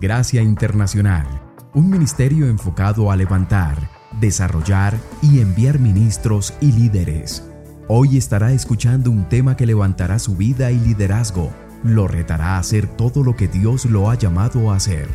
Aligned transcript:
Gracia 0.00 0.42
Internacional, 0.42 1.26
un 1.74 1.90
ministerio 1.90 2.46
enfocado 2.46 3.10
a 3.10 3.16
levantar, 3.16 3.90
desarrollar 4.20 4.96
y 5.22 5.40
enviar 5.40 5.80
ministros 5.80 6.54
y 6.60 6.70
líderes. 6.70 7.44
Hoy 7.88 8.16
estará 8.16 8.52
escuchando 8.52 9.10
un 9.10 9.28
tema 9.28 9.56
que 9.56 9.66
levantará 9.66 10.20
su 10.20 10.36
vida 10.36 10.70
y 10.70 10.78
liderazgo, 10.78 11.52
lo 11.82 12.06
retará 12.06 12.54
a 12.54 12.58
hacer 12.60 12.86
todo 12.86 13.24
lo 13.24 13.34
que 13.34 13.48
Dios 13.48 13.86
lo 13.86 14.08
ha 14.08 14.14
llamado 14.14 14.70
a 14.70 14.76
hacer. 14.76 15.08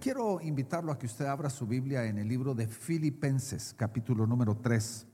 Quiero 0.00 0.40
invitarlo 0.40 0.90
a 0.90 0.98
que 0.98 1.06
usted 1.06 1.26
abra 1.26 1.48
su 1.48 1.68
Biblia 1.68 2.06
en 2.06 2.18
el 2.18 2.26
libro 2.26 2.56
de 2.56 2.66
Filipenses, 2.66 3.72
capítulo 3.78 4.26
número 4.26 4.56
3. 4.56 5.06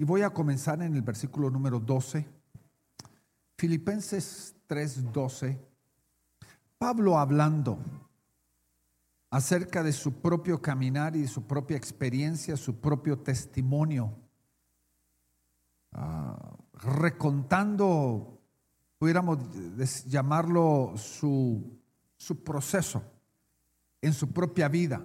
Y 0.00 0.04
voy 0.04 0.22
a 0.22 0.30
comenzar 0.30 0.80
en 0.80 0.94
el 0.94 1.02
versículo 1.02 1.50
número 1.50 1.80
12. 1.80 2.24
Filipenses 3.56 4.54
3:12. 4.68 5.58
Pablo 6.78 7.18
hablando 7.18 7.78
acerca 9.28 9.82
de 9.82 9.92
su 9.92 10.20
propio 10.20 10.62
caminar 10.62 11.16
y 11.16 11.26
su 11.26 11.48
propia 11.48 11.76
experiencia, 11.76 12.56
su 12.56 12.80
propio 12.80 13.18
testimonio, 13.18 14.14
ah, 15.90 16.56
recontando, 16.74 18.40
pudiéramos 18.98 19.38
llamarlo 20.06 20.92
su, 20.96 21.76
su 22.16 22.44
proceso 22.44 23.02
en 24.00 24.14
su 24.14 24.32
propia 24.32 24.68
vida, 24.68 25.04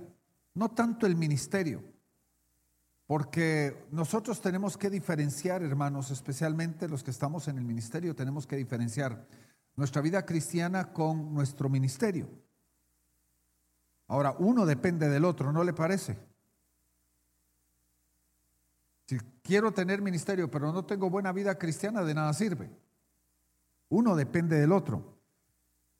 no 0.53 0.69
tanto 0.69 1.07
el 1.07 1.15
ministerio. 1.15 1.92
Porque 3.05 3.85
nosotros 3.91 4.41
tenemos 4.41 4.77
que 4.77 4.89
diferenciar, 4.89 5.61
hermanos, 5.61 6.09
especialmente 6.11 6.87
los 6.87 7.03
que 7.03 7.11
estamos 7.11 7.47
en 7.47 7.57
el 7.57 7.65
ministerio, 7.65 8.15
tenemos 8.15 8.47
que 8.47 8.55
diferenciar 8.55 9.27
nuestra 9.75 10.01
vida 10.01 10.25
cristiana 10.25 10.93
con 10.93 11.33
nuestro 11.33 11.69
ministerio. 11.69 12.29
Ahora, 14.07 14.35
uno 14.39 14.65
depende 14.65 15.09
del 15.09 15.25
otro, 15.25 15.51
¿no 15.51 15.63
le 15.63 15.73
parece? 15.73 16.17
Si 19.05 19.17
quiero 19.41 19.73
tener 19.73 20.01
ministerio, 20.01 20.49
pero 20.49 20.71
no 20.71 20.85
tengo 20.85 21.09
buena 21.09 21.31
vida 21.31 21.57
cristiana, 21.57 22.03
de 22.03 22.13
nada 22.13 22.31
sirve. 22.33 22.69
Uno 23.89 24.15
depende 24.15 24.59
del 24.59 24.71
otro. 24.71 25.17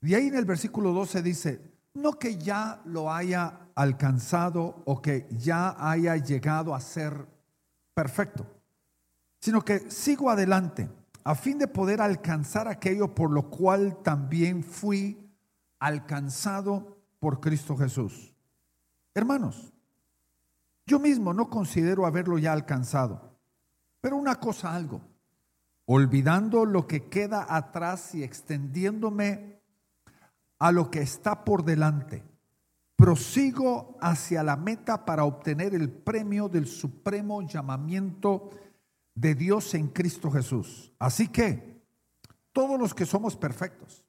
Y 0.00 0.14
ahí 0.14 0.28
en 0.28 0.36
el 0.36 0.44
versículo 0.44 0.92
12 0.92 1.22
dice, 1.22 1.73
no 1.94 2.12
que 2.18 2.36
ya 2.36 2.80
lo 2.84 3.12
haya 3.12 3.68
alcanzado 3.74 4.82
o 4.84 5.00
que 5.00 5.26
ya 5.30 5.74
haya 5.78 6.16
llegado 6.16 6.74
a 6.74 6.80
ser 6.80 7.26
perfecto, 7.94 8.46
sino 9.40 9.62
que 9.62 9.90
sigo 9.90 10.30
adelante 10.30 10.88
a 11.22 11.34
fin 11.34 11.58
de 11.58 11.68
poder 11.68 12.02
alcanzar 12.02 12.68
aquello 12.68 13.14
por 13.14 13.30
lo 13.30 13.48
cual 13.48 14.02
también 14.02 14.62
fui 14.62 15.18
alcanzado 15.78 16.98
por 17.18 17.40
Cristo 17.40 17.76
Jesús. 17.76 18.34
Hermanos, 19.14 19.72
yo 20.86 20.98
mismo 20.98 21.32
no 21.32 21.48
considero 21.48 22.04
haberlo 22.04 22.38
ya 22.38 22.52
alcanzado, 22.52 23.38
pero 24.00 24.16
una 24.16 24.34
cosa 24.34 24.74
algo, 24.74 25.00
olvidando 25.86 26.66
lo 26.66 26.86
que 26.86 27.08
queda 27.08 27.46
atrás 27.48 28.14
y 28.14 28.22
extendiéndome 28.22 29.53
a 30.64 30.72
lo 30.72 30.90
que 30.90 31.02
está 31.02 31.44
por 31.44 31.62
delante 31.62 32.24
prosigo 32.96 33.98
hacia 34.00 34.42
la 34.42 34.56
meta 34.56 35.04
para 35.04 35.24
obtener 35.24 35.74
el 35.74 35.90
premio 35.90 36.48
del 36.48 36.66
supremo 36.66 37.42
llamamiento 37.42 38.48
de 39.14 39.34
Dios 39.34 39.74
en 39.74 39.88
Cristo 39.88 40.30
Jesús. 40.30 40.90
Así 40.98 41.28
que 41.28 41.82
todos 42.50 42.80
los 42.80 42.94
que 42.94 43.04
somos 43.04 43.36
perfectos, 43.36 44.06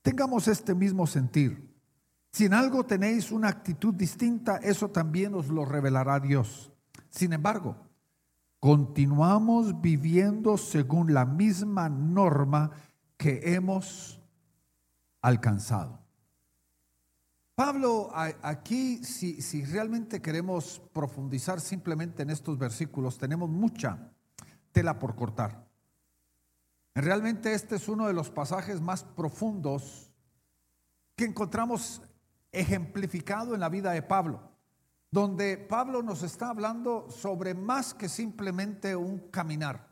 tengamos 0.00 0.46
este 0.46 0.76
mismo 0.76 1.08
sentir. 1.08 1.74
Si 2.30 2.44
en 2.44 2.54
algo 2.54 2.86
tenéis 2.86 3.32
una 3.32 3.48
actitud 3.48 3.92
distinta, 3.92 4.58
eso 4.58 4.90
también 4.90 5.34
os 5.34 5.48
lo 5.48 5.64
revelará 5.64 6.20
Dios. 6.20 6.70
Sin 7.08 7.32
embargo, 7.32 7.76
continuamos 8.60 9.80
viviendo 9.80 10.56
según 10.56 11.12
la 11.14 11.26
misma 11.26 11.88
norma 11.88 12.70
que 13.16 13.40
hemos 13.54 14.19
alcanzado. 15.20 16.00
Pablo, 17.54 18.10
aquí, 18.14 19.04
si, 19.04 19.42
si, 19.42 19.64
realmente 19.66 20.22
queremos 20.22 20.80
profundizar 20.94 21.60
simplemente 21.60 22.22
en 22.22 22.30
estos 22.30 22.56
versículos, 22.56 23.18
tenemos 23.18 23.50
mucha 23.50 24.12
tela 24.72 24.98
por 24.98 25.14
cortar. 25.14 25.68
Realmente 26.94 27.52
este 27.52 27.76
es 27.76 27.86
uno 27.88 28.06
de 28.06 28.14
los 28.14 28.30
pasajes 28.30 28.80
más 28.80 29.04
profundos 29.04 30.10
que 31.16 31.26
encontramos 31.26 32.00
ejemplificado 32.50 33.54
en 33.54 33.60
la 33.60 33.68
vida 33.68 33.92
de 33.92 34.02
Pablo, 34.02 34.40
donde 35.10 35.58
Pablo 35.58 36.02
nos 36.02 36.22
está 36.22 36.48
hablando 36.48 37.10
sobre 37.10 37.54
más 37.54 37.92
que 37.92 38.08
simplemente 38.08 38.96
un 38.96 39.18
caminar. 39.30 39.86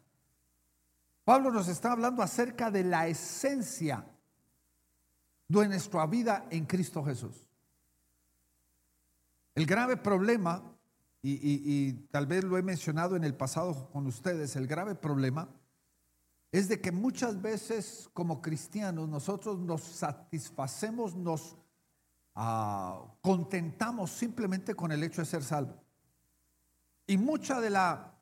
Pablo 1.24 1.50
nos 1.50 1.68
está 1.68 1.92
hablando 1.92 2.22
acerca 2.22 2.70
de 2.70 2.84
la 2.84 3.08
esencia 3.08 4.06
de 5.48 5.68
nuestra 5.68 6.06
vida 6.06 6.46
en 6.50 6.66
Cristo 6.66 7.02
Jesús. 7.02 7.48
El 9.54 9.66
grave 9.66 9.96
problema, 9.96 10.62
y, 11.22 11.92
tal 12.10 12.26
vez 12.26 12.44
lo 12.44 12.58
he 12.58 12.62
mencionado 12.62 13.16
en 13.16 13.24
el 13.24 13.34
pasado 13.34 13.90
con 13.90 14.06
ustedes, 14.06 14.56
el 14.56 14.66
grave 14.66 14.94
problema 14.94 15.48
es 16.52 16.68
de 16.68 16.80
que 16.80 16.92
muchas 16.92 17.42
veces 17.42 18.08
como 18.12 18.40
cristianos 18.40 19.08
nosotros 19.08 19.58
nos 19.58 19.82
satisfacemos, 19.82 21.14
nos 21.14 21.56
ah, 22.34 23.02
contentamos 23.20 24.10
simplemente 24.10 24.74
con 24.74 24.92
el 24.92 25.02
hecho 25.02 25.22
de 25.22 25.26
ser 25.26 25.42
salvo. 25.42 25.74
Y 27.06 27.16
mucha 27.16 27.60
de 27.60 27.70
la, 27.70 28.14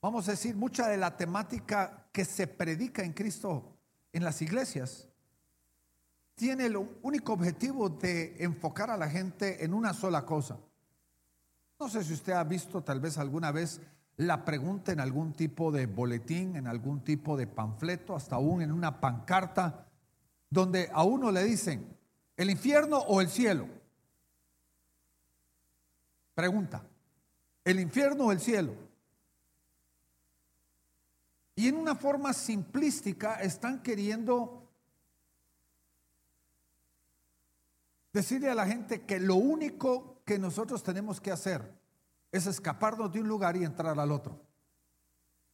vamos 0.00 0.28
a 0.28 0.32
decir, 0.32 0.54
mucha 0.54 0.88
de 0.88 0.96
la 0.96 1.16
temática 1.16 2.08
que 2.12 2.24
se 2.24 2.46
predica 2.46 3.02
en 3.02 3.14
Cristo 3.14 3.76
en 4.12 4.22
las 4.22 4.40
iglesias 4.42 5.08
tiene 6.34 6.66
el 6.66 6.76
único 7.02 7.32
objetivo 7.32 7.88
de 7.88 8.36
enfocar 8.42 8.90
a 8.90 8.96
la 8.96 9.08
gente 9.08 9.64
en 9.64 9.72
una 9.72 9.94
sola 9.94 10.26
cosa. 10.26 10.58
No 11.78 11.88
sé 11.88 12.02
si 12.04 12.12
usted 12.12 12.32
ha 12.32 12.44
visto 12.44 12.82
tal 12.82 13.00
vez 13.00 13.18
alguna 13.18 13.52
vez 13.52 13.80
la 14.16 14.44
pregunta 14.44 14.92
en 14.92 15.00
algún 15.00 15.32
tipo 15.32 15.72
de 15.72 15.86
boletín, 15.86 16.56
en 16.56 16.66
algún 16.66 17.02
tipo 17.02 17.36
de 17.36 17.46
panfleto, 17.46 18.14
hasta 18.14 18.36
aún 18.36 18.62
en 18.62 18.72
una 18.72 19.00
pancarta, 19.00 19.88
donde 20.50 20.88
a 20.92 21.02
uno 21.02 21.32
le 21.32 21.42
dicen, 21.42 21.96
¿el 22.36 22.50
infierno 22.50 22.98
o 22.98 23.20
el 23.20 23.28
cielo? 23.28 23.66
Pregunta, 26.34 26.84
¿el 27.64 27.80
infierno 27.80 28.26
o 28.26 28.32
el 28.32 28.40
cielo? 28.40 28.74
Y 31.56 31.68
en 31.68 31.76
una 31.76 31.94
forma 31.94 32.32
simplística 32.32 33.40
están 33.40 33.82
queriendo 33.82 34.63
decirle 38.14 38.48
a 38.48 38.54
la 38.54 38.66
gente 38.66 39.02
que 39.02 39.20
lo 39.20 39.34
único 39.34 40.22
que 40.24 40.38
nosotros 40.38 40.82
tenemos 40.82 41.20
que 41.20 41.32
hacer 41.32 41.74
es 42.32 42.46
escaparnos 42.46 43.12
de 43.12 43.20
un 43.20 43.28
lugar 43.28 43.56
y 43.56 43.64
entrar 43.64 43.98
al 43.98 44.10
otro. 44.12 44.40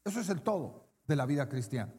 Eso 0.05 0.21
es 0.21 0.29
el 0.29 0.43
todo 0.43 0.85
de 1.09 1.17
la 1.17 1.27
vida 1.27 1.49
cristiana. 1.49 1.93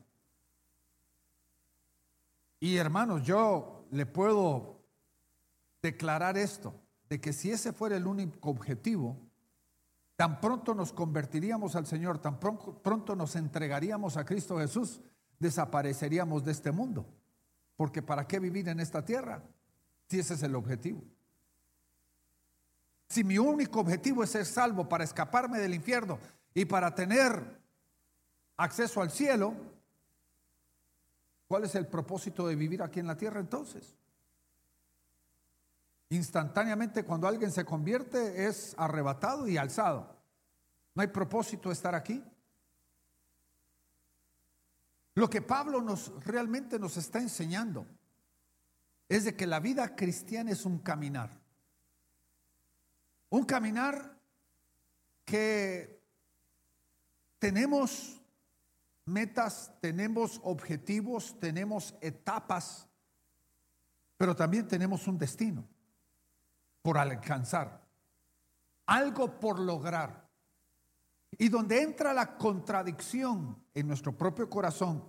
Y 2.59 2.77
hermanos, 2.77 3.23
yo 3.23 3.87
le 3.91 4.05
puedo 4.05 4.79
declarar 5.81 6.37
esto, 6.37 6.75
de 7.09 7.19
que 7.19 7.33
si 7.33 7.51
ese 7.51 7.73
fuera 7.73 7.97
el 7.97 8.05
único 8.05 8.51
objetivo, 8.51 9.17
tan 10.15 10.39
pronto 10.39 10.75
nos 10.75 10.93
convertiríamos 10.93 11.75
al 11.75 11.87
Señor, 11.87 12.19
tan 12.19 12.39
pronto, 12.39 13.15
nos 13.15 13.35
entregaríamos 13.35 14.15
a 14.15 14.25
Cristo 14.25 14.59
Jesús, 14.59 15.01
desapareceríamos 15.39 16.45
de 16.45 16.51
este 16.51 16.71
mundo. 16.71 17.07
Porque 17.75 18.03
¿para 18.03 18.27
qué 18.27 18.39
vivir 18.39 18.69
en 18.69 18.79
esta 18.79 19.03
tierra 19.03 19.43
si 20.11 20.19
ese 20.19 20.33
es 20.33 20.43
el 20.43 20.55
objetivo? 20.55 21.01
Si 23.07 23.23
mi 23.23 23.37
único 23.37 23.79
objetivo 23.79 24.25
es 24.25 24.31
ser 24.31 24.45
salvo 24.45 24.89
para 24.89 25.05
escaparme 25.05 25.57
del 25.57 25.73
infierno 25.73 26.19
y 26.53 26.65
para 26.65 26.93
tener 26.93 27.61
acceso 28.57 29.01
al 29.01 29.09
cielo, 29.09 29.55
¿cuál 31.47 31.63
es 31.63 31.75
el 31.75 31.87
propósito 31.87 32.45
de 32.45 32.55
vivir 32.55 32.83
aquí 32.83 32.99
en 32.99 33.07
la 33.07 33.15
tierra 33.15 33.39
entonces? 33.39 33.95
Instantáneamente 36.09 37.05
cuando 37.05 37.25
alguien 37.25 37.53
se 37.53 37.63
convierte 37.63 38.47
es 38.47 38.75
arrebatado 38.77 39.47
y 39.47 39.55
alzado. 39.55 40.13
No 40.93 41.03
hay 41.03 41.07
propósito 41.07 41.69
de 41.69 41.73
estar 41.73 41.95
aquí. 41.95 42.21
Lo 45.15 45.29
que 45.29 45.41
Pablo 45.41 45.81
nos 45.81 46.21
realmente 46.25 46.77
nos 46.77 46.97
está 46.97 47.19
enseñando 47.19 47.87
es 49.11 49.25
de 49.25 49.35
que 49.35 49.45
la 49.45 49.59
vida 49.59 49.93
cristiana 49.93 50.51
es 50.51 50.65
un 50.65 50.79
caminar. 50.79 51.37
Un 53.29 53.43
caminar 53.43 54.17
que 55.25 56.01
tenemos 57.37 58.21
metas, 59.03 59.73
tenemos 59.81 60.39
objetivos, 60.45 61.37
tenemos 61.41 61.93
etapas, 61.99 62.87
pero 64.15 64.33
también 64.33 64.65
tenemos 64.65 65.05
un 65.09 65.17
destino 65.17 65.67
por 66.81 66.97
alcanzar, 66.97 67.85
algo 68.85 69.41
por 69.41 69.59
lograr. 69.59 70.25
Y 71.31 71.49
donde 71.49 71.81
entra 71.81 72.13
la 72.13 72.37
contradicción 72.37 73.61
en 73.73 73.87
nuestro 73.89 74.17
propio 74.17 74.49
corazón, 74.49 75.03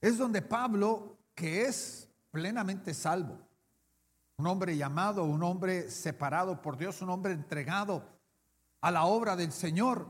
es 0.00 0.16
donde 0.16 0.40
Pablo, 0.40 1.18
que 1.34 1.66
es 1.66 2.07
plenamente 2.38 2.94
salvo, 2.94 3.36
un 4.36 4.46
hombre 4.46 4.76
llamado, 4.76 5.24
un 5.24 5.42
hombre 5.42 5.90
separado 5.90 6.62
por 6.62 6.76
Dios, 6.76 7.02
un 7.02 7.10
hombre 7.10 7.32
entregado 7.32 8.04
a 8.80 8.92
la 8.92 9.06
obra 9.06 9.34
del 9.34 9.50
Señor, 9.50 10.06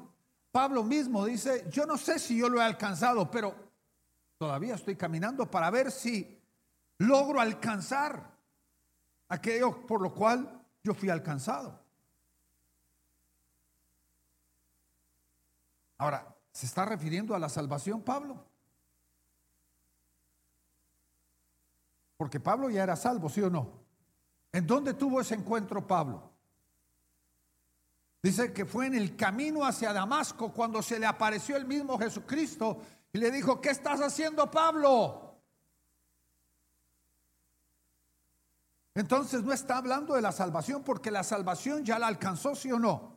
Pablo 0.52 0.84
mismo 0.84 1.24
dice, 1.24 1.66
yo 1.70 1.86
no 1.86 1.96
sé 1.96 2.18
si 2.18 2.36
yo 2.36 2.50
lo 2.50 2.60
he 2.60 2.64
alcanzado, 2.64 3.30
pero 3.30 3.54
todavía 4.36 4.74
estoy 4.74 4.94
caminando 4.94 5.50
para 5.50 5.70
ver 5.70 5.90
si 5.90 6.38
logro 6.98 7.40
alcanzar 7.40 8.30
aquello 9.30 9.86
por 9.86 10.02
lo 10.02 10.14
cual 10.14 10.62
yo 10.84 10.92
fui 10.92 11.08
alcanzado. 11.08 11.80
Ahora, 15.96 16.36
¿se 16.52 16.66
está 16.66 16.84
refiriendo 16.84 17.34
a 17.34 17.38
la 17.38 17.48
salvación 17.48 18.02
Pablo? 18.02 18.44
Porque 22.18 22.40
Pablo 22.40 22.68
ya 22.68 22.82
era 22.82 22.96
salvo, 22.96 23.30
¿sí 23.30 23.40
o 23.40 23.48
no? 23.48 23.70
¿En 24.52 24.66
dónde 24.66 24.92
tuvo 24.92 25.20
ese 25.20 25.36
encuentro 25.36 25.86
Pablo? 25.86 26.30
Dice 28.20 28.52
que 28.52 28.66
fue 28.66 28.86
en 28.88 28.96
el 28.96 29.16
camino 29.16 29.64
hacia 29.64 29.92
Damasco 29.92 30.52
cuando 30.52 30.82
se 30.82 30.98
le 30.98 31.06
apareció 31.06 31.56
el 31.56 31.64
mismo 31.64 31.96
Jesucristo 31.96 32.82
y 33.12 33.18
le 33.18 33.30
dijo, 33.30 33.60
¿qué 33.60 33.70
estás 33.70 34.00
haciendo 34.00 34.50
Pablo? 34.50 35.36
Entonces 38.94 39.44
no 39.44 39.52
está 39.52 39.76
hablando 39.76 40.14
de 40.14 40.20
la 40.20 40.32
salvación 40.32 40.82
porque 40.82 41.12
la 41.12 41.22
salvación 41.22 41.84
ya 41.84 42.00
la 42.00 42.08
alcanzó, 42.08 42.56
sí 42.56 42.72
o 42.72 42.80
no. 42.80 43.16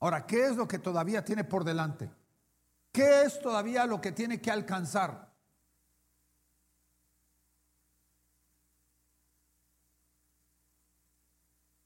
Ahora, 0.00 0.26
¿qué 0.26 0.46
es 0.46 0.56
lo 0.56 0.66
que 0.66 0.80
todavía 0.80 1.24
tiene 1.24 1.44
por 1.44 1.62
delante? 1.62 2.10
¿Qué 2.90 3.22
es 3.22 3.40
todavía 3.40 3.86
lo 3.86 4.00
que 4.00 4.10
tiene 4.10 4.40
que 4.40 4.50
alcanzar? 4.50 5.27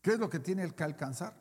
¿Qué 0.03 0.13
es 0.13 0.19
lo 0.19 0.29
que 0.29 0.41
tiene 0.41 0.71
que 0.75 0.85
alcanzar? 0.85 1.35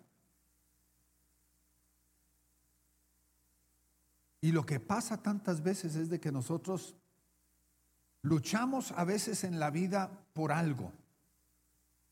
Y 4.40 4.54
lo 4.54 4.66
que 4.66 4.80
pasa 4.80 5.22
tantas 5.22 5.62
veces 5.62 5.96
es 5.96 6.10
de 6.10 6.19
que 6.19 6.31
nosotros 6.31 6.96
Luchamos 8.24 8.92
a 8.92 9.04
veces 9.04 9.44
en 9.44 9.60
la 9.60 9.72
vida 9.72 10.12
por 10.34 10.52
algo. 10.52 10.92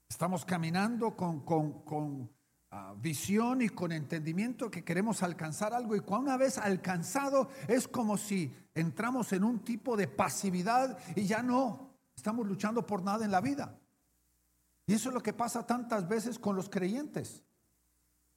Estamos 0.09 0.43
caminando 0.43 1.15
con, 1.15 2.29
ah, 2.71 2.95
visión 2.99 3.61
y 3.61 3.69
con 3.69 3.91
entendimiento 3.91 4.71
que 4.71 4.83
queremos 4.83 5.21
alcanzar 5.21 5.73
algo 5.73 5.95
y 5.95 5.99
cuando 5.99 6.29
una 6.29 6.37
vez 6.37 6.57
alcanzado 6.57 7.49
es 7.67 7.87
como 7.87 8.17
si 8.17 8.51
entramos 8.73 9.33
en 9.33 9.43
un 9.43 9.59
tipo 9.59 9.95
de 9.95 10.07
pasividad 10.07 10.97
y 11.15 11.25
ya 11.25 11.43
no 11.43 11.91
estamos 12.15 12.47
luchando 12.47 12.85
por 12.85 13.03
nada 13.03 13.23
en 13.23 13.31
la 13.31 13.41
vida. 13.41 13.78
Y 14.89 14.95
eso 14.95 15.09
es 15.09 15.13
lo 15.13 15.21
que 15.21 15.33
pasa 15.33 15.67
tantas 15.67 16.07
veces 16.07 16.39
con 16.39 16.55
los 16.55 16.67
creyentes. 16.67 17.43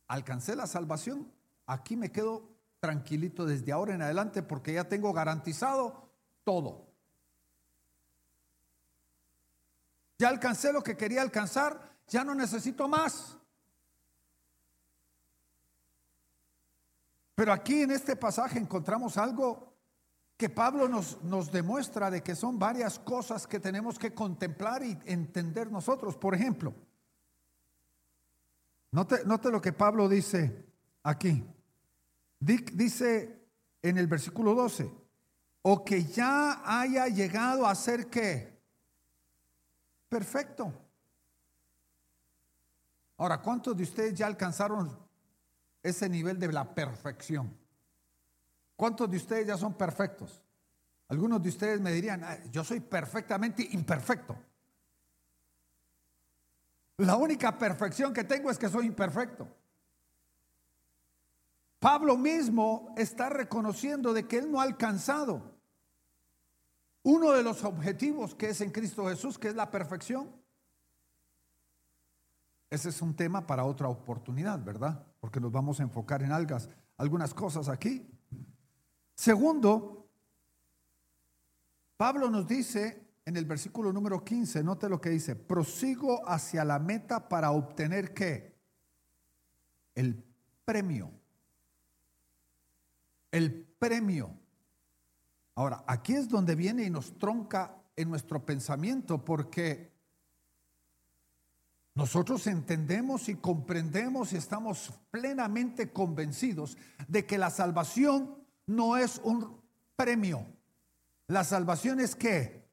Alcancé 0.06 0.54
la 0.54 0.66
salvación, 0.66 1.32
aquí 1.64 1.96
me 1.96 2.12
quedo 2.12 2.46
tranquilito 2.78 3.46
desde 3.46 3.72
ahora 3.72 3.94
en 3.94 4.02
adelante 4.02 4.42
porque 4.42 4.74
ya 4.74 4.84
tengo 4.84 5.14
garantizado 5.14 6.10
todo. 6.44 6.92
Ya 10.18 10.28
alcancé 10.28 10.74
lo 10.74 10.82
que 10.82 10.94
quería 10.94 11.22
alcanzar, 11.22 11.90
ya 12.06 12.22
no 12.22 12.34
necesito 12.34 12.86
más. 12.86 13.38
Pero 17.34 17.50
aquí 17.50 17.80
en 17.80 17.92
este 17.92 18.14
pasaje 18.14 18.58
encontramos 18.58 19.16
algo 19.16 19.71
que 20.42 20.48
Pablo 20.48 20.88
nos, 20.88 21.22
nos 21.22 21.52
demuestra 21.52 22.10
de 22.10 22.20
que 22.20 22.34
son 22.34 22.58
varias 22.58 22.98
cosas 22.98 23.46
que 23.46 23.60
tenemos 23.60 23.96
que 23.96 24.12
contemplar 24.12 24.82
y 24.82 24.98
entender 25.04 25.70
nosotros. 25.70 26.16
Por 26.16 26.34
ejemplo, 26.34 26.74
note, 28.90 29.24
note 29.24 29.52
lo 29.52 29.62
que 29.62 29.72
Pablo 29.72 30.08
dice 30.08 30.66
aquí. 31.04 31.46
Dice 32.40 33.40
en 33.82 33.98
el 33.98 34.08
versículo 34.08 34.56
12, 34.56 34.92
o 35.62 35.84
que 35.84 36.06
ya 36.06 36.60
haya 36.64 37.06
llegado 37.06 37.64
a 37.64 37.76
ser 37.76 38.10
que 38.10 38.60
perfecto. 40.08 40.72
Ahora, 43.16 43.40
¿cuántos 43.40 43.76
de 43.76 43.84
ustedes 43.84 44.14
ya 44.14 44.26
alcanzaron 44.26 44.98
ese 45.84 46.08
nivel 46.08 46.36
de 46.40 46.50
la 46.50 46.74
perfección? 46.74 47.61
¿Cuántos 48.82 49.08
de 49.08 49.16
ustedes 49.16 49.46
ya 49.46 49.56
son 49.56 49.74
perfectos? 49.74 50.42
Algunos 51.06 51.40
de 51.40 51.50
ustedes 51.50 51.80
me 51.80 51.92
dirían, 51.92 52.26
yo 52.50 52.64
soy 52.64 52.80
perfectamente 52.80 53.64
imperfecto. 53.70 54.36
La 56.96 57.14
única 57.14 57.56
perfección 57.56 58.12
que 58.12 58.24
tengo 58.24 58.50
es 58.50 58.58
que 58.58 58.68
soy 58.68 58.86
imperfecto. 58.86 59.46
Pablo 61.78 62.16
mismo 62.16 62.92
está 62.96 63.28
reconociendo 63.28 64.12
de 64.12 64.26
que 64.26 64.38
él 64.38 64.50
no 64.50 64.60
ha 64.60 64.64
alcanzado 64.64 65.60
uno 67.04 67.30
de 67.30 67.44
los 67.44 67.62
objetivos 67.62 68.34
que 68.34 68.48
es 68.48 68.60
en 68.62 68.72
Cristo 68.72 69.06
Jesús, 69.06 69.38
que 69.38 69.46
es 69.46 69.54
la 69.54 69.70
perfección. 69.70 70.28
Ese 72.68 72.88
es 72.88 73.00
un 73.00 73.14
tema 73.14 73.46
para 73.46 73.64
otra 73.64 73.86
oportunidad, 73.86 74.58
¿verdad? 74.64 75.06
Porque 75.20 75.38
nos 75.38 75.52
vamos 75.52 75.78
a 75.78 75.84
enfocar 75.84 76.24
en 76.24 76.32
algas, 76.32 76.68
algunas 76.96 77.32
cosas 77.32 77.68
aquí. 77.68 78.11
Segundo, 79.22 80.08
Pablo 81.96 82.28
nos 82.28 82.44
dice 82.44 83.06
en 83.24 83.36
el 83.36 83.44
versículo 83.44 83.92
número 83.92 84.24
15, 84.24 84.64
note 84.64 84.88
lo 84.88 85.00
que 85.00 85.10
dice, 85.10 85.36
prosigo 85.36 86.28
hacia 86.28 86.64
la 86.64 86.80
meta 86.80 87.28
para 87.28 87.52
obtener 87.52 88.12
qué? 88.14 88.58
El 89.94 90.24
premio. 90.64 91.12
El 93.30 93.64
premio. 93.78 94.36
Ahora, 95.54 95.84
aquí 95.86 96.14
es 96.14 96.28
donde 96.28 96.56
viene 96.56 96.82
y 96.82 96.90
nos 96.90 97.16
tronca 97.16 97.80
en 97.94 98.10
nuestro 98.10 98.44
pensamiento 98.44 99.24
porque 99.24 99.92
nosotros 101.94 102.44
entendemos 102.48 103.28
y 103.28 103.36
comprendemos 103.36 104.32
y 104.32 104.36
estamos 104.36 104.92
plenamente 105.12 105.92
convencidos 105.92 106.76
de 107.06 107.24
que 107.24 107.38
la 107.38 107.50
salvación 107.50 108.41
no 108.66 108.96
es 108.96 109.20
un 109.24 109.60
premio. 109.96 110.46
La 111.28 111.44
salvación 111.44 112.00
es 112.00 112.14
qué? 112.14 112.68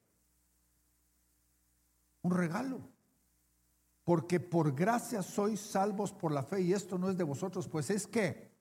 Un 2.22 2.32
regalo. 2.32 2.82
Porque 4.04 4.40
por 4.40 4.74
gracia 4.74 5.22
sois 5.22 5.60
salvos 5.60 6.12
por 6.12 6.32
la 6.32 6.44
fe 6.44 6.62
y 6.62 6.74
esto 6.74 6.98
no 6.98 7.10
es 7.10 7.18
de 7.18 7.24
vosotros, 7.24 7.68
pues 7.68 7.90
es 7.90 8.08
que 8.08 8.52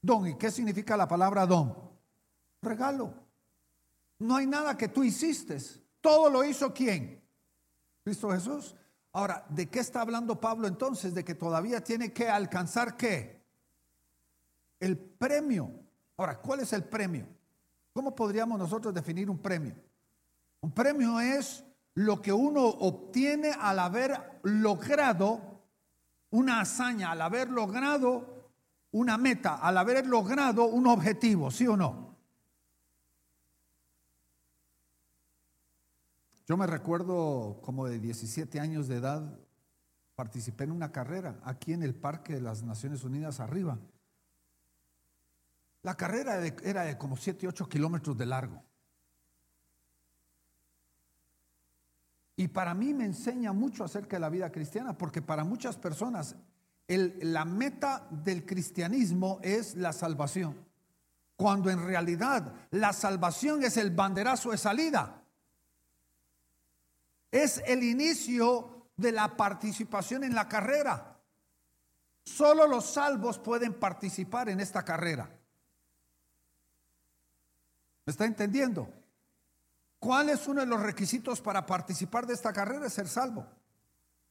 don. 0.00 0.26
¿Y 0.26 0.36
qué 0.36 0.50
significa 0.50 0.96
la 0.96 1.08
palabra 1.08 1.46
don? 1.46 1.76
Regalo. 2.62 3.14
No 4.18 4.36
hay 4.36 4.46
nada 4.46 4.76
que 4.76 4.88
tú 4.88 5.02
hiciste. 5.02 5.58
Todo 6.00 6.30
lo 6.30 6.44
hizo 6.44 6.72
quién? 6.72 7.22
Cristo 8.04 8.30
Jesús. 8.30 8.76
Ahora, 9.12 9.44
¿de 9.48 9.68
qué 9.68 9.80
está 9.80 10.02
hablando 10.02 10.40
Pablo 10.40 10.68
entonces? 10.68 11.14
De 11.14 11.24
que 11.24 11.34
todavía 11.34 11.82
tiene 11.82 12.12
que 12.12 12.28
alcanzar 12.28 12.96
qué? 12.96 13.44
El 14.78 14.96
premio. 14.96 15.79
Ahora, 16.20 16.36
¿cuál 16.36 16.60
es 16.60 16.70
el 16.74 16.84
premio? 16.84 17.26
¿Cómo 17.94 18.14
podríamos 18.14 18.58
nosotros 18.58 18.92
definir 18.92 19.30
un 19.30 19.38
premio? 19.38 19.74
Un 20.60 20.70
premio 20.70 21.18
es 21.18 21.64
lo 21.94 22.20
que 22.20 22.30
uno 22.30 22.62
obtiene 22.62 23.52
al 23.58 23.78
haber 23.78 24.38
logrado 24.42 25.40
una 26.28 26.60
hazaña, 26.60 27.12
al 27.12 27.22
haber 27.22 27.48
logrado 27.48 28.50
una 28.90 29.16
meta, 29.16 29.54
al 29.66 29.78
haber 29.78 30.06
logrado 30.06 30.66
un 30.66 30.88
objetivo, 30.88 31.50
¿sí 31.50 31.66
o 31.66 31.74
no? 31.74 32.14
Yo 36.46 36.58
me 36.58 36.66
recuerdo 36.66 37.62
como 37.62 37.86
de 37.86 37.98
17 37.98 38.60
años 38.60 38.88
de 38.88 38.96
edad, 38.96 39.38
participé 40.16 40.64
en 40.64 40.72
una 40.72 40.92
carrera 40.92 41.40
aquí 41.44 41.72
en 41.72 41.82
el 41.82 41.94
Parque 41.94 42.34
de 42.34 42.42
las 42.42 42.62
Naciones 42.62 43.04
Unidas 43.04 43.40
arriba. 43.40 43.78
La 45.82 45.96
carrera 45.96 46.44
era 46.62 46.82
de 46.82 46.98
como 46.98 47.16
7, 47.16 47.48
8 47.48 47.68
kilómetros 47.68 48.16
de 48.16 48.26
largo. 48.26 48.62
Y 52.36 52.48
para 52.48 52.74
mí 52.74 52.94
me 52.94 53.04
enseña 53.04 53.52
mucho 53.52 53.84
acerca 53.84 54.16
de 54.16 54.20
la 54.20 54.30
vida 54.30 54.50
cristiana, 54.50 54.96
porque 54.96 55.20
para 55.20 55.44
muchas 55.44 55.76
personas 55.76 56.36
la 56.88 57.44
meta 57.44 58.06
del 58.10 58.44
cristianismo 58.44 59.38
es 59.42 59.76
la 59.76 59.92
salvación, 59.92 60.56
cuando 61.36 61.70
en 61.70 61.84
realidad 61.84 62.52
la 62.70 62.92
salvación 62.92 63.62
es 63.62 63.76
el 63.76 63.90
banderazo 63.90 64.50
de 64.50 64.58
salida. 64.58 65.22
Es 67.30 67.62
el 67.66 67.84
inicio 67.84 68.88
de 68.96 69.12
la 69.12 69.36
participación 69.36 70.24
en 70.24 70.34
la 70.34 70.48
carrera. 70.48 71.20
Solo 72.24 72.66
los 72.66 72.86
salvos 72.86 73.38
pueden 73.38 73.74
participar 73.74 74.48
en 74.48 74.60
esta 74.60 74.84
carrera. 74.84 75.39
¿Me 78.10 78.12
está 78.12 78.24
entendiendo? 78.24 78.92
¿Cuál 80.00 80.30
es 80.30 80.48
uno 80.48 80.62
de 80.62 80.66
los 80.66 80.82
requisitos 80.82 81.40
para 81.40 81.64
participar 81.64 82.26
de 82.26 82.34
esta 82.34 82.52
carrera? 82.52 82.88
Es 82.88 82.94
ser 82.94 83.06
salvo. 83.06 83.46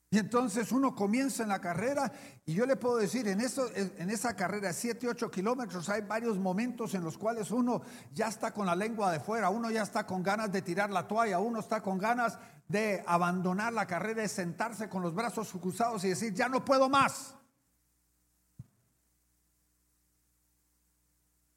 Y 0.10 0.18
entonces 0.18 0.74
uno 0.74 0.94
comienza 0.94 1.44
en 1.44 1.50
la 1.50 1.62
carrera 1.62 2.12
y 2.46 2.56
yo 2.56 2.66
le 2.66 2.76
puedo 2.76 2.98
decir, 2.98 3.30
en, 3.30 3.40
eso, 3.40 3.70
en 3.74 4.10
esa 4.10 4.36
carrera, 4.36 4.74
7, 4.74 5.08
8 5.08 5.32
kilómetros, 5.32 5.88
hay 5.88 6.02
varios 6.02 6.38
momentos 6.38 6.94
en 6.94 7.06
los 7.06 7.18
cuales 7.18 7.52
uno 7.52 7.82
ya 8.14 8.28
está 8.28 8.52
con 8.52 8.66
la 8.66 8.76
lengua 8.76 9.14
de 9.14 9.22
fuera, 9.22 9.50
uno 9.50 9.72
ya 9.72 9.84
está 9.84 10.06
con 10.06 10.24
ganas 10.24 10.52
de 10.52 10.62
tirar 10.62 10.90
la 10.90 11.08
toalla, 11.08 11.40
uno 11.40 11.62
está 11.62 11.82
con 11.82 11.98
ganas 11.98 12.38
de 12.68 13.02
abandonar 13.08 13.72
la 13.72 13.88
carrera, 13.88 14.24
de 14.24 14.28
sentarse 14.28 14.90
con 14.90 15.02
los 15.02 15.16
brazos 15.16 15.54
cruzados 15.54 16.04
y 16.04 16.10
decir, 16.10 16.34
ya 16.34 16.50
no 16.50 16.66
puedo 16.66 16.90
más. 16.90 17.39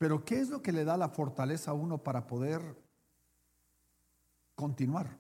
Pero 0.03 0.25
¿qué 0.25 0.41
es 0.41 0.49
lo 0.49 0.61
que 0.61 0.73
le 0.73 0.85
da 0.85 0.97
la 0.97 1.09
fortaleza 1.09 1.71
a 1.71 1.75
uno 1.75 1.97
para 1.97 2.27
poder 2.27 2.61
continuar? 4.57 5.17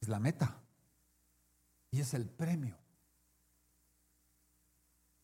Es 0.00 0.08
la 0.08 0.18
meta 0.18 0.58
y 1.90 2.00
es 2.00 2.14
el 2.14 2.24
premio. 2.24 2.74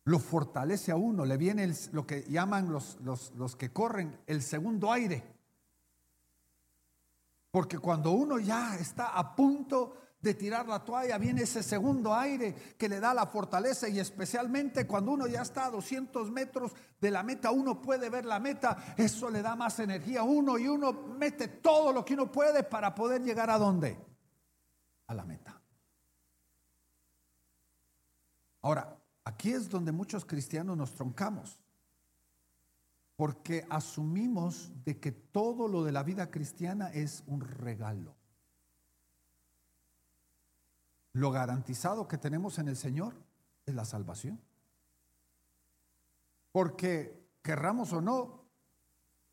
Lo 0.05 0.19
fortalece 0.19 0.93
a 0.93 0.97
uno, 0.97 1.25
le 1.25 1.39
viene 1.39 1.73
lo 1.93 2.07
que 2.07 2.25
llaman 2.25 2.71
los, 2.71 3.01
los, 3.01 3.33
los 3.37 3.57
que 3.57 3.73
corren 3.73 4.21
el 4.27 4.43
segundo 4.43 4.93
aire. 4.93 5.25
Porque 7.51 7.79
cuando 7.79 8.11
uno 8.11 8.39
ya 8.39 8.77
está 8.77 9.17
a 9.19 9.35
punto 9.35 9.97
de 10.25 10.35
tirar 10.35 10.67
la 10.67 10.83
toalla, 10.83 11.19
viene 11.19 11.43
ese 11.43 11.63
segundo 11.63 12.15
aire 12.15 12.55
que 12.79 12.89
le 12.89 12.99
da 12.99 13.13
la 13.13 13.27
fortaleza 13.27 13.89
y 13.89 14.01
especialmente 14.01 14.87
cuando 14.87 15.13
uno 15.13 15.27
ya 15.27 15.43
está 15.43 15.67
a 15.67 15.71
200 15.71 16.31
metros 16.31 16.73
de 16.99 17.11
la 17.11 17.23
meta, 17.23 17.51
uno 17.51 17.81
puede 17.81 18.09
ver 18.09 18.25
la 18.25 18.41
meta, 18.41 18.95
eso 18.97 19.29
le 19.29 19.43
da 19.43 19.55
más 19.55 19.79
energía 19.79 20.21
a 20.21 20.25
uno 20.25 20.59
y 20.59 20.67
uno 20.67 20.93
mete 20.93 21.49
todo 21.49 21.93
lo 21.93 22.05
que 22.05 22.15
uno 22.15 22.33
puede 22.33 22.65
para 22.65 22.95
poder 22.95 23.23
llegar 23.23 23.51
a 23.51 23.59
dónde? 23.59 23.99
A 25.07 25.15
la 25.15 25.27
meta. 25.27 25.61
Ahora, 28.63 28.97
aquí 29.25 29.53
es 29.53 29.69
donde 29.69 29.93
muchos 29.93 30.25
cristianos 30.25 30.75
nos 30.75 30.95
troncamos, 30.95 31.61
porque 33.15 33.67
asumimos 33.69 34.73
de 34.87 34.99
que 34.99 35.13
todo 35.13 35.69
lo 35.69 35.85
de 35.85 35.93
la 35.93 36.03
vida 36.03 36.31
cristiana 36.31 36.91
es 36.91 37.23
un 37.27 37.43
regalo. 37.43 38.17
Lo 41.15 41.31
garantizado 41.31 42.09
que 42.09 42.19
tenemos 42.19 42.59
en 42.59 42.69
el 42.69 42.77
Señor 42.77 43.15
es 43.67 43.75
la 43.75 43.85
salvación. 43.85 44.41
Porque 46.51 47.29
querramos 47.41 47.93
o 47.93 48.01
no, 48.01 48.45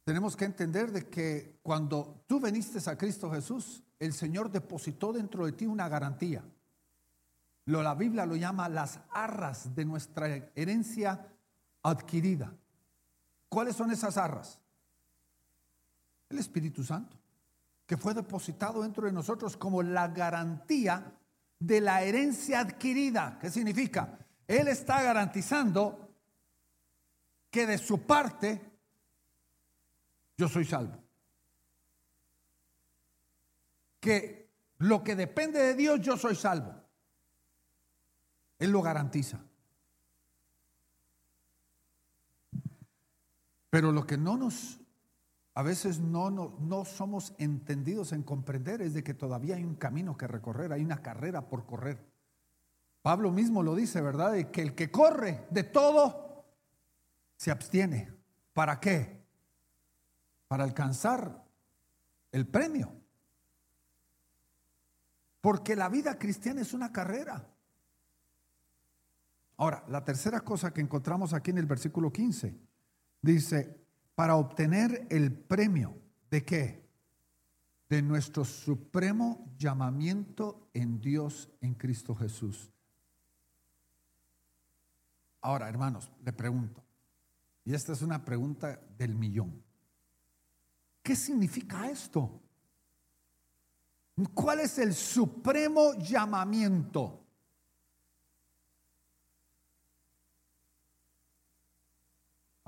tenemos 0.04 0.36
que 0.36 0.46
entender 0.46 0.92
de 0.92 1.10
que 1.10 1.60
cuando 1.64 2.24
tú 2.28 2.40
veniste 2.40 2.80
a 2.90 2.98
Cristo 2.98 3.32
Jesús, 3.32 3.84
el 4.00 4.14
Señor 4.14 4.52
depositó 4.52 5.12
dentro 5.12 5.46
de 5.46 5.54
ti 5.54 5.66
una 5.66 5.90
garantía. 5.90 6.44
Lo, 7.66 7.82
la 7.82 7.96
Biblia 7.96 8.28
lo 8.28 8.36
llama 8.36 8.70
las 8.70 9.00
arras 9.12 9.74
de 9.76 9.86
nuestra 9.86 10.28
herencia 10.56 11.28
adquirida. 11.82 12.54
¿Cuáles 13.50 13.76
son 13.76 13.92
esas 13.92 14.18
arras? 14.18 14.60
El 16.30 16.38
Espíritu 16.38 16.84
Santo, 16.84 17.18
que 17.88 17.98
fue 17.98 18.14
depositado 18.14 18.84
dentro 18.84 19.06
de 19.06 19.12
nosotros 19.12 19.58
como 19.58 19.82
la 19.82 20.08
garantía 20.10 21.18
de 21.62 21.80
la 21.80 22.02
herencia 22.02 22.60
adquirida. 22.60 23.38
¿Qué 23.40 23.52
significa? 23.52 24.18
Él 24.48 24.68
está 24.68 25.02
garantizando 25.04 26.16
que 27.52 27.68
de 27.68 27.78
su 27.78 28.02
parte 28.06 28.60
yo 30.36 30.50
soy 30.50 30.66
salvo. 30.66 30.98
Que 34.00 34.50
lo 34.80 35.04
que 35.04 35.16
depende 35.16 35.60
de 35.60 35.76
Dios 35.76 36.02
yo 36.02 36.18
soy 36.18 36.36
salvo. 36.36 36.74
Él 38.58 38.72
lo 38.72 38.82
garantiza. 38.82 39.40
Pero 43.70 43.92
lo 43.92 44.06
que 44.08 44.18
no 44.18 44.36
nos 44.36 44.81
a 45.54 45.64
veces 45.64 46.00
no, 46.00 46.32
no, 46.32 46.56
no, 46.60 46.86
somos 46.86 47.34
entendidos 47.38 48.14
en 48.14 48.24
comprender 48.24 48.82
es 48.82 48.94
de 48.94 49.04
que 49.04 49.14
todavía 49.14 49.56
hay 49.56 49.66
un 49.66 49.76
camino 49.76 50.16
que 50.16 50.28
recorrer, 50.28 50.72
hay 50.72 50.84
una 50.84 51.02
carrera 51.02 51.50
por 51.50 51.66
correr. 51.66 52.06
Pablo 53.02 53.32
mismo 53.32 53.62
lo 53.64 53.76
dice, 53.76 54.00
¿verdad? 54.02 54.32
De 54.34 54.50
que 54.50 54.62
el 54.62 54.76
que 54.76 54.92
corre 54.92 55.46
de 55.50 55.64
todo 55.64 56.46
se 57.36 57.52
abstiene. 57.52 58.14
¿Para 58.54 58.80
qué? 58.80 59.26
Para 60.48 60.64
alcanzar 60.64 61.44
el 62.32 62.48
premio. 62.48 62.94
Porque 65.42 65.76
la 65.76 65.90
vida 65.90 66.18
cristiana 66.20 66.62
es 66.62 66.74
una 66.74 66.92
carrera. 66.92 67.48
Ahora, 69.58 69.84
la 69.90 70.06
tercera 70.06 70.42
cosa 70.42 70.72
que 70.72 70.82
encontramos 70.82 71.34
aquí 71.34 71.52
en 71.52 71.58
el 71.58 71.66
versículo 71.66 72.12
15 72.12 72.56
dice, 73.22 73.81
para 74.16 74.36
obtener 74.36 75.08
el 75.10 75.34
premio 75.34 75.96
de 76.30 76.44
qué? 76.44 76.82
De 77.90 78.02
nuestro 78.02 78.46
supremo 78.46 79.54
llamamiento 79.58 80.70
en 80.74 81.02
Dios 81.02 81.50
en 81.62 81.74
Cristo 81.74 82.16
Jesús. 82.16 82.72
Ahora, 85.42 85.68
hermanos, 85.68 86.12
le 86.24 86.32
pregunto, 86.32 86.84
y 87.66 87.74
esta 87.74 87.94
es 87.94 88.02
una 88.02 88.24
pregunta 88.24 88.80
del 88.98 89.16
millón. 89.16 89.62
¿Qué 91.02 91.16
significa 91.16 91.90
esto? 91.90 92.40
¿Cuál 94.34 94.60
es 94.60 94.78
el 94.78 94.94
supremo 94.94 95.94
llamamiento? 95.96 97.21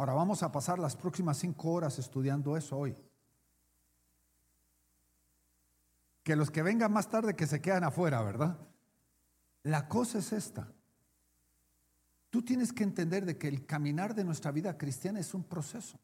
Ahora 0.04 0.16
vamos 0.16 0.44
a 0.44 0.52
pasar 0.52 0.80
las 0.80 0.98
próximas 0.98 1.38
cinco 1.38 1.72
horas 1.72 1.98
estudiando 1.98 2.58
eso 2.58 2.78
hoy. 2.78 2.94
Que 6.24 6.36
los 6.36 6.52
que 6.52 6.62
vengan 6.62 6.92
más 6.92 7.08
tarde 7.08 7.38
que 7.38 7.48
se 7.48 7.62
quedan 7.62 7.86
afuera, 7.86 8.22
¿verdad? 8.22 8.58
La 9.62 9.88
cosa 9.88 10.18
es 10.18 10.34
esta. 10.34 10.68
Tú 12.30 12.42
tienes 12.42 12.74
que 12.74 12.84
entender 12.84 13.24
de 13.24 13.38
que 13.38 13.48
el 13.48 13.66
caminar 13.66 14.14
de 14.14 14.26
nuestra 14.26 14.52
vida 14.52 14.78
cristiana 14.78 15.22
es 15.22 15.34
un 15.34 15.46
proceso. 15.46 15.98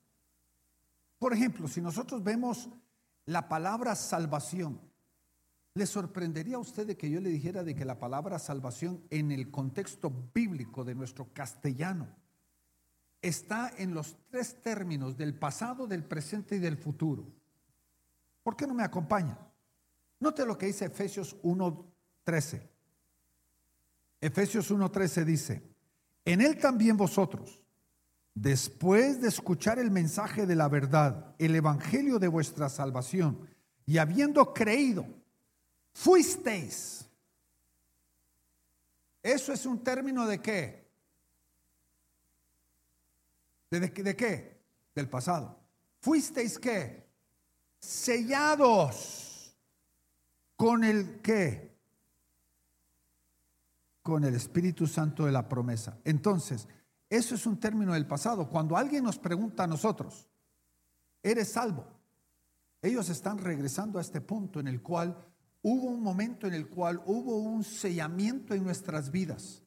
Por 1.17 1.33
ejemplo, 1.33 1.67
si 1.67 1.81
nosotros 1.81 2.23
vemos 2.23 2.69
la 3.25 3.49
palabra 3.49 3.95
salvación, 3.95 4.79
¿le 5.73 5.85
sorprendería 5.85 6.55
a 6.55 6.59
usted 6.59 6.87
de 6.87 6.95
que 6.95 7.09
yo 7.09 7.19
le 7.19 7.31
dijera 7.31 7.65
de 7.65 7.75
que 7.75 7.83
la 7.83 7.99
palabra 7.99 8.39
salvación 8.39 9.03
en 9.09 9.33
el 9.33 9.51
contexto 9.51 10.09
bíblico 10.33 10.85
de 10.85 10.95
nuestro 10.95 11.33
castellano 11.33 12.18
está 13.21 13.73
en 13.77 13.93
los 13.93 14.17
tres 14.29 14.61
términos 14.61 15.17
del 15.17 15.37
pasado, 15.37 15.87
del 15.87 16.03
presente 16.03 16.55
y 16.55 16.59
del 16.59 16.77
futuro. 16.77 17.25
¿Por 18.43 18.55
qué 18.55 18.65
no 18.65 18.73
me 18.73 18.83
acompaña? 18.83 19.37
Note 20.19 20.45
lo 20.45 20.57
que 20.57 20.67
dice 20.67 20.85
Efesios 20.85 21.35
1.13. 21.43 22.61
Efesios 24.21 24.71
1.13 24.71 25.23
dice, 25.23 25.63
en 26.25 26.41
él 26.41 26.57
también 26.57 26.97
vosotros, 26.97 27.61
después 28.33 29.21
de 29.21 29.29
escuchar 29.29 29.79
el 29.79 29.91
mensaje 29.91 30.45
de 30.45 30.55
la 30.55 30.67
verdad, 30.67 31.35
el 31.39 31.55
evangelio 31.55 32.19
de 32.19 32.27
vuestra 32.27 32.69
salvación, 32.69 33.47
y 33.85 33.97
habiendo 33.97 34.53
creído, 34.53 35.05
fuisteis. 35.93 37.09
Eso 39.23 39.51
es 39.51 39.65
un 39.65 39.83
término 39.83 40.25
de 40.25 40.41
qué? 40.41 40.88
¿De, 43.69 44.15
qué? 44.15 44.61
Del 44.95 45.09
pasado. 45.09 45.59
¿Fuisteis 45.99 46.57
qué? 46.57 47.07
Sellados 47.79 49.55
con 50.55 50.83
el 50.83 51.21
qué? 51.21 51.77
Con 54.01 54.23
el 54.23 54.35
Espíritu 54.35 54.87
Santo 54.87 55.25
de 55.25 55.31
la 55.31 55.47
promesa. 55.47 55.99
Entonces, 56.03 56.67
eso 57.09 57.35
es 57.35 57.45
un 57.45 57.59
término 57.59 57.93
del 57.93 58.07
pasado. 58.07 58.49
Cuando 58.49 58.75
alguien 58.75 59.03
nos 59.03 59.19
pregunta 59.19 59.63
a 59.63 59.67
nosotros, 59.67 60.27
¿eres 61.21 61.51
salvo? 61.51 61.85
Ellos 62.81 63.09
están 63.09 63.37
regresando 63.37 63.99
a 63.99 64.01
este 64.01 64.21
punto 64.21 64.59
en 64.59 64.67
el 64.67 64.81
cual 64.81 65.15
hubo 65.61 65.87
un 65.87 66.01
momento 66.01 66.47
en 66.47 66.53
el 66.53 66.67
cual 66.69 67.01
hubo 67.05 67.37
un 67.37 67.63
sellamiento 67.63 68.53
en 68.53 68.63
nuestras 68.63 69.11
vidas 69.11 69.61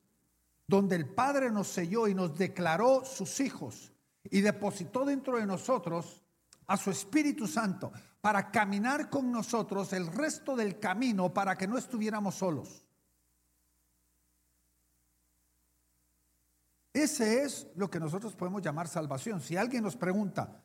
donde 0.66 0.96
el 0.96 1.06
Padre 1.06 1.50
nos 1.50 1.68
selló 1.68 2.08
y 2.08 2.14
nos 2.14 2.38
declaró 2.38 3.04
sus 3.04 3.40
hijos 3.40 3.91
y 4.30 4.40
depositó 4.40 5.04
dentro 5.04 5.36
de 5.36 5.46
nosotros 5.46 6.22
a 6.66 6.76
su 6.76 6.90
Espíritu 6.90 7.46
Santo 7.46 7.92
para 8.20 8.50
caminar 8.50 9.10
con 9.10 9.30
nosotros 9.32 9.92
el 9.92 10.06
resto 10.06 10.54
del 10.54 10.78
camino 10.78 11.32
para 11.32 11.56
que 11.56 11.66
no 11.66 11.76
estuviéramos 11.76 12.36
solos. 12.36 12.86
Ese 16.92 17.42
es 17.42 17.66
lo 17.74 17.90
que 17.90 17.98
nosotros 17.98 18.34
podemos 18.34 18.62
llamar 18.62 18.86
salvación. 18.86 19.40
Si 19.40 19.56
alguien 19.56 19.82
nos 19.82 19.96
pregunta, 19.96 20.62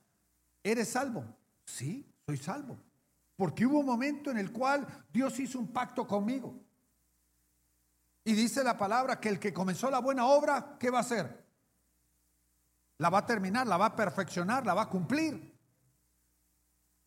¿eres 0.61 0.89
salvo? 0.89 1.23
Sí, 1.65 2.05
soy 2.25 2.37
salvo. 2.37 2.77
Porque 3.35 3.65
hubo 3.65 3.79
un 3.79 3.85
momento 3.85 4.29
en 4.29 4.37
el 4.37 4.51
cual 4.51 4.85
Dios 5.11 5.39
hizo 5.39 5.57
un 5.57 5.67
pacto 5.67 6.05
conmigo. 6.05 6.59
Y 8.25 8.33
dice 8.33 8.63
la 8.63 8.77
palabra 8.77 9.19
que 9.21 9.29
el 9.29 9.39
que 9.39 9.53
comenzó 9.53 9.89
la 9.89 9.99
buena 9.99 10.25
obra, 10.25 10.75
¿qué 10.77 10.89
va 10.89 10.97
a 10.97 11.01
hacer? 11.01 11.46
La 12.99 13.09
va 13.09 13.19
a 13.19 13.25
terminar, 13.25 13.67
la 13.67 13.77
va 13.77 13.87
a 13.87 13.95
perfeccionar, 13.95 14.65
la 14.65 14.73
va 14.73 14.83
a 14.83 14.89
cumplir. 14.89 15.55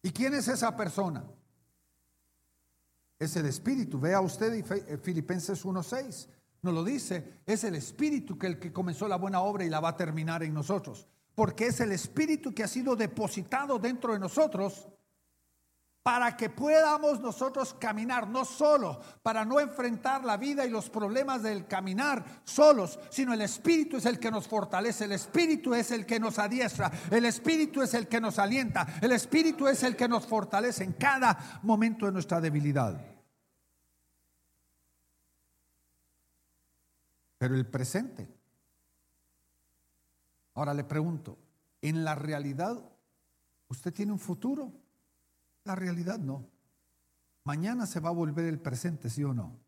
¿Y 0.03 0.11
quién 0.11 0.35
es 0.35 0.49
esa 0.49 0.77
persona? 0.77 1.25
Es 3.19 3.37
el 3.37 3.47
Espíritu. 3.47 3.99
Vea 3.99 4.21
usted 4.21 4.53
eh, 4.55 4.99
Filipenses 4.99 5.65
1.6. 5.65 6.29
Nos 6.63 6.75
lo 6.75 6.85
dice, 6.85 7.41
es 7.47 7.65
el 7.65 7.75
Espíritu 7.75 8.39
que 8.39 8.47
el 8.47 8.59
que 8.59 8.73
comenzó 8.73 9.09
la 9.09 9.17
buena 9.17 9.41
obra 9.41 9.65
y 9.65 9.71
la 9.71 9.81
va 9.81 9.91
a 9.91 9.97
terminar 9.97 10.43
en 10.43 10.55
nosotros. 10.55 11.07
Porque 11.35 11.67
es 11.67 11.81
el 11.81 11.93
Espíritu 11.93 12.55
que 12.55 12.65
ha 12.65 12.69
sido 12.69 12.97
depositado 12.97 13.79
dentro 13.79 14.13
de 14.13 14.19
nosotros 14.19 14.89
para 16.03 16.35
que 16.37 16.49
podamos 16.49 17.21
nosotros 17.21 17.75
caminar, 17.75 18.27
no 18.29 18.45
solo 18.45 19.01
para 19.23 19.45
no 19.45 19.61
enfrentar 19.61 20.25
la 20.25 20.39
vida 20.39 20.65
y 20.65 20.71
los 20.71 20.89
problemas 20.89 21.43
del 21.43 21.67
caminar 21.67 22.25
solos, 22.45 22.99
sino 23.11 23.35
el 23.35 23.43
Espíritu 23.43 23.99
es 23.99 24.07
el 24.07 24.19
que 24.19 24.31
nos 24.31 24.49
fortalece, 24.49 25.05
el 25.05 25.13
Espíritu 25.13 25.75
es 25.75 25.91
el 25.91 26.07
que 26.07 26.19
nos 26.19 26.39
adiestra, 26.39 26.91
el 27.11 27.27
Espíritu 27.27 27.83
es 27.83 27.93
el 27.93 28.09
que 28.09 28.21
nos 28.21 28.39
alienta, 28.39 28.87
el 29.03 29.13
Espíritu 29.13 29.69
es 29.69 29.83
el 29.83 29.95
que 29.95 30.09
nos 30.09 30.27
fortalece 30.27 30.85
en 30.85 30.95
cada 30.95 31.61
momento 31.63 32.07
de 32.07 32.13
nuestra 32.13 32.41
debilidad. 32.41 32.99
Pero 37.37 37.55
el 37.55 37.67
presente. 37.67 38.29
Ahora 40.55 40.75
le 40.75 40.85
pregunto, 40.85 41.39
¿en 41.81 42.05
la 42.05 42.15
realidad 42.15 42.79
usted 43.69 43.93
tiene 43.93 44.13
un 44.13 44.19
futuro? 44.19 44.73
La 45.65 45.75
realidad 45.75 46.19
no. 46.19 46.47
Mañana 47.45 47.87
se 47.87 48.01
va 48.01 48.11
a 48.11 48.13
volver 48.13 48.47
el 48.47 48.59
presente, 48.59 49.11
sí 49.11 49.25
o 49.25 49.35
no. 49.35 49.59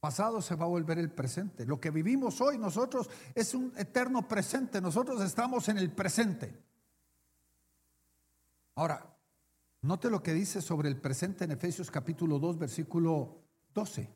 Pasado 0.00 0.42
se 0.42 0.54
va 0.54 0.66
a 0.66 0.68
volver 0.68 0.98
el 0.98 1.10
presente. 1.10 1.64
Lo 1.64 1.80
que 1.80 1.90
vivimos 1.90 2.40
hoy 2.40 2.58
nosotros 2.58 3.08
es 3.34 3.54
un 3.54 3.72
eterno 3.76 4.28
presente. 4.28 4.80
Nosotros 4.80 5.20
estamos 5.22 5.68
en 5.68 5.78
el 5.78 5.90
presente. 5.90 6.62
Ahora, 8.74 9.16
note 9.82 10.10
lo 10.10 10.22
que 10.22 10.34
dice 10.34 10.60
sobre 10.60 10.88
el 10.88 11.00
presente 11.00 11.44
en 11.44 11.52
Efesios 11.52 11.90
capítulo 11.90 12.38
2, 12.38 12.58
versículo 12.58 13.38
12. 13.74 14.08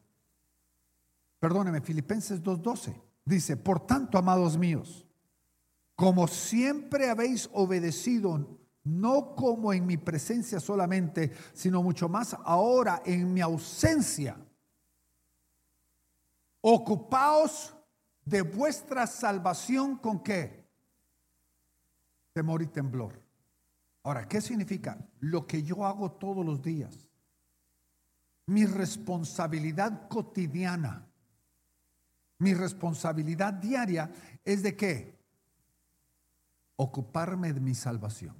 Perdóneme, 1.40 1.80
Filipenses 1.80 2.42
2:12. 2.42 2.94
Dice, 3.24 3.56
por 3.56 3.86
tanto, 3.86 4.18
amados 4.18 4.58
míos, 4.58 5.06
como 5.94 6.28
siempre 6.28 7.08
habéis 7.08 7.48
obedecido, 7.52 8.59
no 8.84 9.34
como 9.34 9.72
en 9.72 9.86
mi 9.86 9.96
presencia 9.96 10.60
solamente, 10.60 11.32
sino 11.52 11.82
mucho 11.82 12.08
más 12.08 12.36
ahora 12.44 13.02
en 13.04 13.32
mi 13.32 13.40
ausencia. 13.40 14.36
Ocupaos 16.60 17.74
de 18.24 18.42
vuestra 18.42 19.06
salvación 19.06 19.96
con 19.96 20.22
qué? 20.22 20.68
Temor 22.32 22.62
y 22.62 22.66
temblor. 22.66 23.20
Ahora, 24.02 24.26
¿qué 24.26 24.40
significa? 24.40 24.98
Lo 25.18 25.46
que 25.46 25.62
yo 25.62 25.84
hago 25.84 26.12
todos 26.12 26.44
los 26.44 26.62
días. 26.62 27.10
Mi 28.46 28.64
responsabilidad 28.66 30.08
cotidiana. 30.08 31.06
Mi 32.38 32.54
responsabilidad 32.54 33.52
diaria 33.52 34.10
es 34.44 34.62
de 34.62 34.74
qué? 34.74 35.18
Ocuparme 36.76 37.52
de 37.52 37.60
mi 37.60 37.74
salvación. 37.74 38.34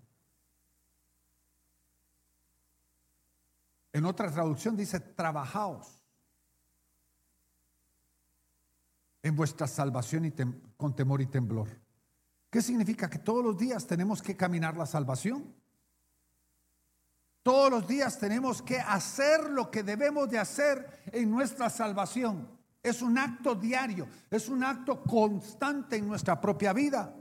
En 3.92 4.05
otra 4.05 4.31
traducción 4.31 4.76
dice, 4.76 5.00
trabajaos 5.00 6.00
en 9.22 9.37
vuestra 9.37 9.66
salvación 9.66 10.24
y 10.24 10.33
con 10.76 10.94
temor 10.94 11.20
y 11.20 11.26
temblor. 11.26 11.68
¿Qué 12.50 12.62
significa? 12.62 13.09
Que 13.09 13.18
todos 13.18 13.44
los 13.44 13.57
días 13.57 13.87
tenemos 13.87 14.22
que 14.22 14.37
caminar 14.37 14.76
la 14.76 14.87
salvación. 14.87 15.55
Todos 17.42 17.70
los 17.70 17.87
días 17.87 18.18
tenemos 18.18 18.61
que 18.61 18.79
hacer 18.79 19.50
lo 19.50 19.70
que 19.70 19.83
debemos 19.83 20.29
de 20.29 20.38
hacer 20.38 21.03
en 21.07 21.31
nuestra 21.31 21.70
salvación. 21.70 22.48
Es 22.83 23.03
un 23.03 23.18
acto 23.18 23.55
diario, 23.55 24.09
es 24.31 24.48
un 24.48 24.64
acto 24.64 25.03
constante 25.03 25.96
en 25.96 26.09
nuestra 26.09 26.40
propia 26.40 26.72
vida. 26.72 27.14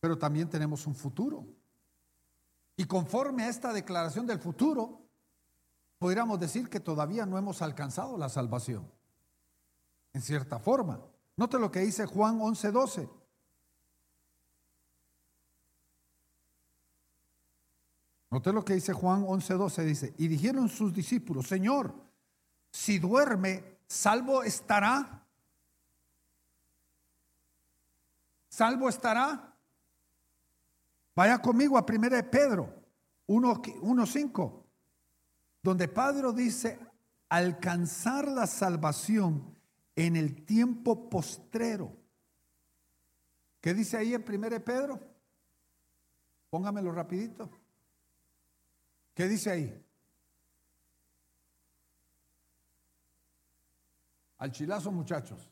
Pero 0.00 0.18
también 0.18 0.48
tenemos 0.48 0.86
un 0.86 0.94
futuro. 0.94 1.46
Y 2.76 2.84
conforme 2.84 3.44
a 3.44 3.48
esta 3.48 3.72
declaración 3.72 4.26
del 4.26 4.38
futuro, 4.38 5.02
podríamos 5.98 6.40
decir 6.40 6.68
que 6.68 6.80
todavía 6.80 7.26
no 7.26 7.38
hemos 7.38 7.62
alcanzado 7.62 8.16
la 8.16 8.28
salvación. 8.28 8.90
En 10.12 10.22
cierta 10.22 10.58
forma. 10.58 11.00
Note 11.36 11.58
lo 11.58 11.70
que 11.70 11.80
dice 11.80 12.06
Juan 12.06 12.40
11:12. 12.40 13.08
Note 18.30 18.52
lo 18.52 18.64
que 18.64 18.74
dice 18.74 18.92
Juan 18.92 19.24
11:12. 19.24 19.84
Dice, 19.84 20.14
y 20.18 20.28
dijeron 20.28 20.68
sus 20.68 20.92
discípulos, 20.94 21.46
Señor, 21.46 21.94
si 22.70 22.98
duerme, 22.98 23.78
salvo 23.86 24.42
estará. 24.42 25.26
Salvo 28.48 28.88
estará. 28.88 29.51
Vaya 31.14 31.38
conmigo 31.40 31.76
a 31.76 31.84
1 31.88 32.08
de 32.08 32.22
Pedro 32.22 32.82
1.5, 33.26 34.64
donde 35.62 35.88
Pedro 35.88 36.32
dice, 36.32 36.78
alcanzar 37.28 38.28
la 38.28 38.46
salvación 38.46 39.56
en 39.94 40.16
el 40.16 40.44
tiempo 40.44 41.08
postrero. 41.08 41.96
¿Qué 43.60 43.74
dice 43.74 43.96
ahí 43.96 44.14
en 44.14 44.24
1 44.26 44.50
de 44.50 44.60
Pedro? 44.60 45.00
Póngamelo 46.50 46.92
rapidito. 46.92 47.50
¿Qué 49.14 49.28
dice 49.28 49.50
ahí? 49.50 49.86
Al 54.38 54.50
chilazo, 54.50 54.90
muchachos. 54.90 55.51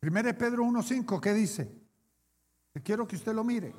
Primero 0.00 0.36
Pedro 0.36 0.64
1.5, 0.64 1.20
¿qué 1.20 1.34
dice? 1.34 1.70
Quiero 2.82 3.06
que 3.06 3.16
usted 3.16 3.34
lo 3.34 3.44
mire. 3.44 3.74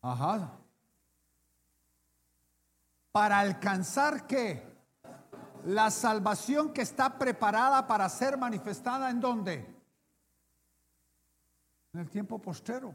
Ajá. 0.00 0.58
Para 3.12 3.40
alcanzar 3.40 4.26
qué? 4.26 4.62
La 5.66 5.90
salvación 5.90 6.72
que 6.72 6.80
está 6.80 7.18
preparada 7.18 7.86
para 7.86 8.08
ser 8.08 8.38
manifestada 8.38 9.10
en 9.10 9.20
dónde? 9.20 9.66
En 11.92 12.00
el 12.00 12.08
tiempo 12.08 12.40
postero. 12.40 12.94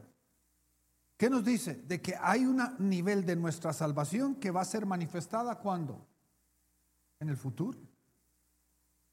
¿Qué 1.16 1.30
nos 1.30 1.44
dice? 1.44 1.74
De 1.74 2.02
que 2.02 2.16
hay 2.20 2.44
un 2.44 2.60
nivel 2.78 3.24
de 3.24 3.36
nuestra 3.36 3.72
salvación 3.72 4.34
que 4.34 4.50
va 4.50 4.62
a 4.62 4.64
ser 4.64 4.84
manifestada 4.84 5.54
cuando? 5.60 6.04
En 7.20 7.28
el 7.28 7.36
futuro. 7.36 7.78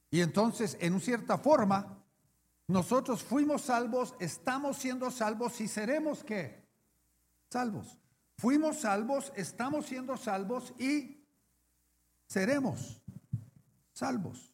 Y 0.09 0.21
entonces, 0.21 0.77
en 0.79 0.99
cierta 0.99 1.37
forma, 1.37 2.03
nosotros 2.67 3.23
fuimos 3.23 3.63
salvos, 3.63 4.15
estamos 4.19 4.77
siendo 4.77 5.11
salvos 5.11 5.59
y 5.59 5.67
seremos 5.67 6.23
qué? 6.23 6.63
Salvos. 7.49 7.97
Fuimos 8.37 8.79
salvos, 8.79 9.31
estamos 9.35 9.85
siendo 9.85 10.17
salvos 10.17 10.73
y 10.79 11.23
seremos 12.27 13.01
salvos. 13.93 14.53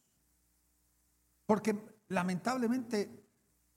Porque 1.46 1.76
lamentablemente, 2.08 3.24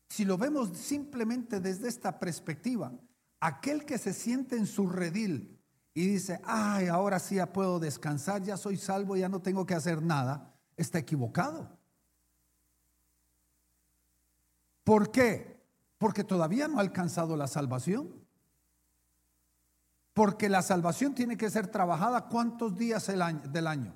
si 0.10 0.26
lo 0.26 0.38
vemos 0.38 0.78
simplemente 0.78 1.60
desde 1.60 1.88
esta 1.88 2.20
perspectiva, 2.20 2.94
aquel 3.40 3.86
que 3.86 3.98
se 3.98 4.14
siente 4.14 4.56
en 4.56 4.68
su 4.68 4.88
redil 4.88 5.53
y 5.94 6.08
dice, 6.08 6.40
ay, 6.44 6.88
ahora 6.88 7.20
sí 7.20 7.36
ya 7.36 7.54
puedo 7.54 7.80
descansar, 7.80 8.42
ya 8.42 8.58
soy 8.58 8.78
salvo, 8.78 9.16
ya 9.16 9.30
no 9.30 9.42
tengo 9.42 9.66
que 9.66 9.76
hacer 9.76 10.02
nada, 10.02 10.54
está 10.76 10.98
equivocado. 10.98 11.70
¿Por 14.84 15.12
qué? 15.12 15.62
Porque 15.98 16.24
todavía 16.24 16.68
no 16.68 16.80
ha 16.80 16.82
alcanzado 16.82 17.38
la 17.38 17.48
salvación. 17.48 18.24
Porque 20.14 20.50
la 20.50 20.62
salvación 20.62 21.16
tiene 21.16 21.38
que 21.38 21.50
ser 21.50 21.68
trabajada 21.68 22.28
cuántos 22.28 22.76
días 22.78 23.08
del 23.08 23.68
año. 23.68 23.96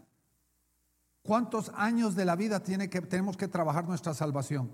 ¿Cuántos 1.24 1.72
años 1.76 2.16
de 2.16 2.26
la 2.26 2.36
vida 2.36 2.62
tiene 2.62 2.90
que, 2.90 3.02
tenemos 3.02 3.36
que 3.38 3.48
trabajar 3.48 3.88
nuestra 3.88 4.14
salvación? 4.14 4.72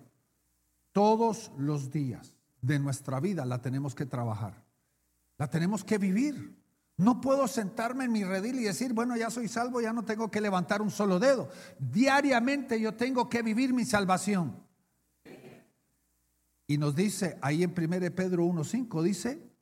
Todos 0.92 1.52
los 1.58 1.90
días 1.90 2.36
de 2.62 2.80
nuestra 2.80 3.20
vida 3.20 3.46
la 3.46 3.62
tenemos 3.62 3.96
que 3.96 4.06
trabajar. 4.06 4.64
La 5.38 5.50
tenemos 5.50 5.84
que 5.84 5.98
vivir. 5.98 6.63
No 6.98 7.22
puedo 7.22 7.48
sentarme 7.48 8.06
en 8.06 8.12
mi 8.12 8.24
redil 8.24 8.60
y 8.60 8.64
decir, 8.64 8.94
bueno, 8.94 9.18
ya 9.18 9.32
soy 9.32 9.48
salvo, 9.48 9.82
ya 9.82 9.94
no 9.94 10.04
tengo 10.04 10.30
que 10.30 10.42
levantar 10.42 10.82
un 10.82 10.92
solo 10.92 11.18
dedo. 11.20 11.50
Diariamente 11.80 12.80
yo 12.80 12.94
tengo 12.94 13.30
que 13.30 13.42
vivir 13.42 13.74
mi 13.74 13.84
salvación. 13.84 14.64
Y 16.68 16.78
nos 16.78 16.96
dice 16.96 17.38
ahí 17.42 17.64
en 17.64 17.74
1 17.76 18.16
Pedro 18.16 18.46
1.5, 18.46 19.02
dice 19.02 19.54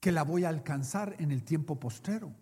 que 0.00 0.10
la 0.10 0.24
voy 0.24 0.44
a 0.44 0.48
alcanzar 0.48 1.16
en 1.18 1.30
el 1.30 1.44
tiempo 1.44 1.78
postero. 1.78 2.34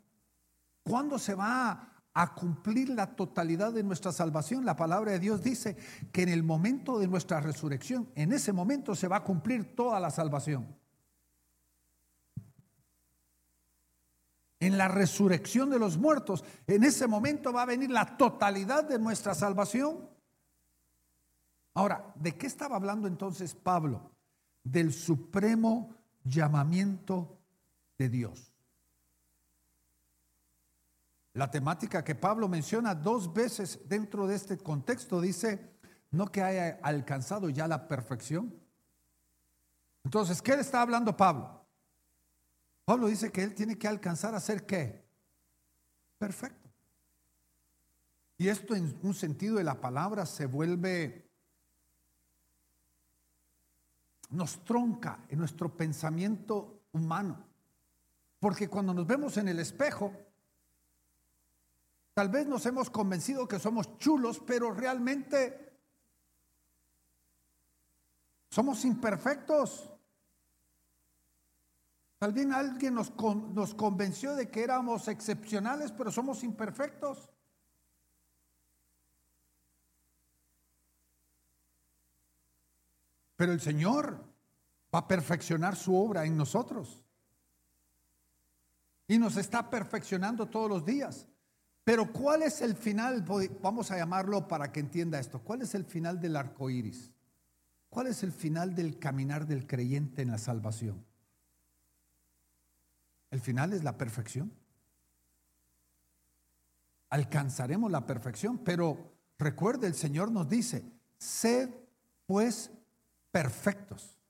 ¿Cuándo 0.84 1.18
se 1.18 1.34
va 1.34 1.94
a 2.12 2.34
cumplir 2.34 2.90
la 2.90 3.16
totalidad 3.16 3.72
de 3.72 3.82
nuestra 3.82 4.12
salvación? 4.12 4.64
La 4.64 4.76
palabra 4.76 5.12
de 5.12 5.18
Dios 5.18 5.42
dice 5.42 5.76
que 6.12 6.22
en 6.22 6.28
el 6.28 6.42
momento 6.42 6.98
de 6.98 7.08
nuestra 7.08 7.40
resurrección, 7.40 8.08
en 8.14 8.32
ese 8.32 8.52
momento 8.52 8.94
se 8.94 9.08
va 9.08 9.16
a 9.16 9.24
cumplir 9.24 9.74
toda 9.74 9.98
la 9.98 10.10
salvación. 10.10 10.83
En 14.60 14.78
la 14.78 14.88
resurrección 14.88 15.70
de 15.70 15.78
los 15.78 15.98
muertos, 15.98 16.44
en 16.66 16.84
ese 16.84 17.06
momento 17.06 17.52
va 17.52 17.62
a 17.62 17.66
venir 17.66 17.90
la 17.90 18.16
totalidad 18.16 18.84
de 18.84 18.98
nuestra 18.98 19.34
salvación. 19.34 20.08
Ahora, 21.74 22.12
¿de 22.14 22.36
qué 22.36 22.46
estaba 22.46 22.76
hablando 22.76 23.08
entonces 23.08 23.54
Pablo? 23.54 24.10
Del 24.62 24.92
supremo 24.92 25.94
llamamiento 26.22 27.38
de 27.98 28.08
Dios. 28.08 28.52
La 31.34 31.50
temática 31.50 32.04
que 32.04 32.14
Pablo 32.14 32.48
menciona 32.48 32.94
dos 32.94 33.32
veces 33.34 33.80
dentro 33.88 34.26
de 34.28 34.36
este 34.36 34.56
contexto 34.56 35.20
dice, 35.20 35.74
no 36.12 36.30
que 36.30 36.42
haya 36.42 36.78
alcanzado 36.80 37.50
ya 37.50 37.66
la 37.66 37.88
perfección. 37.88 38.54
Entonces, 40.04 40.40
¿qué 40.40 40.54
le 40.54 40.62
está 40.62 40.80
hablando 40.80 41.16
Pablo? 41.16 41.63
Pablo 42.84 43.06
dice 43.06 43.32
que 43.32 43.42
él 43.42 43.54
tiene 43.54 43.78
que 43.78 43.88
alcanzar 43.88 44.34
a 44.34 44.40
ser 44.40 44.66
qué? 44.66 45.04
Perfecto. 46.18 46.70
Y 48.36 48.48
esto 48.48 48.74
en 48.74 48.98
un 49.02 49.14
sentido 49.14 49.56
de 49.56 49.64
la 49.64 49.80
palabra 49.80 50.26
se 50.26 50.46
vuelve, 50.46 51.30
nos 54.30 54.64
tronca 54.64 55.24
en 55.28 55.38
nuestro 55.38 55.74
pensamiento 55.74 56.82
humano. 56.92 57.44
Porque 58.40 58.68
cuando 58.68 58.92
nos 58.92 59.06
vemos 59.06 59.36
en 59.38 59.48
el 59.48 59.60
espejo, 59.60 60.12
tal 62.12 62.28
vez 62.28 62.46
nos 62.46 62.66
hemos 62.66 62.90
convencido 62.90 63.48
que 63.48 63.58
somos 63.58 63.96
chulos, 63.98 64.42
pero 64.44 64.72
realmente 64.72 65.78
somos 68.50 68.84
imperfectos. 68.84 69.93
Tal 72.24 72.32
vez 72.32 72.50
alguien 72.52 72.94
nos, 72.94 73.12
nos 73.52 73.74
convenció 73.74 74.34
de 74.34 74.48
que 74.48 74.64
éramos 74.64 75.08
excepcionales, 75.08 75.92
pero 75.92 76.10
somos 76.10 76.42
imperfectos. 76.42 77.28
Pero 83.36 83.52
el 83.52 83.60
Señor 83.60 84.24
va 84.94 85.00
a 85.00 85.06
perfeccionar 85.06 85.76
su 85.76 85.94
obra 85.94 86.24
en 86.24 86.34
nosotros. 86.34 87.04
Y 89.06 89.18
nos 89.18 89.36
está 89.36 89.68
perfeccionando 89.68 90.46
todos 90.46 90.70
los 90.70 90.86
días. 90.86 91.28
Pero 91.84 92.10
¿cuál 92.10 92.40
es 92.40 92.62
el 92.62 92.74
final? 92.74 93.22
Vamos 93.60 93.90
a 93.90 93.98
llamarlo 93.98 94.48
para 94.48 94.72
que 94.72 94.80
entienda 94.80 95.20
esto. 95.20 95.40
¿Cuál 95.40 95.60
es 95.60 95.74
el 95.74 95.84
final 95.84 96.18
del 96.22 96.36
arco 96.36 96.70
iris? 96.70 97.12
¿Cuál 97.90 98.06
es 98.06 98.22
el 98.22 98.32
final 98.32 98.74
del 98.74 98.98
caminar 98.98 99.46
del 99.46 99.66
creyente 99.66 100.22
en 100.22 100.30
la 100.30 100.38
salvación? 100.38 101.04
El 103.34 103.40
final 103.40 103.72
es 103.72 103.82
la 103.82 103.98
perfección. 103.98 104.52
Alcanzaremos 107.10 107.90
la 107.90 108.06
perfección, 108.06 108.58
pero 108.58 109.12
recuerde, 109.38 109.88
el 109.88 109.96
Señor 109.96 110.30
nos 110.30 110.48
dice, 110.48 110.84
sed 111.18 111.68
pues 112.26 112.70
perfectos, 113.32 114.20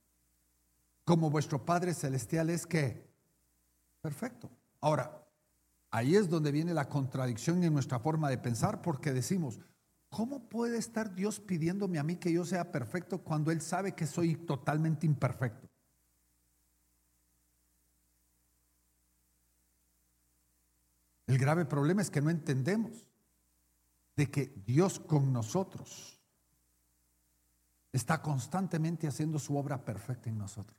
como 1.04 1.28
vuestro 1.28 1.66
Padre 1.66 1.92
Celestial 1.92 2.48
es 2.48 2.66
que 2.66 3.06
perfecto. 4.00 4.50
Ahora, 4.80 5.22
ahí 5.90 6.16
es 6.16 6.30
donde 6.30 6.50
viene 6.50 6.72
la 6.72 6.88
contradicción 6.88 7.62
en 7.62 7.74
nuestra 7.74 7.98
forma 7.98 8.30
de 8.30 8.38
pensar, 8.38 8.80
porque 8.80 9.12
decimos, 9.12 9.60
¿cómo 10.08 10.48
puede 10.48 10.78
estar 10.78 11.14
Dios 11.14 11.40
pidiéndome 11.40 11.98
a 11.98 12.04
mí 12.04 12.16
que 12.16 12.32
yo 12.32 12.46
sea 12.46 12.72
perfecto 12.72 13.18
cuando 13.18 13.50
Él 13.50 13.60
sabe 13.60 13.94
que 13.94 14.06
soy 14.06 14.34
totalmente 14.34 15.04
imperfecto? 15.04 15.68
El 21.26 21.38
grave 21.38 21.64
problema 21.64 22.02
es 22.02 22.10
que 22.10 22.20
no 22.20 22.30
entendemos 22.30 23.06
de 24.16 24.30
que 24.30 24.52
Dios 24.66 25.00
con 25.00 25.32
nosotros 25.32 26.20
está 27.92 28.20
constantemente 28.20 29.06
haciendo 29.06 29.38
su 29.38 29.56
obra 29.56 29.84
perfecta 29.84 30.28
en 30.28 30.38
nosotros. 30.38 30.78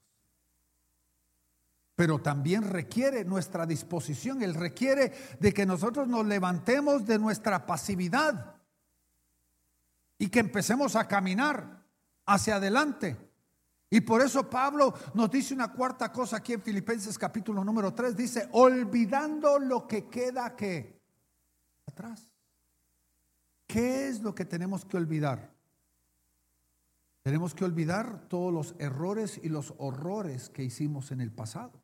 Pero 1.96 2.20
también 2.22 2.64
requiere 2.64 3.24
nuestra 3.24 3.66
disposición, 3.66 4.42
Él 4.42 4.54
requiere 4.54 5.14
de 5.40 5.54
que 5.54 5.66
nosotros 5.66 6.08
nos 6.08 6.26
levantemos 6.26 7.06
de 7.06 7.18
nuestra 7.18 7.66
pasividad 7.66 8.56
y 10.18 10.28
que 10.28 10.40
empecemos 10.40 10.96
a 10.96 11.08
caminar 11.08 11.86
hacia 12.26 12.58
adelante 12.58 13.25
y 13.90 14.02
por 14.02 14.22
eso 14.22 14.50
Pablo 14.50 14.94
nos 15.14 15.30
dice 15.30 15.54
una 15.54 15.72
cuarta 15.72 16.12
cosa 16.12 16.38
aquí 16.38 16.54
en 16.54 16.62
Filipenses 16.62 17.18
capítulo 17.18 17.64
número 17.64 17.94
3. 17.94 18.16
Dice, 18.16 18.50
olvidando 18.54 19.60
lo 19.60 19.88
que 19.88 20.08
queda 20.08 20.56
que 20.56 21.00
atrás. 21.86 22.28
¿Qué 23.68 24.08
es 24.08 24.22
lo 24.22 24.34
que 24.34 24.46
tenemos 24.46 24.86
que 24.86 24.98
olvidar? 24.98 25.54
Tenemos 27.22 27.56
que 27.56 27.66
olvidar 27.66 28.28
todos 28.28 28.54
los 28.54 28.76
errores 28.80 29.40
y 29.42 29.50
los 29.50 29.74
horrores 29.78 30.50
que 30.50 30.64
hicimos 30.64 31.12
en 31.12 31.22
el 31.22 31.32
pasado. 31.32 31.82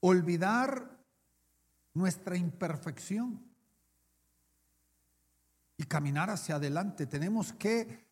Olvidar 0.00 0.98
nuestra 1.94 2.36
imperfección 2.36 3.51
y 5.82 5.86
caminar 5.86 6.30
hacia 6.30 6.56
adelante. 6.56 7.06
Tenemos 7.06 7.52
que 7.52 8.06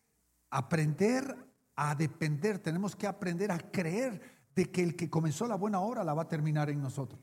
aprender 0.49 1.35
a 1.75 1.95
depender, 1.95 2.59
tenemos 2.59 2.95
que 2.95 3.07
aprender 3.07 3.51
a 3.51 3.57
creer 3.57 4.21
de 4.53 4.69
que 4.69 4.83
el 4.83 4.95
que 4.95 5.09
comenzó 5.09 5.47
la 5.47 5.55
buena 5.55 5.79
obra 5.79 6.03
la 6.03 6.13
va 6.13 6.23
a 6.23 6.27
terminar 6.27 6.69
en 6.69 6.81
nosotros. 6.81 7.19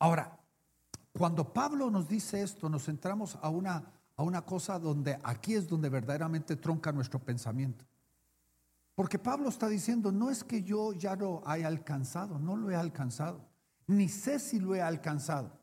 Ahora, 0.00 0.38
cuando 1.12 1.52
Pablo 1.52 1.90
nos 1.90 2.08
dice 2.08 2.42
esto, 2.42 2.68
nos 2.68 2.84
centramos 2.84 3.38
a 3.40 3.48
una, 3.48 3.84
a 4.16 4.22
una 4.22 4.42
cosa 4.42 4.78
donde 4.78 5.18
aquí 5.22 5.54
es 5.54 5.68
donde 5.68 5.88
verdaderamente 5.88 6.56
tronca 6.56 6.92
nuestro 6.92 7.20
pensamiento. 7.20 7.84
Porque 8.94 9.18
Pablo 9.18 9.48
está 9.48 9.68
diciendo, 9.68 10.10
no 10.10 10.30
es 10.30 10.42
que 10.42 10.64
yo 10.64 10.92
ya 10.92 11.14
lo 11.14 11.46
haya 11.46 11.68
alcanzado, 11.68 12.40
no 12.40 12.56
lo 12.56 12.70
he 12.70 12.76
alcanzado, 12.76 13.40
ni 13.86 14.08
sé 14.08 14.40
si 14.40 14.58
lo 14.58 14.74
he 14.74 14.82
alcanzado. 14.82 15.57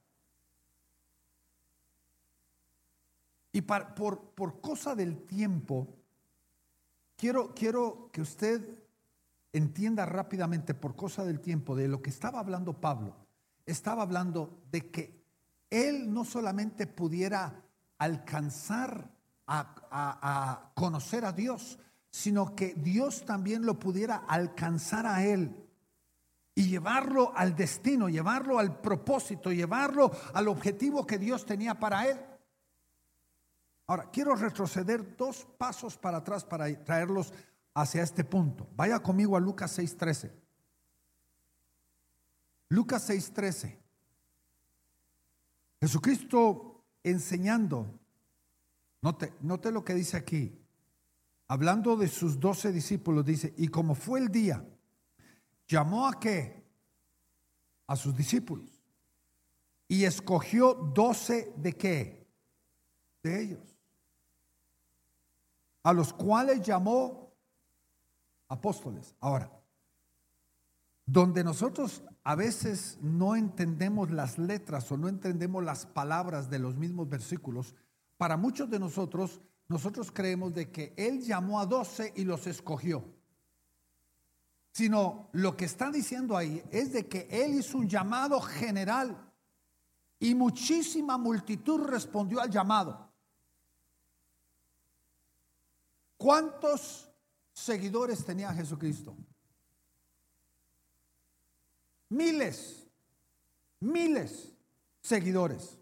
Y 3.55 3.61
por, 3.61 4.33
por 4.35 4.59
cosa 4.59 4.95
del 4.95 5.25
tiempo, 5.25 5.87
quiero, 7.15 7.55
quiero 7.55 8.09
que 8.11 8.19
usted 8.19 8.61
entienda 9.53 10.05
rápidamente, 10.05 10.73
por 10.73 10.97
cosa 10.97 11.23
del 11.23 11.39
tiempo, 11.39 11.73
de 11.73 11.87
lo 11.87 12.01
que 12.01 12.09
estaba 12.09 12.41
hablando 12.41 12.81
Pablo. 12.81 13.15
Estaba 13.65 14.03
hablando 14.03 14.61
de 14.69 14.91
que 14.91 15.23
él 15.69 16.13
no 16.13 16.25
solamente 16.25 16.85
pudiera 16.85 17.63
alcanzar 17.97 19.09
a, 19.47 20.71
conocer 20.73 21.23
a 21.23 21.31
Dios, 21.31 21.79
sino 22.11 22.57
que 22.57 22.73
Dios 22.73 23.23
también 23.23 23.65
lo 23.65 23.79
pudiera 23.79 24.17
alcanzar 24.17 25.07
a 25.07 25.23
él 25.23 25.55
y 26.55 26.67
llevarlo 26.67 27.31
al 27.33 27.55
destino, 27.55 28.09
llevarlo 28.09 28.59
al 28.59 28.81
propósito, 28.81 29.53
llevarlo 29.53 30.11
al 30.33 30.49
objetivo 30.49 31.07
que 31.07 31.17
Dios 31.17 31.45
tenía 31.45 31.79
para 31.79 32.05
él. 32.09 32.19
Ahora, 33.87 34.09
quiero 34.11 34.35
retroceder 34.35 35.15
dos 35.15 35.45
pasos 35.57 35.97
para 35.97 36.17
atrás 36.17 36.43
para 36.43 36.83
traerlos 36.83 37.33
hacia 37.73 38.01
este 38.01 38.23
punto. 38.23 38.67
Vaya 38.75 38.99
conmigo 38.99 39.37
a 39.37 39.39
Lucas 39.39 39.77
6:13. 39.77 40.31
Lucas 42.69 43.07
6:13. 43.09 43.77
Jesucristo 45.79 46.83
enseñando, 47.03 47.99
note, 49.01 49.33
note 49.41 49.71
lo 49.71 49.83
que 49.83 49.93
dice 49.93 50.17
aquí. 50.17 50.59
hablando 51.47 51.95
de 51.95 52.07
sus 52.07 52.39
doce 52.39 52.71
discípulos, 52.71 53.25
dice, 53.25 53.53
y 53.57 53.67
como 53.67 53.95
fue 53.95 54.19
el 54.19 54.29
día, 54.29 54.65
llamó 55.67 56.07
a 56.07 56.19
qué? 56.19 56.63
A 57.87 57.95
sus 57.95 58.15
discípulos. 58.15 58.81
Y 59.87 60.05
escogió 60.05 60.73
doce 60.73 61.53
de 61.57 61.73
qué? 61.73 62.27
De 63.21 63.43
ellos. 63.43 63.74
A 65.85 65.93
los 65.93 66.13
cuales 66.13 66.63
llamó 66.63 67.31
apóstoles. 68.47 69.13
Ahora, 69.19 69.51
donde 71.05 71.43
nosotros 71.43 72.01
a 72.23 72.33
veces 72.33 72.97
no 73.01 73.35
entendemos 73.35 74.09
las 74.09 74.39
letras 74.39 74.91
o 74.91 74.97
no 74.97 75.07
entendemos 75.07 75.63
las 75.63 75.85
palabras 75.85 76.49
de 76.49 76.57
los 76.57 76.75
mismos 76.75 77.07
versículos, 77.07 77.75
para 78.17 78.35
muchos 78.35 78.67
de 78.67 78.79
nosotros, 78.79 79.41
nosotros 79.67 80.11
creemos 80.11 80.55
de 80.55 80.71
que 80.71 80.95
Él 80.97 81.21
llamó 81.21 81.59
a 81.59 81.67
doce 81.67 82.11
y 82.15 82.23
los 82.23 82.47
escogió. 82.47 83.05
Sino 84.71 85.29
lo 85.33 85.55
que 85.55 85.65
está 85.65 85.91
diciendo 85.91 86.35
ahí 86.35 86.63
es 86.71 86.93
de 86.93 87.05
que 87.07 87.27
Él 87.29 87.59
hizo 87.59 87.77
un 87.77 87.87
llamado 87.87 88.41
general 88.41 89.31
y 90.17 90.33
muchísima 90.33 91.19
multitud 91.19 91.81
respondió 91.81 92.41
al 92.41 92.49
llamado. 92.49 93.04
¿Cuántos 96.25 97.07
seguidores 97.53 98.25
tenía 98.25 98.51
Jesucristo? 98.51 99.15
Miles, 102.09 102.88
miles 103.79 104.51
seguidores. 105.01 105.77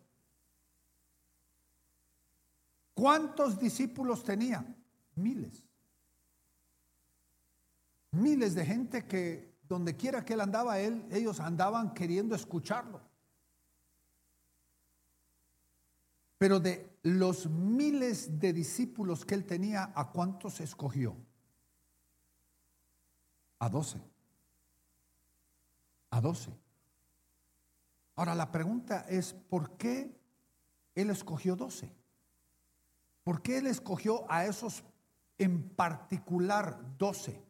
¿Cuántos 2.94 3.58
discípulos 3.58 4.22
tenía? 4.26 4.66
Miles. 5.16 5.64
Miles 8.12 8.54
de 8.54 8.66
gente 8.66 9.08
que 9.08 9.56
donde 9.70 9.96
quiera 9.96 10.26
que 10.26 10.34
él 10.34 10.42
andaba, 10.42 10.78
él, 10.78 11.08
ellos 11.10 11.40
andaban 11.40 11.94
queriendo 11.94 12.36
escucharlo. 12.36 13.00
Pero 16.44 16.60
de 16.60 17.00
los 17.04 17.50
miles 17.50 18.38
de 18.38 18.52
discípulos 18.52 19.24
que 19.24 19.34
él 19.34 19.46
tenía, 19.46 19.94
¿a 19.96 20.12
cuántos 20.12 20.60
escogió? 20.60 21.16
A 23.60 23.70
doce. 23.70 24.02
A 26.10 26.20
doce. 26.20 26.52
Ahora 28.18 28.36
la 28.36 28.52
pregunta 28.52 29.06
es, 29.08 29.32
¿por 29.32 29.78
qué 29.78 30.20
él 30.96 31.12
escogió 31.12 31.56
doce? 31.56 31.96
¿Por 33.24 33.42
qué 33.42 33.60
él 33.60 33.68
escogió 33.68 34.30
a 34.30 34.44
esos 34.44 34.84
en 35.38 35.70
particular 35.70 36.98
doce? 36.98 37.42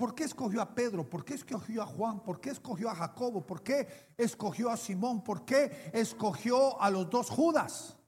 ¿Por 0.00 0.14
qué 0.14 0.24
escogió 0.24 0.62
a 0.62 0.74
Pedro? 0.74 1.06
¿Por 1.06 1.26
qué 1.26 1.34
escogió 1.34 1.82
a 1.82 1.86
Juan? 1.86 2.20
¿Por 2.20 2.40
qué 2.40 2.48
escogió 2.48 2.88
a 2.88 2.94
Jacobo? 2.94 3.46
¿Por 3.46 3.62
qué 3.62 3.86
escogió 4.16 4.70
a 4.70 4.78
Simón? 4.78 5.22
¿Por 5.22 5.44
qué 5.44 5.90
escogió 5.92 6.80
a 6.80 6.88
los 6.88 7.10
dos 7.10 7.28
Judas? 7.28 7.98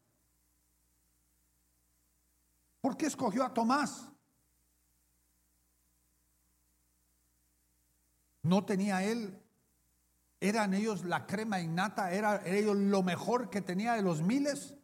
¿Por 2.81 2.97
qué 2.97 3.05
escogió 3.05 3.45
a 3.45 3.53
Tomás? 3.53 4.09
¿No 8.43 8.65
tenía 8.65 9.05
él? 9.05 9.39
¿Eran 10.41 10.73
ellos 10.73 11.05
la 11.05 11.27
crema 11.27 11.61
innata? 11.61 12.11
¿Eran 12.11 12.41
ellos 12.47 12.75
lo 12.75 13.03
mejor 13.03 13.51
que 13.51 13.61
tenía 13.61 13.93
de 13.93 14.03
los 14.03 14.23
miles? 14.23 14.75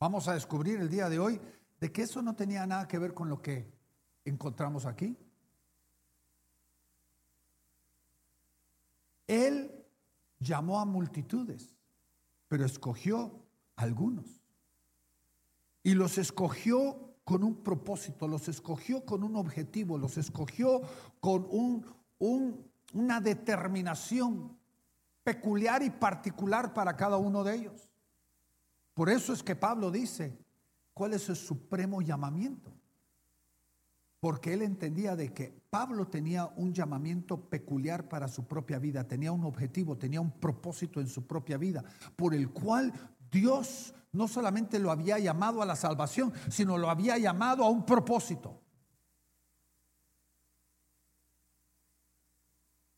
Vamos 0.00 0.26
a 0.28 0.32
descubrir 0.32 0.80
el 0.80 0.88
día 0.88 1.10
de 1.10 1.18
hoy 1.18 1.38
de 1.80 1.92
que 1.92 2.00
eso 2.00 2.22
no 2.22 2.34
tenía 2.34 2.66
nada 2.66 2.88
que 2.88 2.98
ver 2.98 3.12
con 3.12 3.28
lo 3.28 3.42
que 3.42 3.71
encontramos 4.24 4.86
aquí. 4.86 5.16
Él 9.26 9.84
llamó 10.38 10.80
a 10.80 10.84
multitudes, 10.84 11.74
pero 12.48 12.64
escogió 12.64 13.42
algunos. 13.76 14.42
Y 15.82 15.94
los 15.94 16.18
escogió 16.18 17.16
con 17.24 17.44
un 17.44 17.62
propósito, 17.62 18.28
los 18.28 18.48
escogió 18.48 19.04
con 19.04 19.22
un 19.22 19.36
objetivo, 19.36 19.98
los 19.98 20.18
escogió 20.18 20.82
con 21.20 21.46
un, 21.50 21.86
una 22.92 23.20
determinación 23.20 24.58
peculiar 25.24 25.82
y 25.82 25.90
particular 25.90 26.74
para 26.74 26.96
cada 26.96 27.16
uno 27.16 27.44
de 27.44 27.54
ellos. 27.54 27.88
Por 28.94 29.08
eso 29.08 29.32
es 29.32 29.42
que 29.42 29.56
Pablo 29.56 29.90
dice, 29.90 30.38
¿cuál 30.92 31.14
es 31.14 31.28
el 31.28 31.36
supremo 31.36 32.02
llamamiento? 32.02 32.72
Porque 34.22 34.52
él 34.52 34.62
entendía 34.62 35.16
de 35.16 35.34
que 35.34 35.52
Pablo 35.68 36.06
tenía 36.06 36.46
un 36.54 36.72
llamamiento 36.72 37.48
peculiar 37.48 38.08
para 38.08 38.28
su 38.28 38.46
propia 38.46 38.78
vida, 38.78 39.02
tenía 39.02 39.32
un 39.32 39.42
objetivo, 39.42 39.98
tenía 39.98 40.20
un 40.20 40.30
propósito 40.30 41.00
en 41.00 41.08
su 41.08 41.26
propia 41.26 41.58
vida, 41.58 41.82
por 42.14 42.32
el 42.32 42.50
cual 42.50 42.92
Dios 43.32 43.92
no 44.12 44.28
solamente 44.28 44.78
lo 44.78 44.92
había 44.92 45.18
llamado 45.18 45.60
a 45.60 45.66
la 45.66 45.74
salvación, 45.74 46.32
sino 46.48 46.78
lo 46.78 46.88
había 46.88 47.18
llamado 47.18 47.64
a 47.64 47.68
un 47.68 47.84
propósito. 47.84 48.60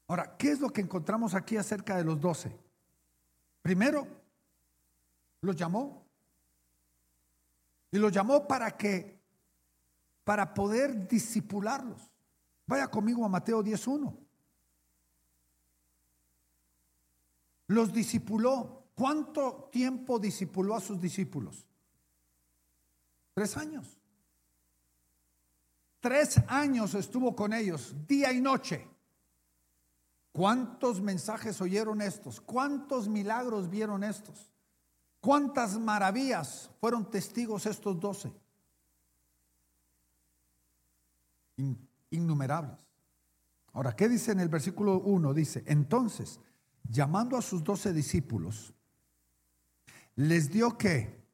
Ahora, 0.08 0.36
¿qué 0.36 0.50
es 0.50 0.60
lo 0.60 0.68
que 0.68 0.82
encontramos 0.82 1.32
aquí 1.34 1.56
acerca 1.56 1.96
de 1.96 2.04
los 2.04 2.20
doce? 2.20 2.54
Primero, 3.62 4.06
los 5.40 5.56
llamó. 5.56 6.04
Y 7.90 7.96
los 7.96 8.12
llamó 8.12 8.46
para 8.46 8.76
que, 8.76 9.13
para 10.24 10.54
poder 10.54 11.06
disipularlos. 11.06 12.10
Vaya 12.66 12.88
conmigo 12.88 13.24
a 13.24 13.28
Mateo 13.28 13.62
10.1. 13.62 14.16
Los 17.68 17.92
discipuló. 17.92 18.82
¿Cuánto 18.94 19.68
tiempo 19.72 20.18
discipuló 20.18 20.74
a 20.74 20.80
sus 20.80 21.00
discípulos? 21.00 21.66
Tres 23.34 23.56
años. 23.56 23.98
Tres 26.00 26.40
años 26.46 26.94
estuvo 26.94 27.34
con 27.34 27.52
ellos, 27.52 27.94
día 28.06 28.32
y 28.32 28.40
noche. 28.40 28.86
¿Cuántos 30.32 31.00
mensajes 31.00 31.60
oyeron 31.60 32.02
estos? 32.02 32.40
¿Cuántos 32.40 33.08
milagros 33.08 33.68
vieron 33.68 34.04
estos? 34.04 34.50
¿Cuántas 35.20 35.78
maravillas 35.78 36.70
fueron 36.80 37.10
testigos 37.10 37.66
estos 37.66 37.98
doce? 37.98 38.32
Innumerables. 42.10 42.78
Ahora, 43.72 43.94
¿qué 43.94 44.08
dice 44.08 44.32
en 44.32 44.40
el 44.40 44.48
versículo 44.48 45.00
1? 45.00 45.34
Dice, 45.34 45.64
entonces, 45.66 46.40
llamando 46.88 47.36
a 47.36 47.42
sus 47.42 47.64
doce 47.64 47.92
discípulos, 47.92 48.72
les 50.16 50.50
dio 50.50 50.78
que 50.78 51.24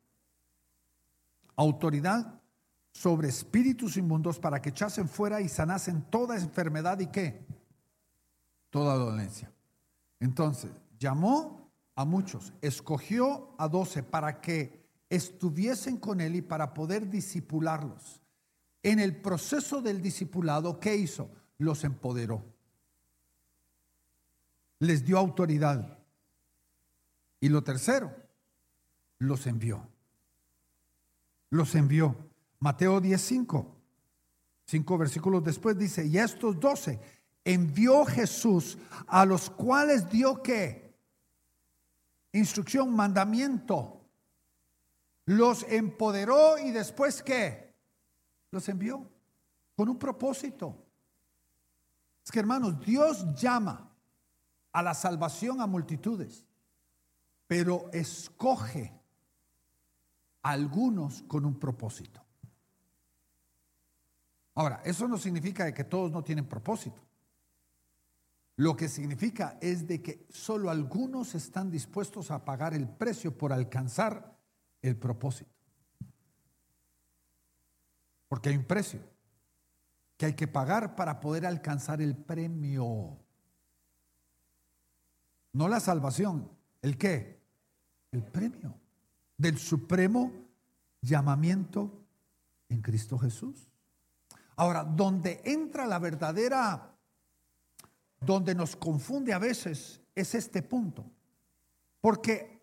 autoridad 1.56 2.40
sobre 2.92 3.28
espíritus 3.28 3.96
inmundos 3.96 4.38
para 4.38 4.60
que 4.60 4.70
echasen 4.70 5.08
fuera 5.08 5.40
y 5.40 5.48
sanasen 5.48 6.02
toda 6.02 6.36
enfermedad 6.36 6.98
y 7.00 7.06
qué? 7.06 7.46
Toda 8.70 8.94
dolencia. 8.94 9.52
Entonces, 10.18 10.70
llamó 10.98 11.70
a 11.94 12.04
muchos, 12.04 12.52
escogió 12.62 13.54
a 13.58 13.68
doce 13.68 14.02
para 14.02 14.40
que 14.40 14.80
estuviesen 15.10 15.98
con 15.98 16.20
él 16.20 16.36
y 16.36 16.42
para 16.42 16.72
poder 16.72 17.10
disipularlos. 17.10 18.19
En 18.82 18.98
el 18.98 19.20
proceso 19.20 19.82
del 19.82 20.00
discipulado, 20.00 20.80
¿qué 20.80 20.96
hizo? 20.96 21.30
Los 21.58 21.84
empoderó. 21.84 22.44
Les 24.78 25.04
dio 25.04 25.18
autoridad. 25.18 25.98
Y 27.40 27.48
lo 27.48 27.62
tercero, 27.62 28.14
los 29.18 29.46
envió. 29.46 29.86
Los 31.50 31.74
envió. 31.74 32.16
Mateo 32.58 33.00
10:5. 33.00 33.66
Cinco 34.66 34.98
versículos 34.98 35.42
después 35.42 35.76
dice, 35.76 36.06
y 36.06 36.16
estos 36.18 36.60
doce 36.60 37.00
envió 37.44 38.04
Jesús 38.04 38.78
a 39.08 39.24
los 39.24 39.50
cuales 39.50 40.08
dio 40.08 40.42
que 40.42 40.94
instrucción, 42.32 42.94
mandamiento. 42.94 44.00
Los 45.24 45.64
empoderó 45.64 46.58
y 46.58 46.70
después 46.70 47.22
qué? 47.22 47.69
Los 48.50 48.68
envió 48.68 49.08
con 49.76 49.88
un 49.88 49.98
propósito. 49.98 50.76
Es 52.24 52.30
que 52.30 52.40
hermanos, 52.40 52.80
Dios 52.84 53.34
llama 53.34 53.90
a 54.72 54.82
la 54.82 54.94
salvación 54.94 55.60
a 55.60 55.66
multitudes, 55.66 56.46
pero 57.46 57.90
escoge 57.92 58.92
a 60.42 60.50
algunos 60.50 61.22
con 61.22 61.44
un 61.44 61.58
propósito. 61.58 62.22
Ahora, 64.54 64.82
eso 64.84 65.08
no 65.08 65.16
significa 65.16 65.72
que 65.72 65.84
todos 65.84 66.10
no 66.10 66.22
tienen 66.22 66.46
propósito. 66.46 67.00
Lo 68.56 68.76
que 68.76 68.88
significa 68.88 69.56
es 69.60 69.86
de 69.86 70.02
que 70.02 70.26
solo 70.28 70.68
algunos 70.68 71.34
están 71.34 71.70
dispuestos 71.70 72.30
a 72.30 72.44
pagar 72.44 72.74
el 72.74 72.86
precio 72.86 73.36
por 73.36 73.54
alcanzar 73.54 74.36
el 74.82 74.96
propósito. 74.96 75.59
Porque 78.30 78.50
hay 78.50 78.56
un 78.56 78.64
precio 78.64 79.00
que 80.16 80.26
hay 80.26 80.34
que 80.34 80.46
pagar 80.46 80.94
para 80.94 81.18
poder 81.18 81.44
alcanzar 81.44 82.00
el 82.00 82.16
premio. 82.16 83.18
No 85.52 85.66
la 85.66 85.80
salvación, 85.80 86.48
¿el 86.80 86.96
qué? 86.96 87.42
El 88.12 88.22
premio 88.22 88.72
del 89.36 89.58
supremo 89.58 90.30
llamamiento 91.00 92.04
en 92.68 92.80
Cristo 92.82 93.18
Jesús. 93.18 93.68
Ahora, 94.54 94.84
donde 94.84 95.42
entra 95.44 95.84
la 95.86 95.98
verdadera, 95.98 96.94
donde 98.20 98.54
nos 98.54 98.76
confunde 98.76 99.32
a 99.32 99.40
veces, 99.40 100.00
es 100.14 100.36
este 100.36 100.62
punto. 100.62 101.04
Porque 102.00 102.62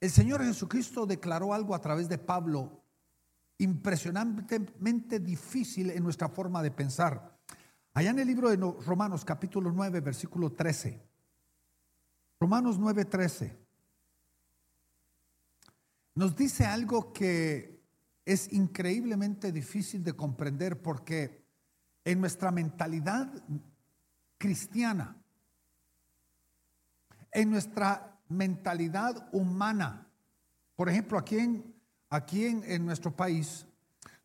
el 0.00 0.10
Señor 0.10 0.42
Jesucristo 0.42 1.06
declaró 1.06 1.54
algo 1.54 1.72
a 1.72 1.80
través 1.80 2.08
de 2.08 2.18
Pablo 2.18 2.83
impresionantemente 3.58 5.20
difícil 5.20 5.90
en 5.90 6.02
nuestra 6.02 6.28
forma 6.28 6.62
de 6.62 6.70
pensar. 6.70 7.38
Allá 7.92 8.10
en 8.10 8.18
el 8.18 8.26
libro 8.26 8.50
de 8.50 8.56
Romanos 8.56 9.24
capítulo 9.24 9.70
9, 9.70 10.00
versículo 10.00 10.52
13. 10.52 11.00
Romanos 12.40 12.78
9, 12.78 13.04
13. 13.04 13.56
Nos 16.16 16.34
dice 16.36 16.64
algo 16.64 17.12
que 17.12 17.80
es 18.24 18.52
increíblemente 18.52 19.52
difícil 19.52 20.02
de 20.02 20.14
comprender 20.14 20.80
porque 20.80 21.44
en 22.04 22.20
nuestra 22.20 22.50
mentalidad 22.50 23.32
cristiana, 24.38 25.16
en 27.32 27.50
nuestra 27.50 28.20
mentalidad 28.28 29.28
humana, 29.32 30.08
por 30.76 30.88
ejemplo, 30.88 31.18
aquí 31.18 31.38
en, 31.38 31.73
aquí 32.14 32.44
en, 32.46 32.86
nuestro 32.86 33.14
país, 33.14 33.66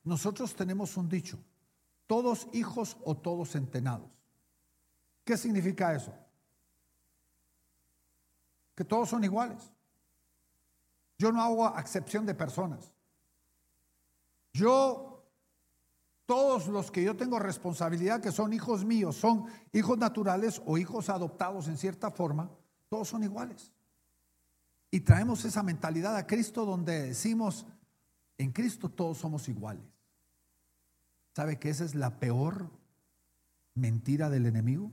nosotros 0.03 0.55
tenemos 0.55 0.95
un 0.97 1.09
dicho, 1.09 1.39
todos 2.07 2.47
hijos 2.53 2.97
o 3.03 3.15
todos 3.17 3.49
centenados. 3.49 4.09
¿Qué 5.23 5.37
significa 5.37 5.95
eso? 5.95 6.13
Que 8.75 8.85
todos 8.85 9.09
son 9.09 9.23
iguales. 9.23 9.71
Yo 11.17 11.31
no 11.31 11.41
hago 11.41 11.65
acepción 11.67 12.25
de 12.25 12.33
personas. 12.33 12.91
Yo, 14.53 15.25
todos 16.25 16.67
los 16.67 16.91
que 16.91 17.03
yo 17.03 17.17
tengo 17.17 17.39
responsabilidad, 17.39 18.21
que 18.21 18.31
son 18.31 18.53
hijos 18.53 18.85
míos, 18.85 19.15
son 19.15 19.45
hijos 19.73 19.97
naturales 19.97 20.61
o 20.65 20.77
hijos 20.77 21.09
adoptados 21.09 21.67
en 21.67 21.77
cierta 21.77 22.11
forma, 22.11 22.49
todos 22.87 23.07
son 23.09 23.23
iguales. 23.23 23.73
Y 24.91 25.01
traemos 25.01 25.43
esa 25.45 25.61
mentalidad 25.61 26.15
a 26.15 26.25
Cristo 26.25 26.65
donde 26.65 27.07
decimos, 27.07 27.65
en 28.39 28.51
Cristo 28.51 28.89
todos 28.89 29.19
somos 29.19 29.47
iguales. 29.49 29.83
¿Sabe 31.35 31.59
que 31.59 31.69
esa 31.69 31.85
es 31.85 31.93
la 31.93 32.19
peor 32.19 32.71
mentira 33.75 34.29
del 34.29 34.45
enemigo? 34.45 34.91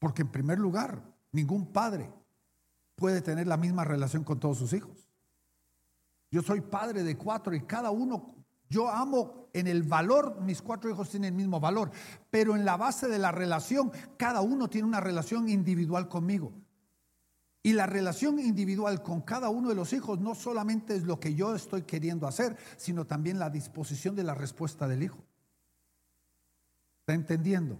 Porque 0.00 0.22
en 0.22 0.28
primer 0.28 0.58
lugar, 0.58 1.02
ningún 1.32 1.72
padre 1.72 2.12
puede 2.96 3.22
tener 3.22 3.46
la 3.46 3.56
misma 3.56 3.84
relación 3.84 4.24
con 4.24 4.40
todos 4.40 4.58
sus 4.58 4.72
hijos. 4.72 5.08
Yo 6.30 6.42
soy 6.42 6.60
padre 6.60 7.04
de 7.04 7.16
cuatro 7.16 7.54
y 7.54 7.60
cada 7.60 7.92
uno, 7.92 8.34
yo 8.68 8.90
amo 8.90 9.48
en 9.52 9.68
el 9.68 9.84
valor, 9.84 10.40
mis 10.40 10.60
cuatro 10.60 10.90
hijos 10.90 11.08
tienen 11.08 11.34
el 11.34 11.36
mismo 11.36 11.60
valor, 11.60 11.92
pero 12.30 12.56
en 12.56 12.64
la 12.64 12.76
base 12.76 13.06
de 13.06 13.20
la 13.20 13.30
relación, 13.30 13.92
cada 14.16 14.40
uno 14.40 14.68
tiene 14.68 14.88
una 14.88 15.00
relación 15.00 15.48
individual 15.48 16.08
conmigo. 16.08 16.52
Y 17.66 17.72
la 17.72 17.86
relación 17.86 18.38
individual 18.38 19.02
con 19.02 19.22
cada 19.22 19.48
uno 19.48 19.70
de 19.70 19.74
los 19.74 19.94
hijos 19.94 20.20
no 20.20 20.34
solamente 20.34 20.94
es 20.94 21.04
lo 21.04 21.18
que 21.18 21.34
yo 21.34 21.54
estoy 21.54 21.84
queriendo 21.84 22.26
hacer, 22.26 22.58
sino 22.76 23.06
también 23.06 23.38
la 23.38 23.48
disposición 23.48 24.14
de 24.14 24.22
la 24.22 24.34
respuesta 24.34 24.86
del 24.86 25.02
hijo. 25.02 25.24
¿Está 27.00 27.14
entendiendo? 27.14 27.78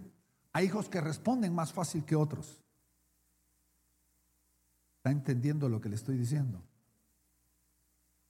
Hay 0.53 0.65
hijos 0.65 0.89
que 0.89 1.01
responden 1.01 1.53
más 1.53 1.71
fácil 1.71 2.03
que 2.03 2.15
otros. 2.15 2.63
¿Está 4.97 5.11
entendiendo 5.11 5.69
lo 5.69 5.79
que 5.79 5.89
le 5.89 5.97
estoy 5.97 6.17
diciendo? 6.17 6.63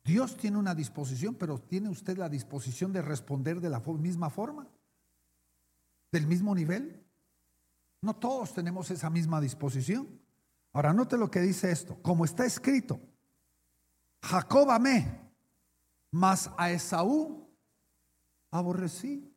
Dios 0.04 0.36
tiene 0.36 0.58
una 0.58 0.76
disposición, 0.76 1.36
pero 1.36 1.58
¿tiene 1.58 1.88
usted 1.88 2.18
la 2.18 2.28
disposición 2.28 2.92
de 2.92 3.02
responder 3.02 3.62
de 3.62 3.70
la 3.70 3.80
misma 3.80 4.30
forma? 4.30 4.68
¿Del 6.12 6.28
mismo 6.28 6.54
nivel? 6.54 7.02
No 8.02 8.14
todos 8.14 8.54
tenemos 8.54 8.92
esa 8.92 9.10
misma 9.10 9.40
disposición. 9.40 10.25
Ahora 10.76 10.92
note 10.92 11.18
lo 11.18 11.32
que 11.32 11.40
dice 11.40 11.72
esto. 11.72 11.98
Como 12.02 12.26
está 12.26 12.46
escrito, 12.46 13.00
Jacob 14.22 14.70
amé, 14.70 15.22
mas 16.12 16.52
a 16.58 16.70
Esaú 16.70 17.48
aborrecí. 18.52 19.34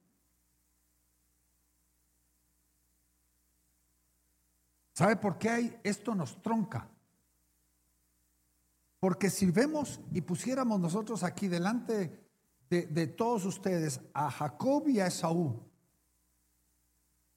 ¿Sabe 4.94 5.14
por 5.14 5.38
qué 5.38 5.48
hay? 5.48 5.81
Esto 5.85 6.12
nos 6.12 6.42
tronca. 6.42 6.88
Porque 8.98 9.31
si 9.31 9.48
vemos 9.53 10.01
y 10.11 10.22
pusiéramos 10.22 10.81
nosotros 10.81 11.22
aquí 11.22 11.46
delante 11.46 12.20
de, 12.68 13.07
todos 13.07 13.44
ustedes 13.44 14.01
a 14.12 14.29
Jacob 14.29 14.88
y 14.88 14.98
a 14.98 15.07
Esaú, 15.07 15.62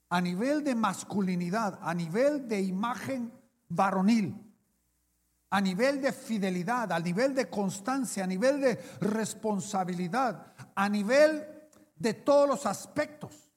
a 0.09 0.19
nivel 0.19 0.63
de 0.63 0.73
masculinidad, 0.73 1.77
a 1.83 1.93
nivel 1.93 2.47
de 2.47 2.61
imagen 2.61 3.40
varonil, 3.75 4.35
a 5.49 5.59
nivel 5.59 6.01
de 6.01 6.11
fidelidad, 6.13 6.91
a 6.91 6.99
nivel 6.99 7.35
de 7.35 7.49
constancia, 7.49 8.23
a 8.23 8.27
nivel 8.27 8.61
de 8.61 8.75
responsabilidad, 9.01 10.53
a 10.73 10.87
nivel 10.87 11.45
de 11.95 12.13
todos 12.13 12.47
los 12.47 12.65
aspectos. 12.65 13.51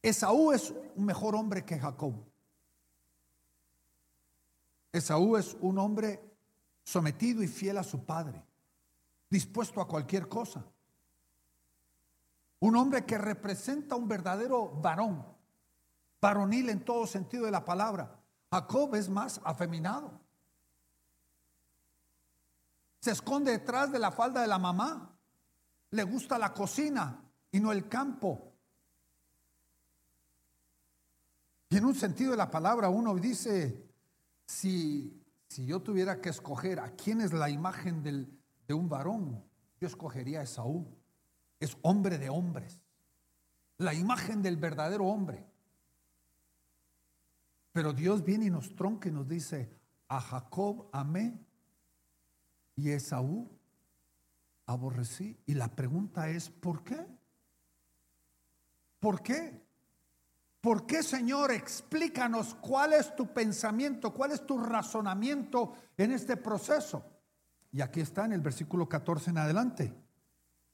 Esaú 0.00 0.52
es 0.52 0.72
un 0.94 1.04
mejor 1.04 1.34
hombre 1.34 1.64
que 1.64 1.78
Jacob. 1.78 2.14
Esaú 4.92 5.36
es 5.36 5.56
un 5.60 5.78
hombre 5.78 6.20
sometido 6.82 7.42
y 7.42 7.48
fiel 7.48 7.78
a 7.78 7.84
su 7.84 8.04
padre, 8.04 8.42
dispuesto 9.28 9.80
a 9.80 9.88
cualquier 9.88 10.28
cosa. 10.28 10.64
Un 12.60 12.76
hombre 12.76 13.04
que 13.04 13.18
representa 13.18 13.96
un 13.96 14.06
verdadero 14.06 14.68
varón, 14.68 15.24
varonil 16.20 16.68
en 16.68 16.84
todo 16.84 17.06
sentido 17.06 17.44
de 17.44 17.50
la 17.50 17.64
palabra. 17.64 18.19
Jacob 18.50 18.94
es 18.94 19.08
más 19.08 19.40
afeminado. 19.44 20.20
Se 23.00 23.12
esconde 23.12 23.52
detrás 23.52 23.92
de 23.92 23.98
la 23.98 24.10
falda 24.10 24.42
de 24.42 24.48
la 24.48 24.58
mamá. 24.58 25.16
Le 25.90 26.02
gusta 26.04 26.38
la 26.38 26.52
cocina 26.52 27.22
y 27.50 27.60
no 27.60 27.72
el 27.72 27.88
campo. 27.88 28.52
Y 31.68 31.76
en 31.76 31.84
un 31.84 31.94
sentido 31.94 32.32
de 32.32 32.36
la 32.36 32.50
palabra 32.50 32.88
uno 32.88 33.14
dice, 33.14 33.88
si 34.44 35.20
si 35.50 35.66
yo 35.66 35.80
tuviera 35.82 36.20
que 36.20 36.28
escoger 36.28 36.78
a 36.78 36.94
quién 36.94 37.20
es 37.20 37.32
la 37.32 37.50
imagen 37.50 38.04
de 38.04 38.72
un 38.74 38.88
varón, 38.88 39.44
yo 39.80 39.88
escogería 39.88 40.40
a 40.40 40.42
Esaú. 40.44 40.86
Es 41.58 41.76
hombre 41.82 42.18
de 42.18 42.30
hombres. 42.30 42.80
La 43.78 43.92
imagen 43.92 44.42
del 44.42 44.56
verdadero 44.56 45.06
hombre. 45.06 45.49
Pero 47.72 47.92
Dios 47.92 48.24
viene 48.24 48.46
y 48.46 48.50
nos 48.50 48.74
tronca 48.74 49.08
y 49.08 49.12
nos 49.12 49.28
dice, 49.28 49.70
a 50.08 50.20
Jacob 50.20 50.88
amé 50.92 51.38
y 52.74 52.90
Esaú 52.90 53.48
aborrecí. 54.66 55.38
Y 55.46 55.54
la 55.54 55.68
pregunta 55.68 56.28
es, 56.28 56.50
¿por 56.50 56.82
qué? 56.82 57.06
¿Por 58.98 59.22
qué? 59.22 59.60
¿Por 60.60 60.86
qué, 60.86 61.02
Señor? 61.02 61.52
Explícanos 61.52 62.54
cuál 62.56 62.92
es 62.92 63.14
tu 63.16 63.32
pensamiento, 63.32 64.12
cuál 64.12 64.32
es 64.32 64.44
tu 64.44 64.58
razonamiento 64.58 65.72
en 65.96 66.12
este 66.12 66.36
proceso. 66.36 67.04
Y 67.72 67.80
aquí 67.80 68.00
está 68.00 68.24
en 68.24 68.32
el 68.32 68.40
versículo 68.40 68.88
14 68.88 69.30
en 69.30 69.38
adelante. 69.38 69.94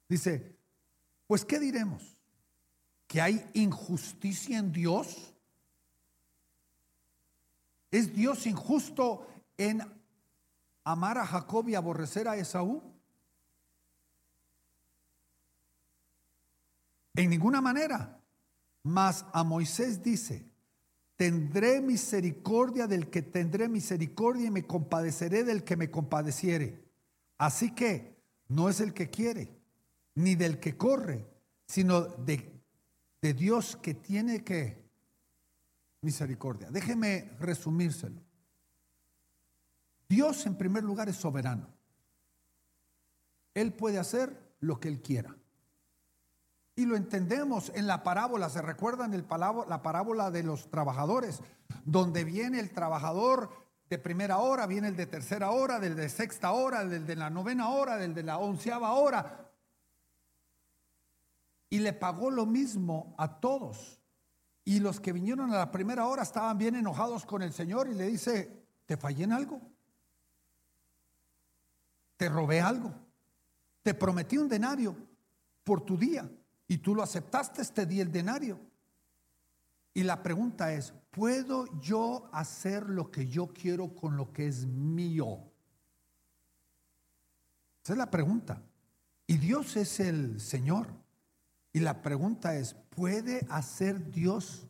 Dice, 0.09 0.57
pues 1.27 1.45
¿qué 1.45 1.61
diremos? 1.61 2.17
¿Que 3.07 3.21
hay 3.21 3.49
injusticia 3.55 4.59
en 4.59 4.73
Dios? 4.73 5.36
¿Es 7.91 8.13
Dios 8.15 8.47
injusto 8.47 9.27
en 9.57 9.81
amar 10.85 11.19
a 11.19 11.27
Jacob 11.27 11.69
y 11.69 11.75
aborrecer 11.75 12.29
a 12.29 12.37
Esaú? 12.37 12.83
En 17.15 17.31
ninguna 17.31 17.61
manera. 17.61 18.21
Mas 18.83 19.25
a 19.33 19.43
Moisés 19.43 20.03
dice, 20.03 20.47
tendré 21.17 21.81
misericordia 21.81 22.87
del 22.87 23.11
que 23.11 23.23
tendré 23.23 23.69
misericordia 23.69 24.47
y 24.47 24.51
me 24.51 24.65
compadeceré 24.65 25.43
del 25.43 25.65
que 25.65 25.77
me 25.77 25.91
compadeciere. 25.91 26.85
Así 27.37 27.75
que 27.75 28.17
no 28.49 28.69
es 28.69 28.81
el 28.81 28.95
que 28.95 29.11
quiere, 29.11 29.59
ni 30.15 30.37
del 30.37 30.61
que 30.61 30.77
corre, 30.77 31.27
sino 31.67 32.03
de, 32.03 32.63
de 33.21 33.35
Dios 33.35 33.77
que 33.77 33.95
tiene 33.95 34.45
que 34.45 34.86
misericordia. 36.07 36.71
Déjeme 36.71 37.33
resumírselo. 37.41 38.23
Dios 40.09 40.47
en 40.47 40.57
primer 40.57 40.85
lugar 40.85 41.09
es 41.09 41.17
soberano. 41.17 41.67
Él 43.55 43.73
puede 43.75 43.99
hacer 43.99 44.55
lo 44.61 44.79
que 44.79 44.89
Él 44.89 45.03
quiera. 45.03 45.37
Y 46.77 46.85
lo 46.85 46.95
entendemos 46.95 47.73
en 47.75 47.87
la 47.87 48.03
parábola, 48.03 48.49
¿se 48.51 48.63
recuerdan 48.63 49.15
el 49.15 49.27
la 49.69 49.83
parábola 49.83 50.31
de 50.31 50.43
los 50.43 50.71
trabajadores? 50.71 51.41
Donde 51.85 52.23
viene 52.23 52.61
el 52.61 52.71
trabajador 52.71 53.51
de 53.89 53.99
primera 53.99 54.39
hora, 54.39 54.67
viene 54.67 54.89
el 54.89 54.97
de 54.97 55.07
tercera 55.07 55.51
hora, 55.51 55.81
del 55.81 55.97
de 55.97 56.09
sexta 56.09 56.53
hora, 56.53 56.85
del 56.85 57.07
de 57.07 57.17
la 57.17 57.31
novena 57.31 57.71
hora, 57.71 57.97
del 57.97 58.15
de 58.15 58.23
la 58.23 58.39
onceava 58.39 58.93
hora. 58.93 59.51
Y 61.71 61.79
le 61.81 61.93
pagó 61.93 62.31
lo 62.31 62.47
mismo 62.47 63.15
a 63.19 63.41
todos. 63.41 63.99
Y 64.69 64.81
los 64.81 64.99
que 64.99 65.13
vinieron 65.13 65.53
a 65.53 65.59
la 65.59 65.71
primera 65.71 66.07
hora 66.07 66.25
estaban 66.25 66.59
bien 66.59 66.75
enojados 66.75 67.25
con 67.25 67.41
el 67.41 67.53
Señor 67.53 67.89
y 67.89 67.95
le 67.95 68.09
dice, 68.09 68.67
¿te 68.85 68.97
fallé 68.97 69.23
en 69.23 69.33
algo? 69.33 69.63
¿Te 72.17 72.29
robé 72.29 72.61
algo? 72.61 72.93
¿Te 73.85 73.95
prometí 73.95 74.37
un 74.39 74.49
denario 74.49 74.97
por 75.63 75.83
tu 75.83 75.97
día? 75.97 76.29
Y 76.67 76.79
tú 76.79 76.97
lo 76.97 77.05
aceptaste, 77.05 77.65
te 77.67 77.87
di 77.87 78.01
el 78.01 78.11
denario. 78.11 78.59
Y 79.95 80.03
la 80.03 80.21
pregunta 80.21 80.73
es, 80.73 80.93
¿puedo 81.13 81.67
yo 81.81 82.29
hacer 82.33 82.91
lo 82.91 83.13
que 83.13 83.29
yo 83.29 83.47
quiero 83.47 83.95
con 83.95 84.17
lo 84.17 84.33
que 84.33 84.49
es 84.49 84.67
mío? 84.67 85.39
Esa 87.85 87.93
es 87.93 87.99
la 87.99 88.11
pregunta. 88.11 88.61
Y 89.29 89.37
Dios 89.37 89.77
es 89.77 90.01
el 90.01 90.41
Señor. 90.41 90.89
Y 91.73 91.79
la 91.79 92.03
pregunta 92.03 92.57
es, 92.57 92.75
¿puede 92.97 93.47
hacer 93.51 94.11
Dios 94.11 94.67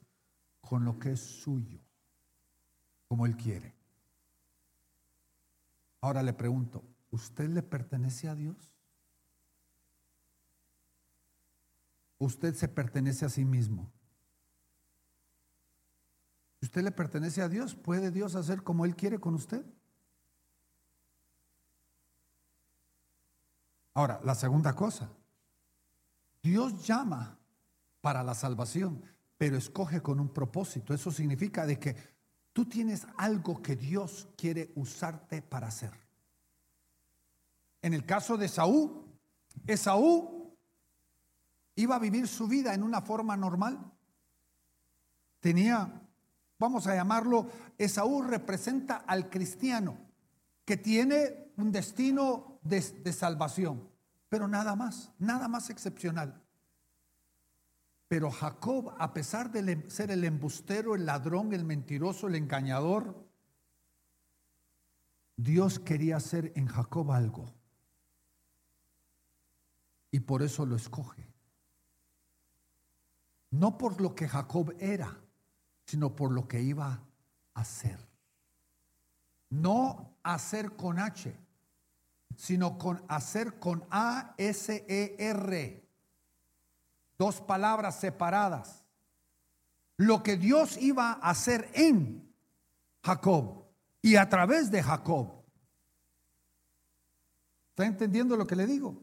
con 0.60 0.84
lo 0.84 0.98
que 0.98 1.12
es 1.12 1.20
suyo? 1.20 1.80
Como 3.08 3.24
Él 3.24 3.36
quiere. 3.36 3.74
Ahora 6.02 6.22
le 6.22 6.34
pregunto, 6.34 6.84
¿usted 7.10 7.48
le 7.48 7.62
pertenece 7.62 8.28
a 8.28 8.34
Dios? 8.34 8.76
usted 12.18 12.54
se 12.54 12.68
pertenece 12.68 13.24
a 13.24 13.28
sí 13.28 13.44
mismo. 13.44 13.90
Si 16.60 16.66
usted 16.66 16.82
le 16.82 16.90
pertenece 16.90 17.42
a 17.42 17.48
Dios, 17.48 17.74
¿puede 17.74 18.10
Dios 18.10 18.34
hacer 18.34 18.62
como 18.62 18.84
Él 18.84 18.96
quiere 18.96 19.20
con 19.20 19.34
usted? 19.34 19.64
Ahora, 23.94 24.20
la 24.24 24.34
segunda 24.34 24.74
cosa, 24.74 25.10
Dios 26.42 26.86
llama 26.86 27.35
para 28.06 28.22
la 28.22 28.34
salvación, 28.34 29.02
pero 29.36 29.56
escoge 29.56 30.00
con 30.00 30.20
un 30.20 30.28
propósito. 30.28 30.94
Eso 30.94 31.10
significa 31.10 31.66
de 31.66 31.80
que 31.80 31.96
tú 32.52 32.64
tienes 32.64 33.04
algo 33.16 33.60
que 33.60 33.74
Dios 33.74 34.28
quiere 34.36 34.70
usarte 34.76 35.42
para 35.42 35.66
hacer. 35.66 35.90
En 37.82 37.94
el 37.94 38.06
caso 38.06 38.36
de 38.36 38.46
Saúl, 38.46 39.04
Esaú 39.66 40.56
iba 41.74 41.96
a 41.96 41.98
vivir 41.98 42.28
su 42.28 42.46
vida 42.46 42.74
en 42.74 42.84
una 42.84 43.02
forma 43.02 43.36
normal. 43.36 43.92
Tenía, 45.40 46.00
vamos 46.60 46.86
a 46.86 46.94
llamarlo, 46.94 47.50
Esaú 47.76 48.22
representa 48.22 48.98
al 48.98 49.28
cristiano 49.30 49.98
que 50.64 50.76
tiene 50.76 51.50
un 51.56 51.72
destino 51.72 52.60
de, 52.62 52.82
salvación, 53.12 53.90
pero 54.28 54.46
nada 54.46 54.76
más, 54.76 55.10
nada 55.18 55.48
más 55.48 55.70
excepcional. 55.70 56.45
Pero 58.08 58.30
Jacob, 58.30 58.94
a 58.98 59.12
pesar 59.12 59.50
de 59.50 59.90
ser 59.90 60.10
el 60.10 60.24
embustero, 60.24 60.94
el 60.94 61.06
ladrón, 61.06 61.52
el 61.52 61.64
mentiroso, 61.64 62.28
el 62.28 62.36
engañador, 62.36 63.26
Dios 65.36 65.78
quería 65.78 66.16
hacer 66.16 66.52
en 66.54 66.66
Jacob 66.66 67.10
algo. 67.12 67.52
Y 70.10 70.20
por 70.20 70.42
eso 70.42 70.64
lo 70.64 70.76
escoge. 70.76 71.26
No 73.50 73.76
por 73.76 74.00
lo 74.00 74.14
que 74.14 74.28
Jacob 74.28 74.74
era, 74.78 75.18
sino 75.84 76.14
por 76.14 76.30
lo 76.30 76.46
que 76.46 76.62
iba 76.62 76.92
a 76.92 77.60
hacer. 77.60 77.98
No 79.50 80.16
hacer 80.22 80.76
con 80.76 80.98
H, 80.98 81.36
sino 82.36 82.78
con 82.78 83.04
hacer 83.08 83.58
con 83.58 83.84
A-S-E-R. 83.90 85.85
Dos 87.18 87.40
palabras 87.40 87.98
separadas. 87.98 88.84
Lo 89.96 90.22
que 90.22 90.36
Dios 90.36 90.76
iba 90.76 91.12
a 91.12 91.30
hacer 91.30 91.70
en 91.72 92.34
Jacob 93.02 93.64
y 94.02 94.16
a 94.16 94.28
través 94.28 94.70
de 94.70 94.82
Jacob. 94.82 95.42
¿Está 97.70 97.86
entendiendo 97.86 98.36
lo 98.36 98.46
que 98.46 98.56
le 98.56 98.66
digo? 98.66 99.02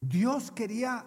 Dios 0.00 0.50
quería 0.50 1.06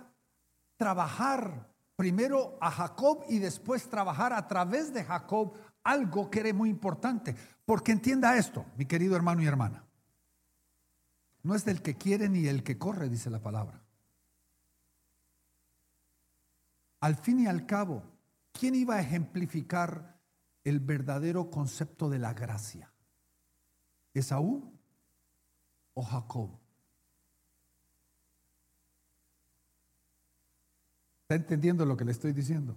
trabajar 0.76 1.70
primero 1.96 2.58
a 2.62 2.72
Jacob 2.72 3.24
y 3.30 3.40
después 3.40 3.90
trabajar 3.90 4.34
a 4.34 4.48
través 4.48 4.94
de 4.94 5.04
Jacob 5.04 5.54
algo 5.84 6.30
que 6.30 6.40
era 6.40 6.54
muy 6.54 6.70
importante. 6.70 7.36
Porque 7.66 7.92
entienda 7.92 8.38
esto, 8.38 8.66
mi 8.76 8.86
querido 8.86 9.16
hermano 9.16 9.42
y 9.42 9.48
hermana. 9.48 9.87
No 11.48 11.56
es 11.56 11.64
del 11.64 11.82
que 11.82 11.96
quiere 11.96 12.28
ni 12.28 12.46
el 12.48 12.62
que 12.62 12.78
corre, 12.78 13.08
dice 13.08 13.30
la 13.30 13.40
palabra. 13.40 13.82
Al 17.00 17.16
fin 17.16 17.40
y 17.40 17.48
al 17.48 17.66
cabo, 17.66 18.04
¿quién 18.52 18.76
iba 18.76 18.96
a 18.96 19.00
ejemplificar 19.00 20.20
el 20.66 20.82
verdadero 20.82 21.50
concepto 21.50 22.10
de 22.10 22.20
la 22.20 22.34
gracia? 22.34 22.92
¿Esaú 24.14 24.74
o 25.94 26.04
Jacob? 26.04 26.50
¿Está 31.22 31.36
entendiendo 31.36 31.86
lo 31.86 31.96
que 31.96 32.04
le 32.04 32.12
estoy 32.12 32.34
diciendo? 32.34 32.76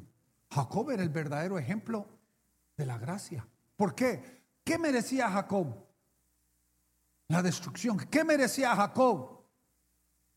Jacob 0.48 0.92
era 0.92 1.02
el 1.02 1.08
verdadero 1.08 1.58
ejemplo 1.58 2.06
de 2.76 2.86
la 2.86 2.98
gracia. 2.98 3.44
¿Por 3.76 3.96
qué? 3.96 4.44
¿Qué 4.62 4.78
merecía 4.78 5.28
Jacob? 5.28 5.89
La 7.30 7.42
destrucción. 7.42 7.96
¿Qué 7.96 8.24
merecía 8.24 8.74
Jacob? 8.74 9.44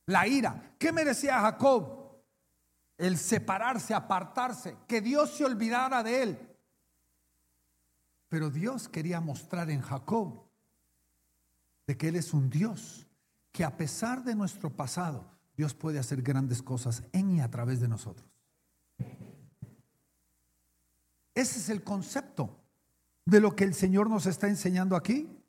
La 0.05 0.27
ira. 0.27 0.75
¿Qué 0.77 0.91
merecía 0.91 1.41
Jacob? 1.41 2.21
El 2.99 3.17
separarse, 3.17 3.95
apartarse, 3.95 4.77
que 4.87 5.01
Dios 5.01 5.31
se 5.31 5.43
olvidara 5.43 6.03
de 6.03 6.21
él. 6.21 6.55
Pero 8.29 8.51
Dios 8.51 8.87
quería 8.87 9.19
mostrar 9.21 9.71
en 9.71 9.81
Jacob 9.81 10.43
de 11.87 11.97
que 11.97 12.09
Él 12.09 12.15
es 12.15 12.31
un 12.31 12.51
Dios 12.51 13.07
que 13.51 13.63
a 13.63 13.75
pesar 13.75 14.23
de 14.23 14.35
nuestro 14.35 14.69
pasado, 14.69 15.25
Dios 15.57 15.73
puede 15.73 15.97
hacer 15.97 16.21
grandes 16.21 16.61
cosas 16.61 17.03
en 17.11 17.31
y 17.31 17.41
a 17.41 17.49
través 17.49 17.81
de 17.81 17.87
nosotros. 17.87 18.27
Ese 21.33 21.57
es 21.57 21.69
el 21.69 21.83
concepto 21.83 22.55
de 23.25 23.39
lo 23.39 23.55
que 23.55 23.63
el 23.63 23.73
Señor 23.73 24.11
nos 24.11 24.27
está 24.27 24.47
enseñando 24.47 24.95
aquí. 24.95 25.42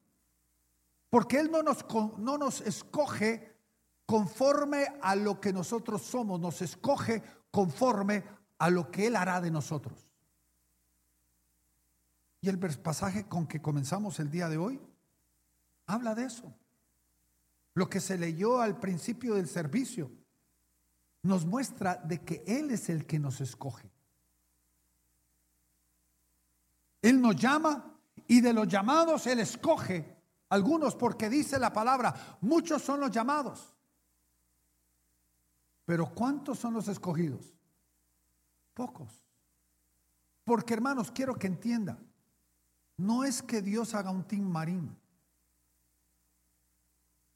Porque 1.15 1.39
Él 1.39 1.49
no 1.49 1.63
nos, 1.63 1.87
no 2.19 2.37
nos 2.37 2.61
escoge 2.63 3.57
conforme 4.05 4.89
a 5.01 5.15
lo 5.15 5.41
que 5.41 5.53
nosotros 5.53 6.03
somos, 6.03 6.41
nos 6.41 6.61
escoge 6.61 7.23
conforme 7.53 8.25
a 8.59 8.69
lo 8.69 8.91
que 8.91 9.07
Él 9.07 9.15
hará 9.15 9.41
de 9.41 9.53
nosotros. 9.53 10.09
Y 12.41 12.49
el 12.49 12.59
pasaje 12.59 13.29
con 13.29 13.47
que 13.47 13.63
comenzamos 13.63 14.19
el 14.19 14.29
día 14.29 14.49
de 14.49 14.57
hoy 14.57 14.81
habla 15.87 16.17
de 16.17 16.25
eso. 16.25 16.53
Lo 17.75 17.89
que 17.89 18.01
se 18.01 18.19
leyó 18.19 18.61
al 18.61 18.81
principio 18.81 19.37
del 19.37 19.47
servicio 19.47 20.11
nos 21.23 21.47
muestra 21.47 21.95
de 21.95 22.25
que 22.25 22.43
Él 22.45 22.73
es 22.73 22.89
el 22.89 23.07
que 23.07 23.21
nos 23.21 23.41
escoge. 23.41 23.89
Él 27.03 27.21
nos 27.21 27.37
llama 27.37 27.95
y 28.27 28.41
de 28.41 28.53
los 28.53 28.67
llamados 28.67 29.29
Él 29.29 29.39
escoge 29.39 30.14
algunos 30.49 30.95
porque 30.95 31.29
dice 31.29 31.59
la 31.59 31.73
palabra, 31.73 32.39
muchos 32.41 32.83
son 32.83 33.01
los 33.01 33.11
llamados. 33.11 33.75
Pero 35.85 36.15
¿cuántos 36.15 36.59
son 36.59 36.75
los 36.75 36.89
escogidos? 36.89 37.55
Pocos. 38.73 39.25
Porque 40.45 40.75
hermanos, 40.75 41.11
quiero 41.11 41.35
que 41.35 41.47
entienda, 41.47 41.99
no 42.97 43.25
es 43.25 43.43
que 43.43 43.63
Dios 43.63 43.95
haga 43.95 44.11
un 44.11 44.25
team 44.25 44.45
marín 44.45 44.97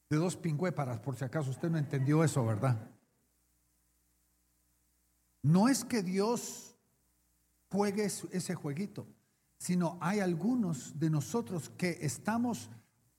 de 0.09 0.17
dos 0.17 0.35
pingüéparas, 0.35 0.99
por 0.99 1.15
si 1.15 1.23
acaso 1.23 1.51
usted 1.51 1.69
no 1.69 1.77
entendió 1.77 2.23
eso, 2.23 2.43
¿verdad? 2.43 2.89
No 5.43 5.69
es 5.69 5.85
que 5.85 6.01
Dios 6.01 6.75
juegue 7.69 8.05
ese 8.05 8.55
jueguito, 8.55 9.07
sino 9.59 9.97
hay 10.01 10.19
algunos 10.19 10.99
de 10.99 11.09
nosotros 11.09 11.69
que 11.77 11.99
estamos 12.01 12.69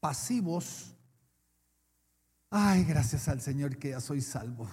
pasivos. 0.01 0.97
Ay, 2.51 2.85
gracias 2.85 3.29
al 3.29 3.41
Señor 3.41 3.77
que 3.77 3.91
ya 3.91 4.01
soy 4.01 4.21
salvo. 4.21 4.69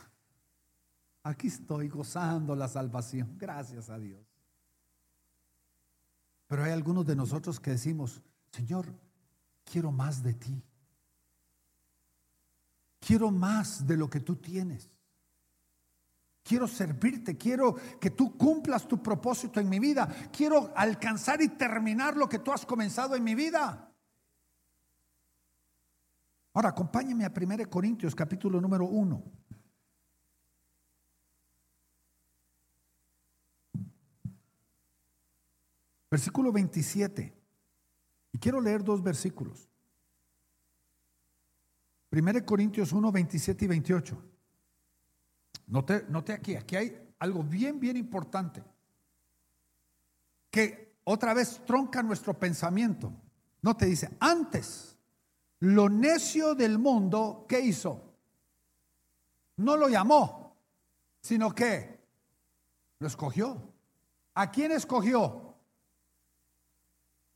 Aquí 1.24 1.48
estoy 1.48 1.90
gozando 1.90 2.56
la 2.56 2.68
salvación, 2.68 3.36
gracias 3.38 3.90
a 3.90 4.00
Dios. 4.00 4.26
Pero 6.48 6.64
hay 6.64 6.72
algunos 6.72 7.06
de 7.06 7.16
nosotros 7.16 7.60
que 7.60 7.72
decimos, 7.72 8.22
Señor, 8.52 8.88
quiero 9.66 9.92
más 9.92 10.24
de 10.24 10.34
ti. 10.34 10.64
quiero 13.00 13.32
más 13.32 13.88
de 13.88 13.96
lo 13.96 14.10
que 14.10 14.20
tú 14.20 14.36
tienes. 14.36 14.90
Quiero 16.44 16.68
servirte, 16.68 17.38
quiero 17.38 17.76
que 18.02 18.10
tú 18.10 18.38
cumplas 18.38 18.86
tu 18.86 19.02
propósito 19.02 19.60
en 19.62 19.70
mi 19.70 19.80
vida. 19.80 20.08
Quiero 20.32 20.74
alcanzar 20.76 21.42
y 21.42 21.50
terminar 21.50 22.18
lo 22.18 22.28
que 22.28 22.40
tú 22.40 22.52
has 22.52 22.66
comenzado 22.66 23.16
en 23.16 23.24
mi 23.24 23.34
vida. 23.34 23.87
Ahora, 26.58 26.70
acompáñeme 26.70 27.24
a 27.24 27.32
1 27.32 27.70
Corintios 27.70 28.16
capítulo 28.16 28.60
número 28.60 28.88
1. 28.88 29.24
Versículo 36.10 36.52
27. 36.52 37.32
Y 38.32 38.40
quiero 38.40 38.60
leer 38.60 38.84
dos 38.84 39.04
versículos. 39.04 39.70
1 42.12 42.44
Corintios 42.44 42.92
1, 42.92 43.12
27 43.12 43.66
y 43.66 43.68
28. 43.68 44.24
Note, 45.68 46.06
note 46.10 46.34
aquí, 46.34 46.56
aquí 46.56 46.76
hay 46.76 47.14
algo 47.20 47.44
bien, 47.44 47.80
bien 47.80 47.98
importante. 47.98 48.64
Que 50.50 50.98
otra 51.04 51.36
vez 51.36 51.64
tronca 51.68 52.02
nuestro 52.02 52.34
pensamiento. 52.40 53.14
No 53.62 53.78
te 53.78 53.86
dice, 53.86 54.10
antes, 54.20 54.97
lo 55.60 55.90
necio 55.90 56.56
del 56.56 56.78
mundo, 56.78 57.46
¿qué 57.48 57.60
hizo? 57.60 58.14
No 59.58 59.76
lo 59.76 59.90
llamó, 59.90 60.56
sino 61.22 61.54
que 61.54 62.00
lo 63.00 63.08
escogió. 63.08 63.74
¿A 64.36 64.52
quién 64.52 64.72
escogió? 64.72 65.56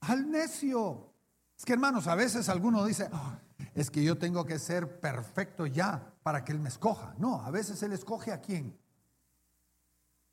Al 0.01 0.29
necio. 0.29 1.11
Es 1.57 1.65
que 1.65 1.73
hermanos, 1.73 2.07
a 2.07 2.15
veces 2.15 2.47
alguno 2.49 2.85
dice, 2.85 3.09
ah, 3.11 3.39
es 3.73 3.89
que 3.89 4.03
yo 4.03 4.17
tengo 4.17 4.45
que 4.45 4.59
ser 4.59 4.99
perfecto 4.99 5.65
ya 5.65 6.13
para 6.21 6.43
que 6.43 6.51
Él 6.51 6.59
me 6.59 6.69
escoja. 6.69 7.15
No, 7.17 7.41
a 7.41 7.49
veces 7.49 7.81
Él 7.83 7.93
escoge 7.93 8.31
a 8.31 8.41
quién. 8.41 8.77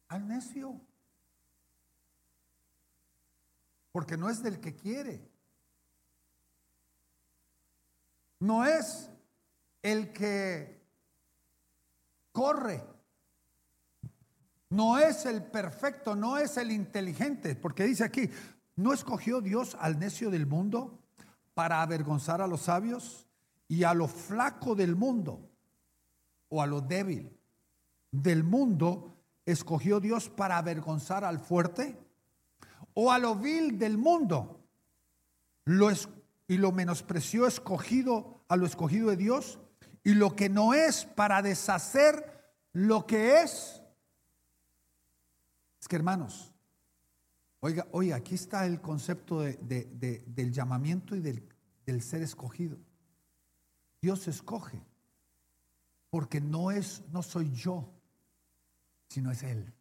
Al 0.08 0.26
necio. 0.28 0.78
Porque 3.92 4.16
no 4.16 4.28
es 4.28 4.42
del 4.42 4.60
que 4.60 4.74
quiere. 4.74 5.37
No 8.40 8.64
es 8.64 9.10
el 9.82 10.12
que 10.12 10.80
corre. 12.32 12.84
No 14.70 14.98
es 14.98 15.24
el 15.26 15.42
perfecto, 15.42 16.14
no 16.14 16.36
es 16.36 16.56
el 16.56 16.70
inteligente. 16.70 17.56
Porque 17.56 17.84
dice 17.84 18.04
aquí, 18.04 18.30
¿no 18.76 18.92
escogió 18.92 19.40
Dios 19.40 19.76
al 19.80 19.98
necio 19.98 20.30
del 20.30 20.46
mundo 20.46 20.98
para 21.54 21.82
avergonzar 21.82 22.42
a 22.42 22.46
los 22.46 22.62
sabios? 22.62 23.28
y 23.68 23.84
a 23.84 23.94
lo 23.94 24.08
flaco 24.08 24.74
del 24.74 24.96
mundo 24.96 25.50
o 26.48 26.62
a 26.62 26.66
lo 26.66 26.80
débil 26.80 27.38
del 28.10 28.42
mundo 28.42 29.14
escogió 29.44 30.00
Dios 30.00 30.30
para 30.30 30.56
avergonzar 30.56 31.24
al 31.24 31.38
fuerte 31.38 31.98
o 32.94 33.12
a 33.12 33.18
lo 33.18 33.36
vil 33.36 33.78
del 33.78 33.98
mundo 33.98 34.64
lo 35.66 35.90
es, 35.90 36.08
y 36.48 36.56
lo 36.56 36.72
menospreció 36.72 37.46
escogido 37.46 38.42
a 38.48 38.56
lo 38.56 38.66
escogido 38.66 39.10
de 39.10 39.16
Dios 39.16 39.60
y 40.02 40.14
lo 40.14 40.34
que 40.34 40.48
no 40.48 40.72
es 40.72 41.04
para 41.04 41.42
deshacer 41.42 42.52
lo 42.72 43.06
que 43.06 43.42
es. 43.42 43.82
Es 45.78 45.86
que 45.86 45.96
hermanos, 45.96 46.54
oiga, 47.60 47.86
oiga, 47.92 48.16
aquí 48.16 48.34
está 48.34 48.64
el 48.64 48.80
concepto 48.80 49.42
del 49.42 50.52
llamamiento 50.52 51.14
y 51.14 51.20
del 51.20 52.02
ser 52.02 52.22
escogido. 52.22 52.78
Dios 54.00 54.26
escoge, 54.26 54.82
porque 56.08 56.40
no 56.40 56.70
es, 56.70 57.02
no 57.12 57.22
soy 57.22 57.52
yo, 57.52 57.92
sino 59.08 59.30
es 59.30 59.42
Él. 59.42 59.74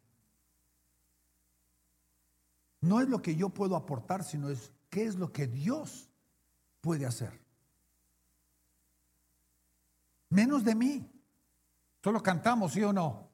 No 2.80 3.00
es 3.00 3.08
lo 3.08 3.22
que 3.22 3.34
yo 3.36 3.48
puedo 3.48 3.74
aportar, 3.74 4.22
sino 4.22 4.50
es 4.50 4.72
qué 4.90 5.04
es 5.04 5.16
lo 5.16 5.32
que 5.32 5.46
Dios 5.46 6.07
puede 6.80 7.06
hacer. 7.06 7.38
Menos 10.30 10.64
de 10.64 10.74
mí. 10.74 11.10
Solo 12.02 12.22
cantamos, 12.22 12.72
¿sí 12.72 12.82
o 12.82 12.92
no? 12.92 13.28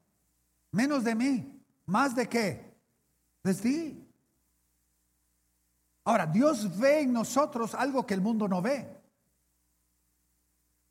Menos 0.71 1.03
de 1.03 1.15
mí. 1.15 1.61
¿Más 1.85 2.15
de 2.15 2.27
qué? 2.27 2.75
De 3.43 3.53
ti. 3.53 4.07
Ahora, 6.03 6.25
Dios 6.25 6.77
ve 6.77 7.01
en 7.01 7.13
nosotros 7.13 7.73
algo 7.73 8.05
que 8.05 8.13
el 8.13 8.21
mundo 8.21 8.47
no 8.47 8.61
ve. 8.61 9.01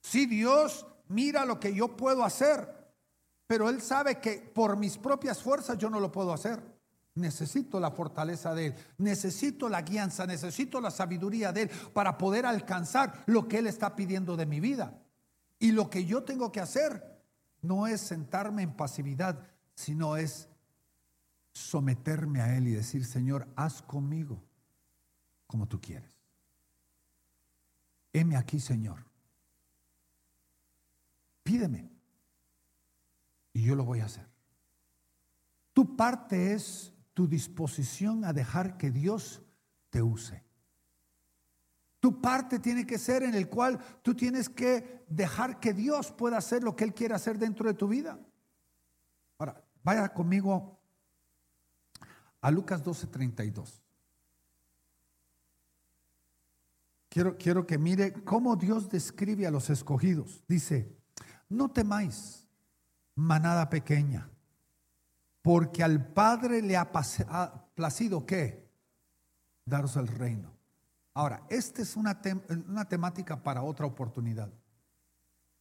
Si 0.01 0.27
Dios 0.27 0.87
mira 1.09 1.45
lo 1.45 1.59
que 1.59 1.75
yo 1.75 1.97
puedo 1.97 2.25
hacer, 2.25 2.93
pero 3.47 3.69
Él 3.69 3.81
sabe 3.81 4.21
que 4.21 4.39
por 4.39 4.77
mis 4.77 4.99
propias 4.99 5.43
fuerzas 5.43 5.79
yo 5.79 5.89
no 5.89 6.01
lo 6.01 6.11
puedo 6.11 6.33
hacer. 6.33 6.74
Necesito 7.15 7.79
la 7.79 7.93
fortaleza 7.93 8.55
de 8.55 8.67
Él, 8.67 8.75
necesito 8.99 9.69
la 9.69 9.83
guianza, 9.83 10.27
necesito 10.27 10.81
la 10.81 10.91
sabiduría 10.91 11.53
de 11.53 11.63
Él 11.63 11.71
para 11.93 12.19
poder 12.19 12.45
alcanzar 12.45 13.23
lo 13.27 13.47
que 13.47 13.59
Él 13.59 13.69
está 13.69 13.95
pidiendo 13.95 14.37
de 14.37 14.47
mi 14.47 14.59
vida. 14.59 15.01
Y 15.61 15.71
lo 15.73 15.89
que 15.91 16.05
yo 16.05 16.25
tengo 16.25 16.51
que 16.51 16.61
hacer 16.61 17.23
no 17.63 17.87
es 17.87 18.01
sentarme 18.01 18.63
en 18.63 18.77
pasividad, 18.77 19.47
sino 19.75 20.17
es 20.17 20.49
someterme 21.53 22.41
a 22.41 22.57
Él 22.57 22.67
y 22.67 22.73
decir, 22.73 23.05
Señor, 23.05 23.47
haz 23.55 23.81
conmigo 23.81 24.43
como 25.47 25.69
tú 25.69 25.81
quieres. 25.81 26.13
Heme 28.13 28.37
aquí, 28.37 28.59
Señor. 28.59 29.05
Pídeme. 31.45 31.89
Y 33.53 33.63
yo 33.63 33.77
lo 33.77 33.85
voy 33.85 34.01
a 34.01 34.07
hacer. 34.07 34.27
Tu 35.73 35.97
parte 35.97 36.55
es 36.55 36.94
tu 37.15 37.29
disposición 37.29 38.25
a 38.25 38.33
dejar 38.33 38.77
que 38.77 38.91
Dios 38.91 39.43
te 39.91 40.03
use. 40.03 40.43
Tu 42.01 42.21
parte 42.21 42.59
tiene 42.59 42.87
que 42.87 42.99
ser 42.99 43.23
en 43.23 43.35
el 43.35 43.49
cual 43.49 43.79
tú 44.03 44.15
tienes 44.15 44.49
que 44.51 45.05
dejar 45.09 45.59
que 45.61 45.73
Dios 45.73 46.13
pueda 46.13 46.37
hacer 46.37 46.63
lo 46.63 46.77
que 46.77 46.85
Él 46.85 46.93
quiere 46.93 47.15
hacer 47.15 47.39
dentro 47.39 47.67
de 47.67 47.75
tu 47.75 47.89
vida. 47.89 48.19
Ahora, 49.39 49.65
vaya 49.83 50.13
conmigo 50.13 50.79
a 52.43 52.51
Lucas 52.51 52.85
12:32. 52.85 53.81
Quiero, 57.09 57.39
quiero 57.39 57.65
que 57.65 57.79
mire 57.79 58.13
cómo 58.13 58.57
Dios 58.57 58.91
describe 58.91 59.47
a 59.47 59.51
los 59.51 59.71
escogidos. 59.71 60.45
Dice, 60.49 60.95
no 61.49 61.71
temáis, 61.71 62.49
manada 63.15 63.71
pequeña, 63.71 64.29
porque 65.45 65.83
al 65.83 66.07
Padre 66.07 66.63
le 66.63 66.75
ha 66.75 66.91
placido 66.91 68.25
qué? 68.25 68.67
Daros 69.67 69.95
el 69.97 70.09
reino. 70.09 70.51
Ahora, 71.13 71.43
esta 71.51 71.83
es 71.83 71.97
una, 71.97 72.19
una 72.67 72.87
temática 72.87 73.43
para 73.43 73.63
otra 73.63 73.85
oportunidad. 73.85 74.51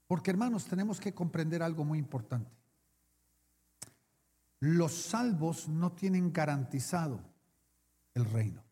Porque 0.07 0.31
hermanos, 0.31 0.63
tenemos 0.67 1.01
que 1.01 1.13
comprender 1.13 1.61
algo 1.61 1.83
muy 1.83 1.99
importante. 1.99 2.49
Los 4.61 4.93
salvos 4.93 5.67
no 5.67 5.91
tienen 5.91 6.31
garantizado 6.31 7.19
el 8.13 8.23
reino. 8.23 8.63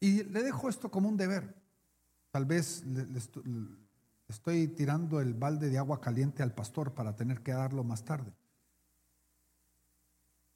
Y 0.00 0.22
le 0.24 0.42
dejo 0.44 0.70
esto 0.70 0.90
como 0.90 1.10
un 1.10 1.18
deber. 1.18 1.54
Tal 2.30 2.46
vez 2.46 2.82
estoy 4.28 4.68
tirando 4.68 5.20
el 5.20 5.34
balde 5.34 5.70
de 5.70 5.78
agua 5.78 6.00
caliente 6.00 6.42
al 6.42 6.54
pastor 6.54 6.92
para 6.94 7.16
tener 7.16 7.42
que 7.42 7.52
darlo 7.52 7.82
más 7.82 8.04
tarde. 8.04 8.32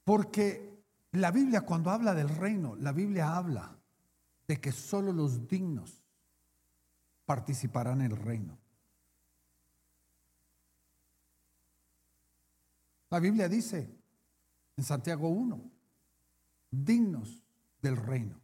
Porque 0.04 0.84
la 1.12 1.30
Biblia 1.30 1.62
cuando 1.62 1.90
habla 1.90 2.14
del 2.14 2.28
reino, 2.28 2.76
la 2.76 2.92
Biblia 2.92 3.36
habla 3.36 3.76
de 4.46 4.60
que 4.60 4.72
solo 4.72 5.12
los 5.12 5.48
dignos 5.48 6.02
participarán 7.24 8.00
en 8.00 8.12
el 8.12 8.16
reino. 8.16 8.58
La 13.10 13.20
Biblia 13.20 13.48
dice 13.48 13.88
en 14.76 14.84
Santiago 14.84 15.28
1, 15.28 15.70
dignos 16.70 17.42
del 17.80 17.96
reino. 17.96 18.40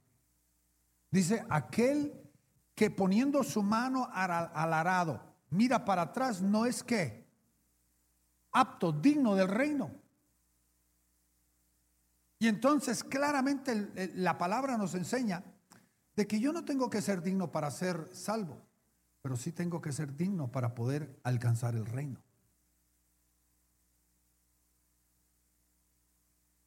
Dice, 1.10 1.44
aquel 1.48 2.12
que 2.78 2.92
poniendo 2.92 3.42
su 3.42 3.60
mano 3.60 4.08
al, 4.12 4.72
arado 4.72 5.20
mira 5.50 5.84
para 5.84 6.02
atrás 6.02 6.40
no 6.40 6.64
es 6.64 6.84
que 6.84 7.26
apto, 8.52 8.92
digno 8.92 9.34
del 9.34 9.48
reino. 9.48 9.90
Y 12.38 12.46
entonces 12.46 13.02
claramente 13.02 14.12
la 14.14 14.38
palabra 14.38 14.78
nos 14.78 14.94
enseña 14.94 15.42
de 16.14 16.28
que 16.28 16.38
yo 16.38 16.52
no 16.52 16.64
tengo 16.64 16.88
que 16.88 17.02
ser 17.02 17.20
digno 17.20 17.50
para 17.50 17.68
ser 17.72 18.10
salvo, 18.12 18.62
pero 19.22 19.36
sí 19.36 19.50
tengo 19.50 19.82
que 19.82 19.90
ser 19.90 20.14
digno 20.14 20.52
para 20.52 20.76
poder 20.76 21.18
alcanzar 21.24 21.74
el 21.74 21.84
reino. 21.84 22.20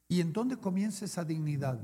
¿Y 0.10 0.20
en 0.20 0.34
dónde 0.34 0.58
comienza 0.58 1.06
esa 1.06 1.24
dignidad? 1.24 1.80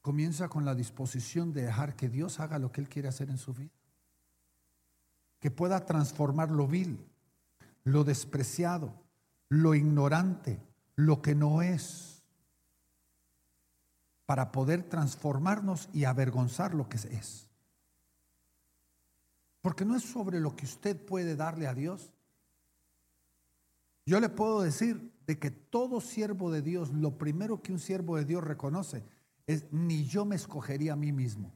Comienza 0.00 0.48
con 0.48 0.64
la 0.64 0.74
disposición 0.74 1.52
de 1.52 1.62
dejar 1.62 1.94
que 1.94 2.08
Dios 2.08 2.40
haga 2.40 2.58
lo 2.58 2.72
que 2.72 2.80
Él 2.80 2.88
quiere 2.88 3.08
hacer 3.08 3.30
en 3.30 3.38
su 3.38 3.54
vida. 3.54 3.70
que 5.40 5.50
pueda 5.50 5.86
transformar 5.86 6.50
lo 6.50 6.68
vil, 6.68 7.02
lo 7.84 8.04
despreciado, 8.04 8.92
lo 9.48 9.74
ignorante, 9.74 10.60
lo 10.96 11.22
que 11.22 11.34
no 11.34 11.62
es, 11.62 12.22
para 14.26 14.52
poder 14.52 14.82
transformarnos 14.82 15.88
y 15.94 16.04
avergonzar 16.04 16.74
lo 16.74 16.90
que 16.90 16.98
es. 16.98 17.48
Porque 19.62 19.86
no 19.86 19.96
es 19.96 20.02
sobre 20.02 20.40
lo 20.40 20.54
que 20.54 20.66
usted 20.66 21.02
puede 21.02 21.36
darle 21.36 21.66
a 21.66 21.72
Dios. 21.72 22.12
Yo 24.04 24.20
le 24.20 24.28
puedo 24.28 24.60
decir 24.60 25.10
de 25.26 25.38
que 25.38 25.50
todo 25.50 26.02
siervo 26.02 26.50
de 26.50 26.60
Dios, 26.60 26.90
lo 26.90 27.16
primero 27.16 27.62
que 27.62 27.72
un 27.72 27.78
siervo 27.78 28.18
de 28.18 28.26
Dios 28.26 28.44
reconoce 28.44 29.02
es, 29.52 29.72
ni 29.72 30.04
yo 30.04 30.24
me 30.24 30.36
escogería 30.36 30.92
a 30.92 30.96
mí 30.96 31.10
mismo. 31.10 31.52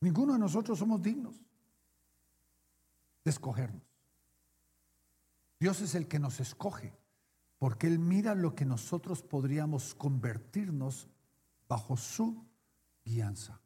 Ninguno 0.00 0.34
de 0.34 0.38
nosotros 0.38 0.78
somos 0.78 1.02
dignos 1.02 1.34
de 3.24 3.30
escogernos. 3.30 3.82
Dios 5.58 5.80
es 5.80 5.94
el 5.94 6.08
que 6.08 6.18
nos 6.18 6.40
escoge, 6.40 6.92
porque 7.58 7.86
Él 7.86 7.98
mira 7.98 8.34
lo 8.34 8.54
que 8.54 8.66
nosotros 8.66 9.22
podríamos 9.22 9.94
convertirnos 9.94 11.08
bajo 11.68 11.96
su 11.96 12.44
guianza. 13.04 13.60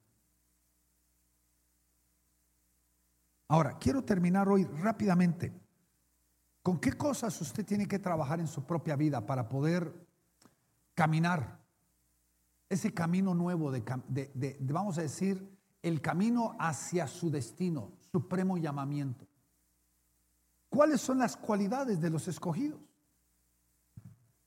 Ahora, 3.48 3.78
quiero 3.78 4.02
terminar 4.04 4.48
hoy 4.48 4.64
rápidamente. 4.64 5.52
¿Con 6.62 6.78
qué 6.78 6.92
cosas 6.92 7.40
usted 7.40 7.64
tiene 7.64 7.86
que 7.86 7.98
trabajar 7.98 8.38
en 8.38 8.46
su 8.46 8.64
propia 8.64 8.96
vida 8.96 9.26
para 9.26 9.48
poder 9.48 9.92
caminar 10.94 11.63
ese 12.68 12.92
camino 12.92 13.34
nuevo 13.34 13.70
de, 13.70 14.56
vamos 14.60 14.98
a 14.98 15.02
decir, 15.02 15.48
el 15.82 16.00
camino 16.00 16.56
hacia 16.58 17.06
su 17.06 17.30
destino, 17.30 17.92
supremo 18.10 18.56
llamamiento? 18.56 19.26
¿Cuáles 20.68 21.00
son 21.00 21.18
las 21.18 21.36
cualidades 21.36 22.00
de 22.00 22.10
los 22.10 22.26
escogidos? 22.26 22.80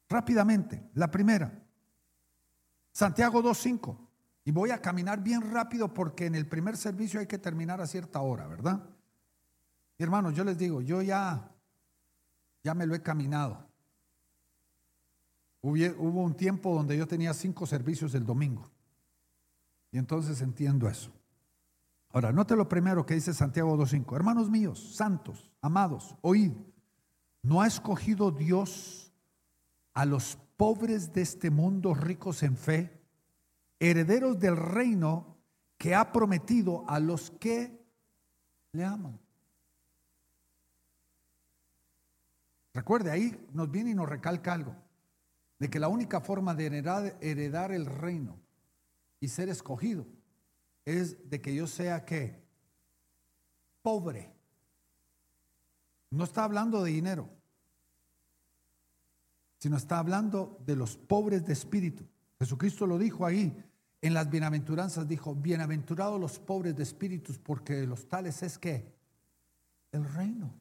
Rápidamente, 0.09 0.89
la 0.93 1.09
primera, 1.09 1.63
Santiago 2.91 3.43
2.5. 3.43 3.97
Y 4.45 4.51
voy 4.51 4.71
a 4.71 4.81
caminar 4.81 5.21
bien 5.21 5.51
rápido 5.51 5.93
porque 5.93 6.25
en 6.25 6.33
el 6.33 6.47
primer 6.47 6.77
servicio 6.77 7.19
hay 7.19 7.27
que 7.27 7.37
terminar 7.37 7.81
a 7.81 7.85
cierta 7.85 8.21
hora, 8.21 8.47
¿verdad? 8.47 8.81
Hermanos, 9.97 10.33
yo 10.35 10.45
les 10.45 10.57
digo, 10.57 10.81
yo 10.81 11.01
ya, 11.01 11.51
ya 12.63 12.73
me 12.73 12.85
lo 12.85 12.95
he 12.95 13.01
caminado. 13.01 13.66
Hubo 15.61 16.21
un 16.21 16.35
tiempo 16.35 16.73
donde 16.73 16.97
yo 16.97 17.07
tenía 17.07 17.33
cinco 17.33 17.65
servicios 17.65 18.13
el 18.15 18.25
domingo. 18.25 18.69
Y 19.91 19.97
entonces 19.97 20.41
entiendo 20.41 20.87
eso. 20.87 21.11
Ahora, 22.09 22.31
note 22.31 22.55
lo 22.55 22.69
primero 22.69 23.05
que 23.05 23.15
dice 23.15 23.33
Santiago 23.33 23.77
2.5. 23.77 24.15
Hermanos 24.15 24.49
míos, 24.49 24.95
santos, 24.95 25.51
amados, 25.61 26.15
oíd, 26.21 26.51
¿no 27.41 27.61
ha 27.61 27.67
escogido 27.67 28.31
Dios 28.31 29.11
a 29.93 30.05
los 30.05 30.37
pobres 30.55 31.13
de 31.13 31.21
este 31.21 31.49
mundo 31.51 31.93
ricos 31.93 32.43
en 32.43 32.55
fe, 32.55 33.01
herederos 33.79 34.39
del 34.39 34.55
reino 34.55 35.37
que 35.77 35.95
ha 35.95 36.11
prometido 36.11 36.89
a 36.89 36.99
los 36.99 37.31
que 37.31 37.85
le 38.71 38.85
aman? 38.85 39.19
Recuerde, 42.73 43.11
ahí 43.11 43.47
nos 43.53 43.69
viene 43.69 43.91
y 43.91 43.95
nos 43.95 44.07
recalca 44.07 44.53
algo, 44.53 44.75
de 45.59 45.69
que 45.69 45.79
la 45.79 45.87
única 45.87 46.21
forma 46.21 46.53
de 46.53 46.67
heredar, 47.21 47.71
el 47.71 47.85
reino 47.85 48.39
y 49.19 49.27
ser 49.29 49.49
escogido 49.49 50.05
es 50.85 51.29
de 51.29 51.41
que 51.41 51.55
yo 51.55 51.67
sea 51.67 52.05
que 52.05 52.43
pobre. 53.81 54.33
No 56.11 56.23
está 56.23 56.43
hablando 56.43 56.83
de 56.83 56.91
dinero, 56.91 57.29
sino 59.59 59.77
está 59.77 59.99
hablando 59.99 60.61
de 60.65 60.75
los 60.75 60.95
pobres 60.95 61.45
de 61.45 61.53
espíritu. 61.53 62.05
Jesucristo 62.39 62.85
lo 62.85 62.97
dijo 62.97 63.25
ahí 63.25 63.63
en 64.01 64.13
las 64.13 64.29
bienaventuranzas, 64.29 65.07
dijo, 65.07 65.33
bienaventurados 65.33 66.21
los 66.21 66.37
pobres 66.39 66.75
de 66.75 66.83
espíritus, 66.83 67.39
porque 67.39 67.87
los 67.87 68.07
tales 68.07 68.43
es 68.43 68.59
que 68.59 68.93
el 69.91 70.07
reino. 70.13 70.53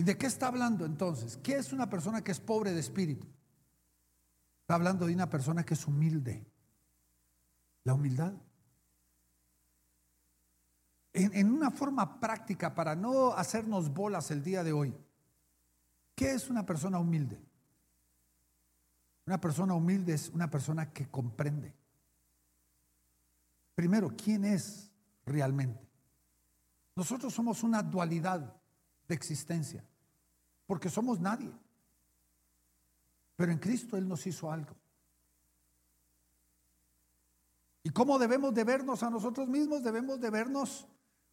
¿Y 0.00 0.02
de 0.02 0.16
qué 0.16 0.24
está 0.26 0.46
hablando 0.46 0.86
entonces? 0.86 1.36
¿Qué 1.42 1.56
es 1.56 1.74
una 1.74 1.90
persona 1.90 2.24
que 2.24 2.32
es 2.32 2.40
pobre 2.40 2.72
de 2.72 2.80
espíritu? 2.80 3.26
Está 4.62 4.76
hablando 4.76 5.04
de 5.04 5.12
una 5.12 5.28
persona 5.28 5.62
que 5.62 5.74
es 5.74 5.86
humilde. 5.86 6.42
La 7.84 7.92
humildad. 7.92 8.32
En, 11.12 11.52
una 11.52 11.70
forma 11.70 12.18
práctica, 12.18 12.74
para 12.74 12.96
no 12.96 13.34
hacernos 13.34 13.92
bolas 13.92 14.30
el 14.30 14.42
día 14.42 14.64
de 14.64 14.72
hoy, 14.72 14.96
¿qué 16.14 16.32
es 16.32 16.48
una 16.48 16.64
persona 16.64 16.98
humilde? 16.98 17.38
Una 19.26 19.38
persona 19.38 19.74
humilde 19.74 20.14
es 20.14 20.30
una 20.30 20.48
persona 20.48 20.90
que 20.94 21.10
comprende. 21.10 21.74
Primero, 23.74 24.16
¿quién 24.16 24.46
es 24.46 24.90
realmente? 25.26 25.86
Nosotros 26.96 27.34
somos 27.34 27.62
una 27.62 27.82
dualidad 27.82 28.56
de 29.06 29.14
existencia, 29.14 29.84
porque 30.70 30.88
somos 30.88 31.18
nadie. 31.18 31.50
Pero 33.34 33.50
en 33.50 33.58
Cristo 33.58 33.96
Él 33.96 34.06
nos 34.06 34.24
hizo 34.24 34.52
algo. 34.52 34.72
¿Y 37.82 37.90
cómo 37.90 38.20
debemos 38.20 38.54
de 38.54 38.62
vernos 38.62 39.02
a 39.02 39.10
nosotros 39.10 39.48
mismos? 39.48 39.82
Debemos 39.82 40.20
de 40.20 40.30
vernos 40.30 40.86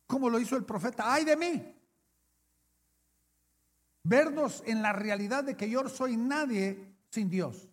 como 0.07 0.31
lo 0.31 0.39
hizo 0.39 0.55
el 0.55 0.65
profeta. 0.65 1.13
¡Ay 1.13 1.23
de 1.23 1.38
mí! 1.38 1.75
Vernos 4.01 4.63
en 4.65 4.81
la 4.81 4.91
realidad 4.91 5.43
de 5.43 5.55
que 5.55 5.69
yo 5.69 5.88
soy 5.88 6.17
nadie 6.17 6.95
sin 7.11 7.29
Dios. 7.29 7.69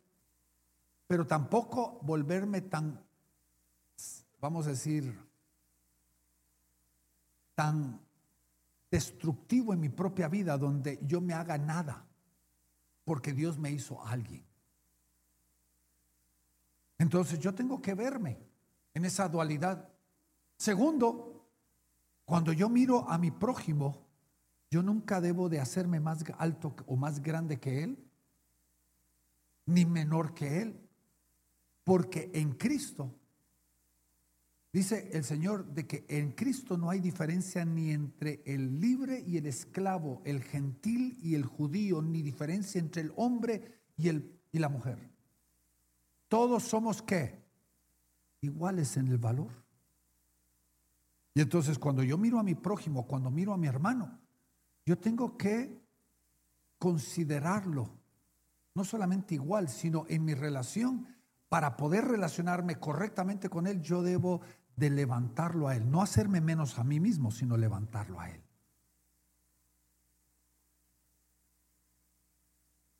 Pero 1.06 1.26
tampoco 1.26 1.98
volverme 2.02 2.60
tan, 2.60 3.02
vamos 4.38 4.66
a 4.66 4.68
decir, 4.70 5.18
tan 7.54 8.03
destructivo 8.95 9.72
en 9.72 9.80
mi 9.80 9.88
propia 9.88 10.28
vida 10.28 10.57
donde 10.57 11.01
yo 11.03 11.20
me 11.20 11.34
haga 11.34 11.59
nada 11.59 12.07
porque 13.05 13.32
Dios 13.32 13.59
me 13.59 13.72
hizo 13.72 14.01
alguien. 14.07 14.47
Entonces 16.97 17.40
yo 17.40 17.53
tengo 17.53 17.82
que 17.82 17.95
verme 17.95 18.38
en 18.95 19.05
esa 19.05 19.28
dualidad. 19.28 19.88
Segundo, 20.57 21.45
cuando 22.24 22.53
yo 22.53 22.68
miro 22.68 23.11
a 23.11 23.18
mi 23.18 23.32
prójimo, 23.32 24.07
yo 24.70 24.80
nunca 24.80 25.20
debo 25.20 25.49
de 25.49 25.59
hacerme 25.59 25.99
más 25.99 26.24
alto 26.38 26.76
o 26.86 26.95
más 26.95 27.20
grande 27.20 27.59
que 27.59 27.82
él, 27.82 27.99
ni 29.66 29.84
menor 29.84 30.34
que 30.34 30.62
él, 30.62 30.88
porque 31.82 32.30
en 32.32 32.53
Cristo, 32.53 33.12
dice 34.75 35.09
el 35.12 35.25
Señor, 35.25 35.64
de 35.66 35.87
que 35.87 36.05
en 36.09 36.33
Cristo 36.33 36.77
no 36.77 36.91
hay 36.91 37.01
diferencia 37.01 37.64
ni 37.64 37.93
entre 37.93 38.43
el 38.45 38.81
libre 38.81 39.22
y 39.27 39.39
el 39.39 39.47
esclavo, 39.47 40.20
el 40.25 40.43
gentil 40.43 41.16
y 41.22 41.35
el 41.35 41.47
judío, 41.47 42.03
ni 42.03 42.20
diferencia 42.20 42.81
entre 42.81 43.03
el 43.03 43.12
hombre 43.16 43.81
y, 43.97 44.09
el, 44.09 44.39
y 44.53 44.59
la 44.59 44.68
mujer. 44.68 44.99
Todos 46.29 46.64
somos 46.64 47.01
qué? 47.01 47.45
iguales 48.45 48.97
en 48.97 49.09
el 49.09 49.18
valor. 49.18 49.51
Y 51.35 51.41
entonces 51.41 51.79
cuando 51.79 52.03
yo 52.03 52.16
miro 52.16 52.39
a 52.39 52.43
mi 52.43 52.55
prójimo, 52.55 53.07
cuando 53.07 53.31
miro 53.31 53.53
a 53.53 53.57
mi 53.57 53.66
hermano, 53.66 54.18
yo 54.87 54.99
tengo 54.99 55.37
que 55.37 55.81
considerarlo, 56.79 57.91
no 58.75 58.85
solamente 58.85 59.35
igual, 59.35 59.68
sino 59.68 60.05
en 60.09 60.25
mi 60.25 60.35
relación, 60.35 61.07
para 61.49 61.77
poder 61.77 62.05
relacionarme 62.05 62.77
correctamente 62.77 63.49
con 63.49 63.66
él, 63.66 63.81
yo 63.81 64.03
debo 64.03 64.41
de 64.77 64.91
levantarlo 64.91 65.68
a 65.68 65.77
él, 65.77 65.91
no 65.91 66.03
hacerme 66.03 66.41
menos 66.41 66.79
a 66.79 66.85
mí 66.85 67.01
mismo, 67.01 67.31
sino 67.31 67.57
levantarlo 67.57 68.20
a 68.20 68.31
él. 68.31 68.41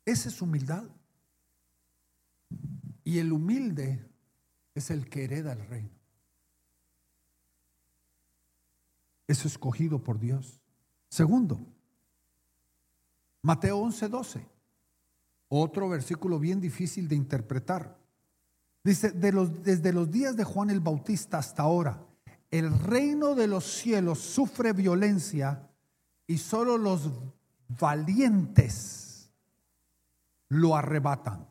Esa 0.05 0.29
es 0.29 0.41
humildad. 0.41 0.83
Y 3.03 3.19
el 3.19 3.33
humilde 3.33 4.07
es 4.73 4.89
el 4.89 5.09
que 5.09 5.23
hereda 5.23 5.53
el 5.53 5.65
reino. 5.67 5.89
Es 9.27 9.45
escogido 9.45 10.03
por 10.03 10.19
Dios. 10.19 10.61
Segundo, 11.09 11.59
Mateo 13.41 13.77
11, 13.79 14.09
12. 14.09 14.47
Otro 15.49 15.89
versículo 15.89 16.39
bien 16.39 16.59
difícil 16.59 17.07
de 17.07 17.15
interpretar. 17.15 18.04
Dice, 18.85 19.09
desde 19.09 19.91
los 19.91 20.11
días 20.11 20.37
de 20.37 20.43
Juan 20.43 20.69
el 20.69 20.79
Bautista 20.79 21.39
hasta 21.39 21.63
ahora, 21.63 22.05
el 22.51 22.71
reino 22.77 23.33
de 23.33 23.47
los 23.47 23.65
cielos 23.65 24.19
sufre 24.19 24.73
violencia 24.73 25.67
y 26.27 26.37
solo 26.37 26.77
los 26.77 27.09
valientes 27.67 29.31
lo 30.49 30.75
arrebatan. 30.75 31.49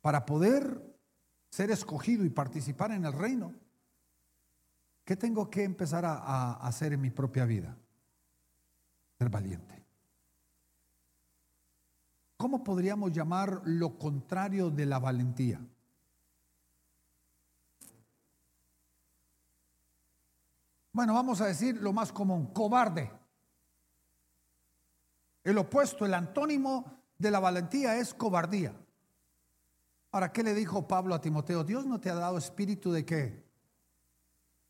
Para 0.00 0.26
poder 0.26 0.82
ser 1.48 1.70
escogido 1.70 2.24
y 2.24 2.30
participar 2.30 2.90
en 2.90 3.04
el 3.04 3.12
reino, 3.12 3.54
¿qué 5.04 5.14
tengo 5.14 5.48
que 5.48 5.62
empezar 5.62 6.04
a 6.04 6.54
hacer 6.54 6.92
en 6.92 7.00
mi 7.00 7.10
propia 7.10 7.44
vida? 7.44 7.76
Ser 9.16 9.28
valiente. 9.28 9.85
¿Cómo 12.36 12.62
podríamos 12.62 13.12
llamar 13.12 13.62
lo 13.64 13.98
contrario 13.98 14.70
de 14.70 14.86
la 14.86 14.98
valentía? 14.98 15.60
Bueno, 20.92 21.14
vamos 21.14 21.40
a 21.40 21.46
decir 21.46 21.76
lo 21.80 21.92
más 21.92 22.12
común, 22.12 22.46
cobarde. 22.52 23.10
El 25.44 25.58
opuesto, 25.58 26.04
el 26.04 26.14
antónimo 26.14 27.02
de 27.18 27.30
la 27.30 27.38
valentía 27.38 27.96
es 27.96 28.12
cobardía. 28.12 28.74
Ahora, 30.10 30.32
¿qué 30.32 30.42
le 30.42 30.54
dijo 30.54 30.88
Pablo 30.88 31.14
a 31.14 31.20
Timoteo? 31.20 31.64
Dios 31.64 31.86
no 31.86 32.00
te 32.00 32.10
ha 32.10 32.14
dado 32.14 32.38
espíritu 32.38 32.92
de 32.92 33.04
qué? 33.04 33.44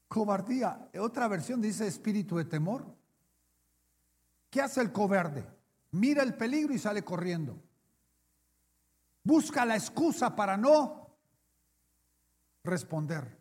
Cobardía. 0.09 0.89
Otra 1.01 1.29
versión 1.29 1.61
dice 1.61 1.87
espíritu 1.87 2.37
de 2.37 2.45
temor. 2.45 2.87
¿Qué 4.51 4.61
hace 4.61 4.81
el 4.81 4.93
cobarde? 4.93 5.56
Mira 5.97 6.23
el 6.23 6.35
peligro 6.35 6.75
y 6.75 6.79
sale 6.79 7.03
corriendo. 7.03 7.59
Busca 9.25 9.65
la 9.65 9.77
excusa 9.77 10.37
para 10.37 10.59
no 10.59 11.09
responder. 12.63 13.41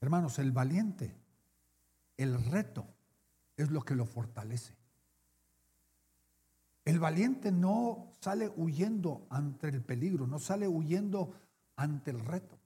Hermanos, 0.00 0.38
el 0.38 0.52
valiente, 0.52 1.16
el 2.16 2.44
reto 2.44 2.86
es 3.56 3.72
lo 3.72 3.82
que 3.82 3.96
lo 3.96 4.06
fortalece. 4.06 4.76
El 6.84 7.00
valiente 7.00 7.50
no 7.50 8.12
sale 8.20 8.48
huyendo 8.54 9.26
ante 9.30 9.68
el 9.68 9.82
peligro, 9.82 10.28
no 10.28 10.38
sale 10.38 10.68
huyendo 10.68 11.34
ante 11.74 12.12
el 12.12 12.20
reto. 12.20 12.56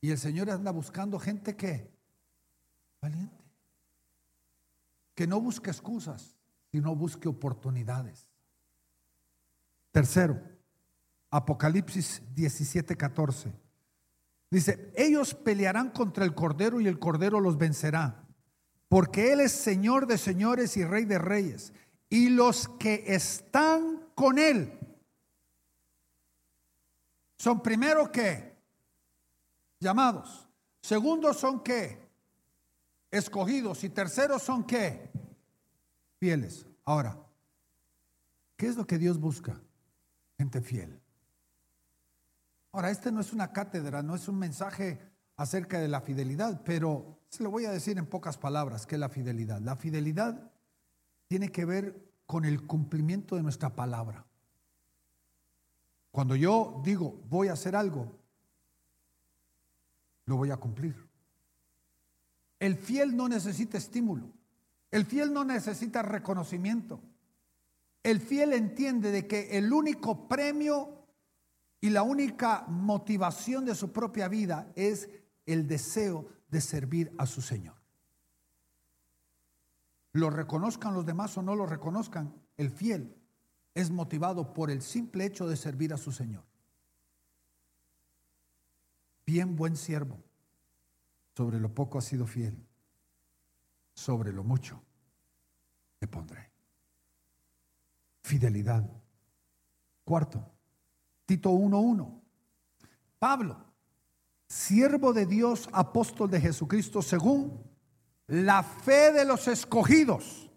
Y 0.00 0.10
el 0.10 0.18
Señor 0.18 0.50
anda 0.50 0.72
buscando 0.72 1.20
gente 1.20 1.56
que, 1.56 1.90
valiente, 3.00 3.45
que 5.16 5.26
no 5.26 5.40
busque 5.40 5.70
excusas, 5.70 6.36
sino 6.70 6.94
busque 6.94 7.28
oportunidades. 7.28 8.28
Tercero, 9.90 10.40
Apocalipsis 11.30 12.22
17, 12.32 12.96
14. 12.96 13.52
Dice, 14.48 14.92
ellos 14.94 15.34
pelearán 15.34 15.90
contra 15.90 16.24
el 16.24 16.34
Cordero 16.34 16.80
y 16.80 16.86
el 16.86 17.00
Cordero 17.00 17.40
los 17.40 17.58
vencerá, 17.58 18.24
porque 18.88 19.32
Él 19.32 19.40
es 19.40 19.50
Señor 19.50 20.06
de 20.06 20.18
señores 20.18 20.76
y 20.76 20.84
Rey 20.84 21.04
de 21.04 21.18
reyes 21.18 21.72
y 22.08 22.28
los 22.30 22.68
que 22.68 23.04
están 23.06 24.04
con 24.14 24.38
él 24.38 24.78
son 27.36 27.62
primero 27.62 28.10
que 28.10 28.56
llamados, 29.80 30.48
segundo 30.80 31.34
son 31.34 31.62
que 31.62 32.05
escogidos 33.10 33.84
y 33.84 33.90
terceros 33.90 34.42
son 34.42 34.64
que 34.64 35.10
fieles. 36.18 36.66
Ahora, 36.84 37.18
¿qué 38.56 38.66
es 38.66 38.76
lo 38.76 38.86
que 38.86 38.98
Dios 38.98 39.18
busca? 39.18 39.60
Gente 40.38 40.60
fiel. 40.60 41.00
Ahora, 42.72 42.90
este 42.90 43.10
no 43.10 43.20
es 43.20 43.32
una 43.32 43.52
cátedra, 43.52 44.02
no 44.02 44.14
es 44.14 44.28
un 44.28 44.38
mensaje 44.38 45.00
acerca 45.36 45.78
de 45.78 45.88
la 45.88 46.00
fidelidad, 46.00 46.62
pero 46.64 47.18
se 47.28 47.42
lo 47.42 47.50
voy 47.50 47.64
a 47.66 47.70
decir 47.70 47.98
en 47.98 48.06
pocas 48.06 48.38
palabras, 48.38 48.86
¿qué 48.86 48.96
es 48.96 49.00
la 49.00 49.08
fidelidad? 49.08 49.60
La 49.60 49.76
fidelidad 49.76 50.50
tiene 51.26 51.50
que 51.50 51.64
ver 51.64 52.06
con 52.26 52.44
el 52.44 52.66
cumplimiento 52.66 53.36
de 53.36 53.42
nuestra 53.42 53.74
palabra. 53.74 54.26
Cuando 56.10 56.34
yo 56.34 56.80
digo 56.84 57.20
voy 57.28 57.48
a 57.48 57.52
hacer 57.52 57.76
algo, 57.76 58.18
lo 60.24 60.36
voy 60.36 60.50
a 60.50 60.56
cumplir. 60.56 61.05
El 62.58 62.76
fiel 62.76 63.16
no 63.16 63.28
necesita 63.28 63.78
estímulo. 63.78 64.32
El 64.90 65.04
fiel 65.04 65.32
no 65.32 65.44
necesita 65.44 66.02
reconocimiento. 66.02 67.00
El 68.02 68.20
fiel 68.20 68.52
entiende 68.52 69.10
de 69.10 69.26
que 69.26 69.58
el 69.58 69.72
único 69.72 70.28
premio 70.28 71.06
y 71.80 71.90
la 71.90 72.02
única 72.02 72.64
motivación 72.68 73.64
de 73.64 73.74
su 73.74 73.92
propia 73.92 74.28
vida 74.28 74.72
es 74.76 75.08
el 75.44 75.66
deseo 75.66 76.28
de 76.48 76.60
servir 76.60 77.12
a 77.18 77.26
su 77.26 77.42
Señor 77.42 77.76
lo 80.16 80.30
reconozcan 80.30 80.94
los 80.94 81.06
demás 81.06 81.36
o 81.36 81.42
no 81.42 81.54
lo 81.54 81.66
reconozcan, 81.66 82.34
el 82.56 82.70
fiel 82.70 83.14
es 83.74 83.90
motivado 83.90 84.54
por 84.54 84.70
el 84.70 84.82
simple 84.82 85.26
hecho 85.26 85.46
de 85.46 85.56
servir 85.56 85.92
a 85.92 85.98
su 85.98 86.10
Señor. 86.10 86.44
Bien 89.26 89.56
buen 89.56 89.76
siervo, 89.76 90.18
sobre 91.36 91.60
lo 91.60 91.74
poco 91.74 91.98
has 91.98 92.04
sido 92.04 92.26
fiel, 92.26 92.56
sobre 93.92 94.32
lo 94.32 94.42
mucho 94.42 94.82
te 95.98 96.08
pondré. 96.08 96.50
Fidelidad. 98.22 98.88
Cuarto, 100.04 100.50
Tito 101.26 101.50
1.1. 101.50 102.22
Pablo, 103.18 103.64
siervo 104.46 105.12
de 105.12 105.26
Dios, 105.26 105.68
apóstol 105.72 106.30
de 106.30 106.40
Jesucristo, 106.40 107.02
según 107.02 107.62
la 108.28 108.62
fe 108.62 109.12
de 109.12 109.24
los 109.24 109.46
escogidos 109.46 110.50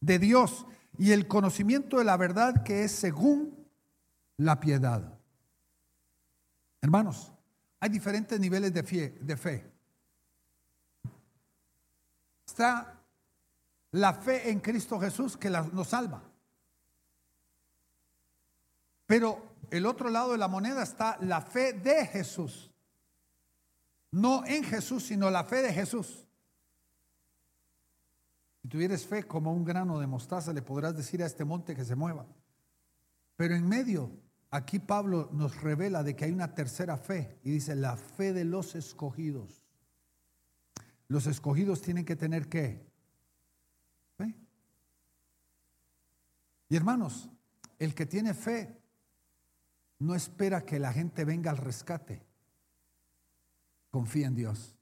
de 0.00 0.18
Dios 0.18 0.66
y 0.98 1.12
el 1.12 1.28
conocimiento 1.28 1.98
de 1.98 2.04
la 2.04 2.16
verdad 2.16 2.62
que 2.64 2.84
es 2.84 2.92
según 2.92 3.66
la 4.36 4.58
piedad. 4.58 5.16
Hermanos, 6.80 7.32
hay 7.78 7.88
diferentes 7.90 8.38
niveles 8.40 8.72
de 8.72 8.82
fe. 8.82 9.18
De 9.20 9.36
fe. 9.36 9.73
Está 12.54 13.00
la 13.90 14.14
fe 14.14 14.48
en 14.48 14.60
Cristo 14.60 15.00
Jesús 15.00 15.36
que 15.36 15.50
nos 15.50 15.88
salva. 15.88 16.22
Pero 19.06 19.56
el 19.72 19.84
otro 19.86 20.08
lado 20.08 20.30
de 20.30 20.38
la 20.38 20.46
moneda 20.46 20.84
está 20.84 21.18
la 21.20 21.40
fe 21.40 21.72
de 21.72 22.06
Jesús. 22.06 22.70
No 24.12 24.46
en 24.46 24.62
Jesús, 24.62 25.02
sino 25.02 25.30
la 25.30 25.42
fe 25.42 25.62
de 25.62 25.72
Jesús. 25.72 26.28
Si 28.62 28.68
tuvieres 28.68 29.04
fe 29.04 29.24
como 29.24 29.52
un 29.52 29.64
grano 29.64 29.98
de 29.98 30.06
mostaza, 30.06 30.52
le 30.52 30.62
podrás 30.62 30.96
decir 30.96 31.24
a 31.24 31.26
este 31.26 31.44
monte 31.44 31.74
que 31.74 31.84
se 31.84 31.96
mueva. 31.96 32.24
Pero 33.34 33.56
en 33.56 33.68
medio, 33.68 34.12
aquí 34.52 34.78
Pablo 34.78 35.28
nos 35.32 35.60
revela 35.60 36.04
de 36.04 36.14
que 36.14 36.26
hay 36.26 36.30
una 36.30 36.54
tercera 36.54 36.98
fe 36.98 37.40
y 37.42 37.50
dice 37.50 37.74
la 37.74 37.96
fe 37.96 38.32
de 38.32 38.44
los 38.44 38.76
escogidos. 38.76 39.63
Los 41.08 41.26
escogidos 41.26 41.82
tienen 41.82 42.04
que 42.04 42.16
tener 42.16 42.48
qué? 42.48 42.86
Fe. 44.16 44.34
Y 46.68 46.76
hermanos, 46.76 47.28
el 47.78 47.94
que 47.94 48.06
tiene 48.06 48.34
fe 48.34 48.80
no 49.98 50.14
espera 50.14 50.64
que 50.64 50.78
la 50.78 50.92
gente 50.92 51.24
venga 51.24 51.50
al 51.50 51.58
rescate. 51.58 52.24
Confía 53.90 54.26
en 54.26 54.34
Dios. 54.34 54.74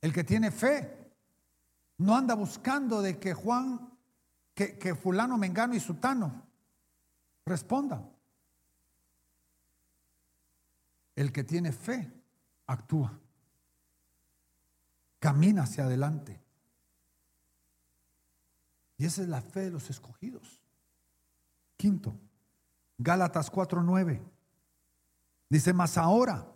El 0.00 0.12
que 0.12 0.24
tiene 0.24 0.50
fe 0.50 1.12
no 1.98 2.16
anda 2.16 2.34
buscando 2.34 3.00
de 3.00 3.18
que 3.18 3.32
Juan, 3.32 3.96
que, 4.54 4.78
que 4.78 4.94
fulano, 4.94 5.38
mengano 5.38 5.74
y 5.74 5.80
sutano 5.80 6.44
respondan. 7.46 8.10
El 11.14 11.32
que 11.32 11.44
tiene 11.44 11.72
fe 11.72 12.12
actúa, 12.66 13.18
camina 15.24 15.62
hacia 15.62 15.84
adelante. 15.84 16.38
Y 18.98 19.06
esa 19.06 19.22
es 19.22 19.28
la 19.28 19.40
fe 19.40 19.60
de 19.60 19.70
los 19.70 19.88
escogidos. 19.88 20.62
Quinto, 21.78 22.14
Gálatas 22.98 23.50
4:9. 23.50 24.20
Dice, 25.48 25.72
mas 25.72 25.96
ahora, 25.96 26.46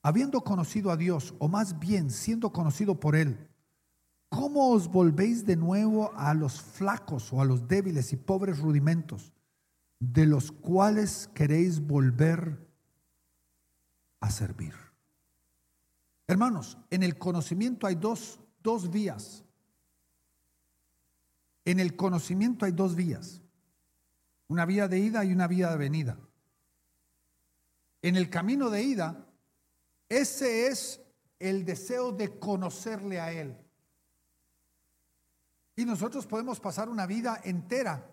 habiendo 0.00 0.42
conocido 0.42 0.92
a 0.92 0.96
Dios, 0.96 1.34
o 1.40 1.48
más 1.48 1.80
bien 1.80 2.08
siendo 2.08 2.52
conocido 2.52 3.00
por 3.00 3.16
Él, 3.16 3.50
¿Cómo 4.28 4.70
os 4.72 4.88
volvéis 4.88 5.46
de 5.46 5.54
nuevo 5.54 6.12
a 6.16 6.34
los 6.34 6.60
flacos 6.60 7.32
o 7.32 7.40
a 7.40 7.44
los 7.44 7.68
débiles 7.68 8.12
y 8.12 8.16
pobres 8.16 8.58
rudimentos 8.58 9.32
de 10.00 10.26
los 10.26 10.50
cuales 10.50 11.30
queréis 11.34 11.78
volver 11.78 12.58
a 14.18 14.30
servir? 14.30 14.83
Hermanos, 16.26 16.78
en 16.90 17.02
el 17.02 17.18
conocimiento 17.18 17.86
hay 17.86 17.96
dos, 17.96 18.40
dos 18.62 18.90
vías. 18.90 19.44
En 21.64 21.80
el 21.80 21.96
conocimiento 21.96 22.64
hay 22.64 22.72
dos 22.72 22.94
vías. 22.94 23.42
Una 24.48 24.64
vía 24.64 24.88
de 24.88 24.98
ida 24.98 25.24
y 25.24 25.32
una 25.32 25.46
vía 25.46 25.70
de 25.70 25.76
venida. 25.76 26.18
En 28.02 28.16
el 28.16 28.30
camino 28.30 28.70
de 28.70 28.82
ida, 28.82 29.26
ese 30.08 30.66
es 30.66 31.00
el 31.38 31.64
deseo 31.64 32.12
de 32.12 32.38
conocerle 32.38 33.20
a 33.20 33.32
Él. 33.32 33.56
Y 35.76 35.84
nosotros 35.84 36.26
podemos 36.26 36.60
pasar 36.60 36.88
una 36.88 37.06
vida 37.06 37.40
entera 37.44 38.10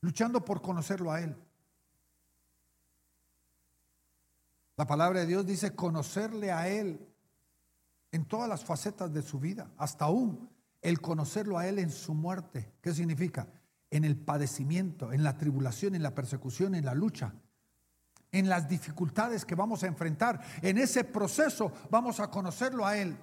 luchando 0.00 0.44
por 0.44 0.62
conocerlo 0.62 1.10
a 1.10 1.20
Él. 1.20 1.36
La 4.76 4.86
palabra 4.86 5.20
de 5.20 5.26
Dios 5.26 5.46
dice 5.46 5.74
conocerle 5.74 6.50
a 6.50 6.68
Él 6.68 7.11
en 8.12 8.26
todas 8.26 8.48
las 8.48 8.64
facetas 8.64 9.12
de 9.12 9.22
su 9.22 9.40
vida, 9.40 9.72
hasta 9.78 10.04
aún 10.04 10.48
el 10.82 11.00
conocerlo 11.00 11.58
a 11.58 11.66
Él 11.66 11.78
en 11.78 11.90
su 11.90 12.14
muerte. 12.14 12.74
¿Qué 12.80 12.92
significa? 12.94 13.48
En 13.90 14.04
el 14.04 14.16
padecimiento, 14.16 15.12
en 15.12 15.24
la 15.24 15.36
tribulación, 15.36 15.94
en 15.94 16.02
la 16.02 16.14
persecución, 16.14 16.74
en 16.74 16.84
la 16.84 16.94
lucha, 16.94 17.34
en 18.30 18.48
las 18.48 18.68
dificultades 18.68 19.44
que 19.44 19.54
vamos 19.54 19.82
a 19.82 19.86
enfrentar. 19.86 20.40
En 20.60 20.78
ese 20.78 21.04
proceso 21.04 21.72
vamos 21.90 22.20
a 22.20 22.30
conocerlo 22.30 22.86
a 22.86 22.96
Él. 22.96 23.16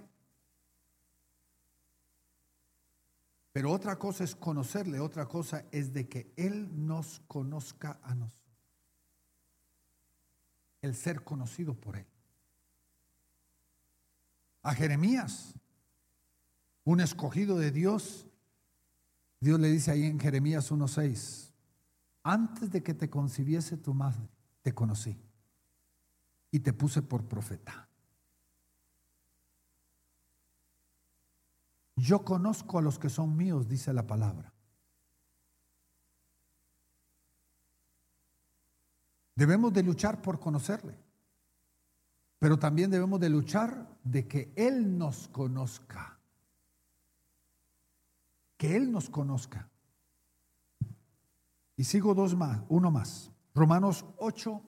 Pero 3.52 3.72
otra 3.72 3.98
cosa 3.98 4.24
es 4.24 4.36
conocerle, 4.36 5.00
otra 5.00 5.28
cosa 5.28 5.66
es 5.72 5.94
de 5.94 6.08
que 6.08 6.32
Él 6.36 6.70
nos 6.86 7.20
conozca 7.28 8.00
a 8.04 8.16
nosotros. 8.16 8.40
El 10.82 10.96
ser 10.96 11.24
conocido 11.24 11.74
por 11.74 11.98
Él. 11.98 12.06
A 14.62 14.74
Jeremías, 14.74 15.54
un 16.84 17.00
escogido 17.00 17.58
de 17.58 17.72
Dios, 17.72 18.28
Dios 19.40 19.60
le 19.60 19.70
dice 19.70 19.92
ahí 19.92 20.06
en 20.06 20.20
Jeremías 20.20 20.72
1.6, 20.72 21.52
antes 22.24 22.70
de 22.72 22.84
que 22.84 22.94
te 22.94 23.10
concibiese 23.10 23.78
tu 23.78 23.94
madre, 23.94 24.30
te 24.62 24.74
conocí 24.74 25.18
y 26.52 26.60
te 26.60 26.74
puse 26.74 27.02
por 27.02 27.26
profeta. 27.26 27.88
Yo 31.96 32.24
conozco 32.24 32.80
a 32.80 32.82
los 32.82 32.98
que 32.98 33.10
son 33.10 33.36
míos, 33.36 33.68
dice 33.68 33.94
la 33.94 34.08
palabra. 34.08 34.54
Debemos 39.36 39.74
de 39.74 39.84
luchar 39.84 40.22
por 40.22 40.40
conocerle, 40.40 40.98
pero 42.40 42.58
también 42.58 42.90
debemos 42.90 43.20
de 43.20 43.30
luchar 43.30 43.88
de 44.04 44.28
que 44.28 44.52
Él 44.56 44.98
nos 44.98 45.28
conozca. 45.28 46.18
Que 48.58 48.78
Él 48.78 48.92
nos 48.92 49.10
conozca. 49.10 49.70
Y 51.76 51.84
sigo 51.84 52.14
dos 52.14 52.36
más, 52.36 52.62
uno 52.70 52.92
más. 52.92 53.32
Romanos 53.54 54.06
8, 54.18 54.62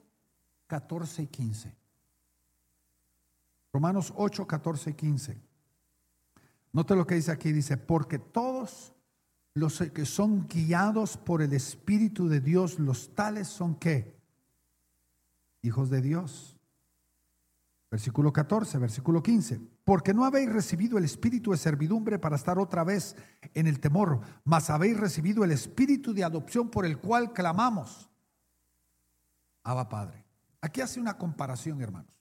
14 0.68 1.24
y 1.24 1.28
15. 1.28 1.76
Romanos 3.74 4.14
8, 4.18 4.46
14 4.46 4.90
y 4.90 4.94
15. 4.94 5.42
Note 6.74 6.96
lo 6.96 7.08
que 7.08 7.16
dice 7.16 7.32
aquí, 7.32 7.54
dice, 7.54 7.78
porque 7.78 8.20
todos 8.20 8.94
los 9.54 9.80
que 9.94 10.06
son 10.06 10.48
guiados 10.48 11.18
por 11.18 11.42
el 11.42 11.54
Espíritu 11.54 12.28
de 12.28 12.40
Dios, 12.40 12.80
los 12.80 13.14
tales 13.14 13.48
son 13.48 13.76
qué? 13.76 14.18
Hijos 15.62 15.90
de 15.90 16.02
Dios. 16.02 16.58
Versículo 17.92 18.34
14, 18.34 18.80
versículo 18.80 19.22
15. 19.22 19.60
Porque 19.84 20.14
no 20.14 20.26
habéis 20.26 20.52
recibido 20.52 20.98
el 20.98 21.04
espíritu 21.04 21.52
de 21.52 21.58
servidumbre 21.58 22.18
para 22.18 22.38
estar 22.38 22.58
otra 22.58 22.84
vez 22.84 23.16
en 23.54 23.68
el 23.68 23.80
temor, 23.80 24.22
mas 24.46 24.72
habéis 24.72 24.98
recibido 24.98 25.44
el 25.44 25.52
espíritu 25.52 26.14
de 26.14 26.24
adopción 26.24 26.70
por 26.70 26.86
el 26.86 26.98
cual 26.98 27.34
clamamos. 27.34 28.10
Abba 29.64 29.90
Padre. 29.90 30.26
Aquí 30.62 30.82
hace 30.82 31.00
una 31.00 31.18
comparación, 31.18 31.82
hermanos, 31.82 32.16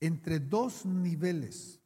entre 0.00 0.40
dos 0.40 0.86
niveles 0.86 1.80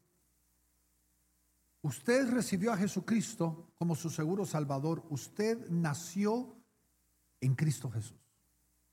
Usted 1.82 2.28
recibió 2.30 2.72
a 2.72 2.76
Jesucristo 2.76 3.70
como 3.76 3.94
su 3.94 4.10
seguro 4.10 4.44
salvador. 4.44 5.04
Usted 5.10 5.68
nació 5.70 6.56
en 7.40 7.54
Cristo 7.54 7.90
Jesús. 7.90 8.18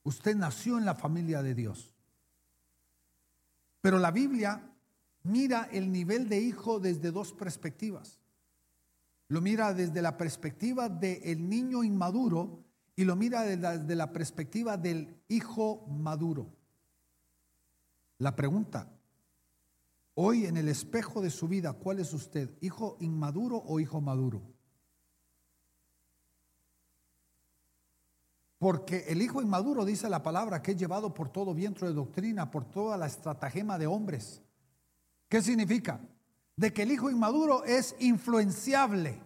Usted 0.04 0.36
nació 0.36 0.78
en 0.78 0.86
la 0.86 0.94
familia 0.94 1.42
de 1.42 1.56
Dios. 1.56 1.95
Pero 3.86 4.00
la 4.00 4.10
Biblia 4.10 4.68
mira 5.26 5.70
el 5.72 5.92
nivel 5.92 6.28
de 6.28 6.40
hijo 6.40 6.80
desde 6.80 7.12
dos 7.12 7.34
perspectivas. 7.34 8.20
Lo 9.28 9.42
mira 9.42 9.76
desde 9.76 10.02
la 10.02 10.18
perspectiva 10.18 10.90
del 10.90 11.48
niño 11.48 11.84
inmaduro 11.84 12.64
y 12.96 13.04
lo 13.04 13.16
mira 13.16 13.44
desde 13.44 13.96
la 13.96 14.12
perspectiva 14.12 14.76
del 14.76 15.22
hijo 15.28 15.86
maduro. 15.88 16.50
La 18.18 18.36
pregunta, 18.36 18.92
Hoy 20.16 20.48
en 20.48 20.58
el 20.58 20.68
espejo 20.68 21.22
de 21.22 21.30
su 21.30 21.48
vida, 21.48 21.74
¿cuál 21.74 22.00
es 22.00 22.12
usted? 22.12 22.50
¿Hijo 22.62 22.98
inmaduro 23.02 23.58
o 23.68 23.80
hijo 23.80 24.02
maduro? 24.02 24.55
Porque 28.58 29.06
el 29.08 29.22
hijo 29.22 29.42
inmaduro 29.42 29.84
dice 29.84 30.10
la 30.10 30.24
palabra 30.24 30.62
que 30.62 30.72
es 30.72 30.78
llevado 30.78 31.14
por 31.14 31.30
todo 31.30 31.54
viento 31.54 31.86
de 31.86 31.94
doctrina, 31.94 32.50
por 32.50 32.66
toda 32.66 32.98
la 32.98 33.06
estratagema 33.06 33.78
de 33.78 33.88
hombres. 33.88 34.42
¿Qué 35.28 35.42
significa? 35.42 36.00
De 36.56 36.72
que 36.72 36.84
el 36.84 36.92
hijo 36.92 37.10
inmaduro 37.10 37.66
es 37.66 37.96
influenciable. 38.00 39.22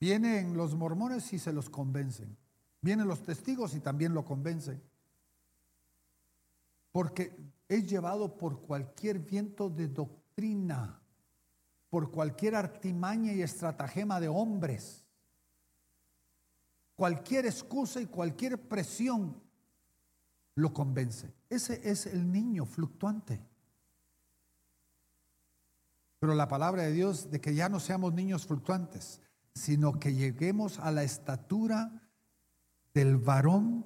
Vienen 0.00 0.56
los 0.56 0.74
mormones 0.74 1.32
y 1.32 1.38
se 1.38 1.52
los 1.52 1.70
convencen. 1.70 2.36
Vienen 2.80 3.06
los 3.06 3.22
testigos 3.22 3.74
y 3.76 3.80
también 3.80 4.14
lo 4.14 4.24
convencen. 4.24 4.82
Porque 6.90 7.32
es 7.68 7.86
llevado 7.88 8.36
por 8.36 8.60
cualquier 8.62 9.20
viento 9.20 9.70
de 9.70 9.86
doctrina, 9.86 11.00
por 11.88 12.10
cualquier 12.10 12.56
artimaña 12.56 13.32
y 13.32 13.42
estratagema 13.42 14.18
de 14.18 14.26
hombres. 14.26 15.04
Cualquier 16.96 17.46
excusa 17.46 18.00
y 18.00 18.06
cualquier 18.06 18.58
presión 18.58 19.40
lo 20.54 20.72
convence. 20.72 21.32
Ese 21.48 21.80
es 21.88 22.06
el 22.06 22.30
niño 22.30 22.66
fluctuante. 22.66 23.40
Pero 26.18 26.34
la 26.34 26.48
palabra 26.48 26.82
de 26.82 26.92
Dios 26.92 27.30
de 27.30 27.40
que 27.40 27.54
ya 27.54 27.68
no 27.68 27.80
seamos 27.80 28.12
niños 28.12 28.46
fluctuantes, 28.46 29.20
sino 29.54 29.98
que 29.98 30.14
lleguemos 30.14 30.78
a 30.78 30.90
la 30.92 31.02
estatura 31.02 32.02
del 32.94 33.16
varón, 33.16 33.84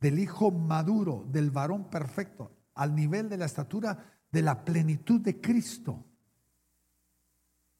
del 0.00 0.18
hijo 0.18 0.50
maduro, 0.50 1.26
del 1.30 1.50
varón 1.50 1.90
perfecto 1.90 2.50
al 2.76 2.94
nivel 2.94 3.28
de 3.28 3.38
la 3.38 3.46
estatura 3.46 3.98
de 4.30 4.42
la 4.42 4.64
plenitud 4.64 5.20
de 5.20 5.40
Cristo. 5.40 6.04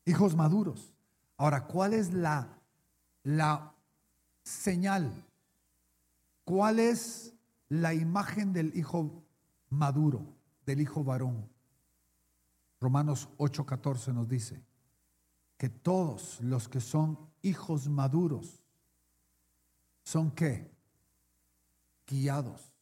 Hijos 0.04 0.34
maduros. 0.34 0.94
Ahora, 1.36 1.66
¿cuál 1.66 1.94
es 1.94 2.12
la, 2.12 2.58
la 3.22 3.75
señal? 4.46 5.24
¿Cuál 6.44 6.78
es 6.78 7.34
la 7.68 7.92
imagen 7.94 8.52
del 8.52 8.76
hijo 8.76 9.24
maduro, 9.68 10.24
del 10.64 10.80
hijo 10.80 11.02
varón? 11.02 11.48
Romanos 12.80 13.28
8:14 13.38 14.12
nos 14.12 14.28
dice 14.28 14.62
que 15.56 15.68
todos 15.68 16.40
los 16.40 16.68
que 16.68 16.80
son 16.80 17.18
hijos 17.42 17.88
maduros 17.88 18.62
son 20.04 20.30
qué? 20.30 20.70
Guiados 22.06 22.72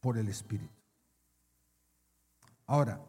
por 0.00 0.16
el 0.16 0.28
Espíritu. 0.28 0.72
Ahora, 2.66 3.04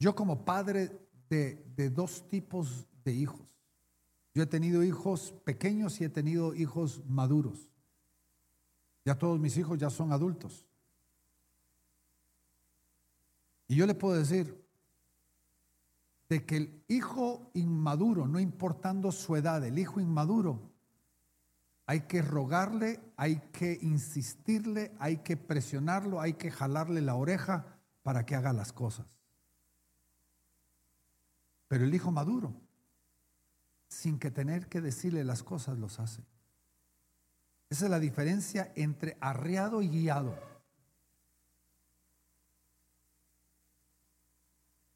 yo 0.00 0.14
como 0.16 0.44
padre 0.44 0.98
de, 1.28 1.90
dos 1.90 2.28
tipos 2.28 2.86
de 3.04 3.12
hijos, 3.12 3.61
yo 4.34 4.42
he 4.42 4.46
tenido 4.46 4.82
hijos 4.82 5.34
pequeños 5.44 6.00
y 6.00 6.04
he 6.04 6.08
tenido 6.08 6.54
hijos 6.54 7.02
maduros. 7.06 7.70
Ya 9.04 9.18
todos 9.18 9.38
mis 9.38 9.56
hijos 9.56 9.78
ya 9.78 9.90
son 9.90 10.12
adultos. 10.12 10.66
Y 13.68 13.76
yo 13.76 13.86
le 13.86 13.94
puedo 13.94 14.14
decir 14.14 14.62
de 16.28 16.44
que 16.46 16.56
el 16.56 16.84
hijo 16.88 17.50
inmaduro, 17.54 18.26
no 18.26 18.40
importando 18.40 19.12
su 19.12 19.36
edad, 19.36 19.64
el 19.64 19.78
hijo 19.78 20.00
inmaduro 20.00 20.72
hay 21.86 22.02
que 22.02 22.22
rogarle, 22.22 23.00
hay 23.16 23.36
que 23.52 23.78
insistirle, 23.82 24.92
hay 24.98 25.18
que 25.18 25.36
presionarlo, 25.36 26.20
hay 26.20 26.34
que 26.34 26.50
jalarle 26.50 27.02
la 27.02 27.16
oreja 27.16 27.66
para 28.02 28.24
que 28.24 28.34
haga 28.34 28.52
las 28.52 28.72
cosas. 28.72 29.06
Pero 31.68 31.84
el 31.84 31.94
hijo 31.94 32.10
maduro, 32.10 32.54
sin 33.92 34.18
que 34.18 34.30
tener 34.30 34.68
que 34.68 34.80
decirle 34.80 35.24
las 35.24 35.42
cosas, 35.42 35.78
los 35.78 36.00
hace. 36.00 36.22
Esa 37.70 37.84
es 37.86 37.90
la 37.90 37.98
diferencia 37.98 38.72
entre 38.76 39.16
arreado 39.20 39.82
y 39.82 39.88
guiado. 39.88 40.34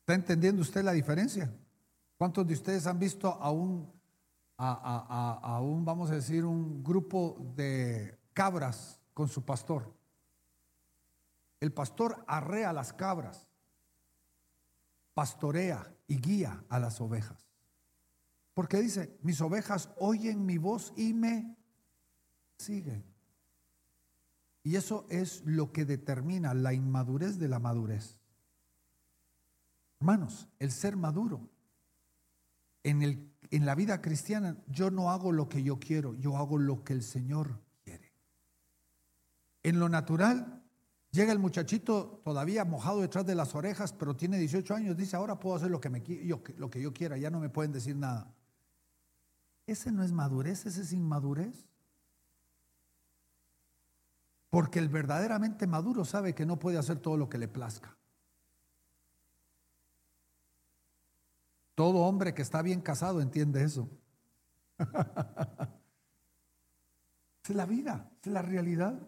¿Está 0.01 0.15
entendiendo 0.15 0.63
usted 0.63 0.83
la 0.83 0.93
diferencia? 0.93 1.53
¿Cuántos 2.17 2.47
de 2.47 2.55
ustedes 2.55 2.87
han 2.87 2.99
visto 2.99 3.29
a 3.29 3.51
un 3.51 3.97
a, 4.59 5.61
un, 5.63 5.85
vamos 5.85 6.11
a 6.11 6.15
decir, 6.15 6.45
un 6.45 6.83
grupo 6.83 7.37
de 7.55 8.19
cabras 8.33 9.01
con 9.13 9.29
su 9.29 9.45
pastor. 9.45 9.95
El 11.61 11.73
pastor 11.73 12.25
arrea 12.27 12.73
las 12.73 12.93
cabras, 12.93 13.49
pastorea 15.15 15.93
y 16.07 16.21
guía 16.21 16.65
a 16.69 16.79
las 16.79 17.01
ovejas. 17.01 17.46
Porque 18.57 18.81
dice, 18.81 19.15
mis 19.21 19.43
ovejas 19.43 19.91
oyen 19.99 20.47
mi 20.47 20.57
voz 20.57 20.95
y 20.97 21.13
me 21.13 21.55
siguen. 22.57 23.05
Y 24.63 24.77
eso 24.77 25.07
es 25.11 25.43
lo 25.45 25.73
que 25.73 25.85
determina 25.85 26.55
la 26.55 26.73
inmadurez 26.73 27.39
de 27.39 27.49
la 27.49 27.59
madurez. 27.59 28.17
Hermanos, 30.01 30.49
el 30.59 30.73
ser 30.73 30.97
maduro. 30.97 31.51
En, 32.83 33.03
el, 33.03 33.31
en 33.51 33.67
la 33.67 33.75
vida 33.75 34.01
cristiana 34.01 34.57
yo 34.69 34.91
no 34.91 35.11
hago 35.11 35.33
lo 35.33 35.51
que 35.51 35.63
yo 35.63 35.79
quiero, 35.79 36.15
yo 36.15 36.39
hago 36.39 36.57
lo 36.57 36.83
que 36.83 36.95
el 36.95 37.03
Señor 37.03 37.61
quiere. 37.85 38.15
En 39.65 39.79
lo 39.79 39.91
natural, 39.91 40.63
llega 41.11 41.31
el 41.31 41.39
muchachito 41.39 42.23
todavía 42.25 42.65
mojado 42.65 43.03
detrás 43.03 43.27
de 43.27 43.35
las 43.35 43.55
orejas, 43.55 43.93
pero 43.93 44.17
tiene 44.17 44.39
18 44.39 44.75
años, 44.75 44.97
dice, 44.97 45.15
ahora 45.15 45.39
puedo 45.39 45.57
hacer 45.57 45.71
lo 45.71 45.79
que, 45.79 45.91
me, 45.91 46.03
yo, 46.03 46.43
lo 46.57 46.71
que 46.71 46.81
yo 46.81 46.95
quiera, 46.95 47.19
ya 47.19 47.29
no 47.29 47.39
me 47.39 47.51
pueden 47.51 47.73
decir 47.73 47.95
nada. 47.95 48.33
Ese 49.67 49.91
no 49.91 50.05
es 50.05 50.13
madurez, 50.13 50.67
ese 50.67 50.83
es 50.83 50.93
inmadurez. 50.93 51.67
Porque 54.49 54.79
el 54.79 54.89
verdaderamente 54.89 55.67
maduro 55.67 56.05
sabe 56.05 56.35
que 56.35 56.47
no 56.47 56.59
puede 56.59 56.79
hacer 56.79 56.99
todo 56.99 57.17
lo 57.17 57.29
que 57.29 57.39
le 57.39 57.49
plazca. 57.49 57.97
Todo 61.75 61.99
hombre 61.99 62.33
que 62.33 62.43
está 62.43 62.63
bien 62.63 62.81
casado 62.81 63.21
entiende 63.21 63.63
eso. 63.63 63.91
es 67.45 67.55
la 67.55 67.67
vida, 67.67 68.11
es 68.23 68.33
la 68.33 68.41
realidad. 68.41 68.99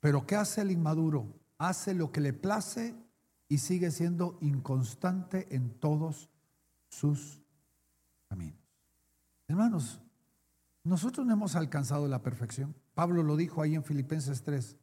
Pero 0.00 0.26
¿qué 0.26 0.36
hace 0.36 0.60
el 0.60 0.70
inmaduro? 0.70 1.34
Hace 1.58 1.94
lo 1.94 2.12
que 2.12 2.20
le 2.20 2.32
place 2.32 2.94
y 3.48 3.58
sigue 3.58 3.90
siendo 3.90 4.38
inconstante 4.40 5.54
en 5.54 5.80
todos 5.80 6.28
sus 6.88 7.42
caminos. 8.28 8.65
Hermanos, 9.48 10.00
nosotros 10.84 11.26
no 11.26 11.32
hemos 11.32 11.56
alcanzado 11.56 12.08
la 12.08 12.22
perfección. 12.22 12.74
Pablo 12.94 13.22
lo 13.22 13.36
dijo 13.36 13.62
ahí 13.62 13.74
en 13.74 13.84
Filipenses 13.84 14.42
3. 14.42 14.76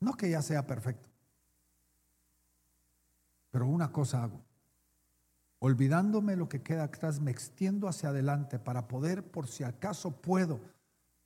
No 0.00 0.14
que 0.14 0.30
ya 0.30 0.42
sea 0.42 0.66
perfecto, 0.66 1.08
pero 3.50 3.66
una 3.66 3.90
cosa 3.92 4.24
hago 4.24 4.44
olvidándome 5.64 6.36
lo 6.36 6.46
que 6.46 6.62
queda 6.62 6.84
atrás, 6.84 7.20
me 7.20 7.30
extiendo 7.30 7.88
hacia 7.88 8.10
adelante 8.10 8.58
para 8.58 8.86
poder, 8.86 9.30
por 9.30 9.48
si 9.48 9.64
acaso 9.64 10.20
puedo, 10.20 10.60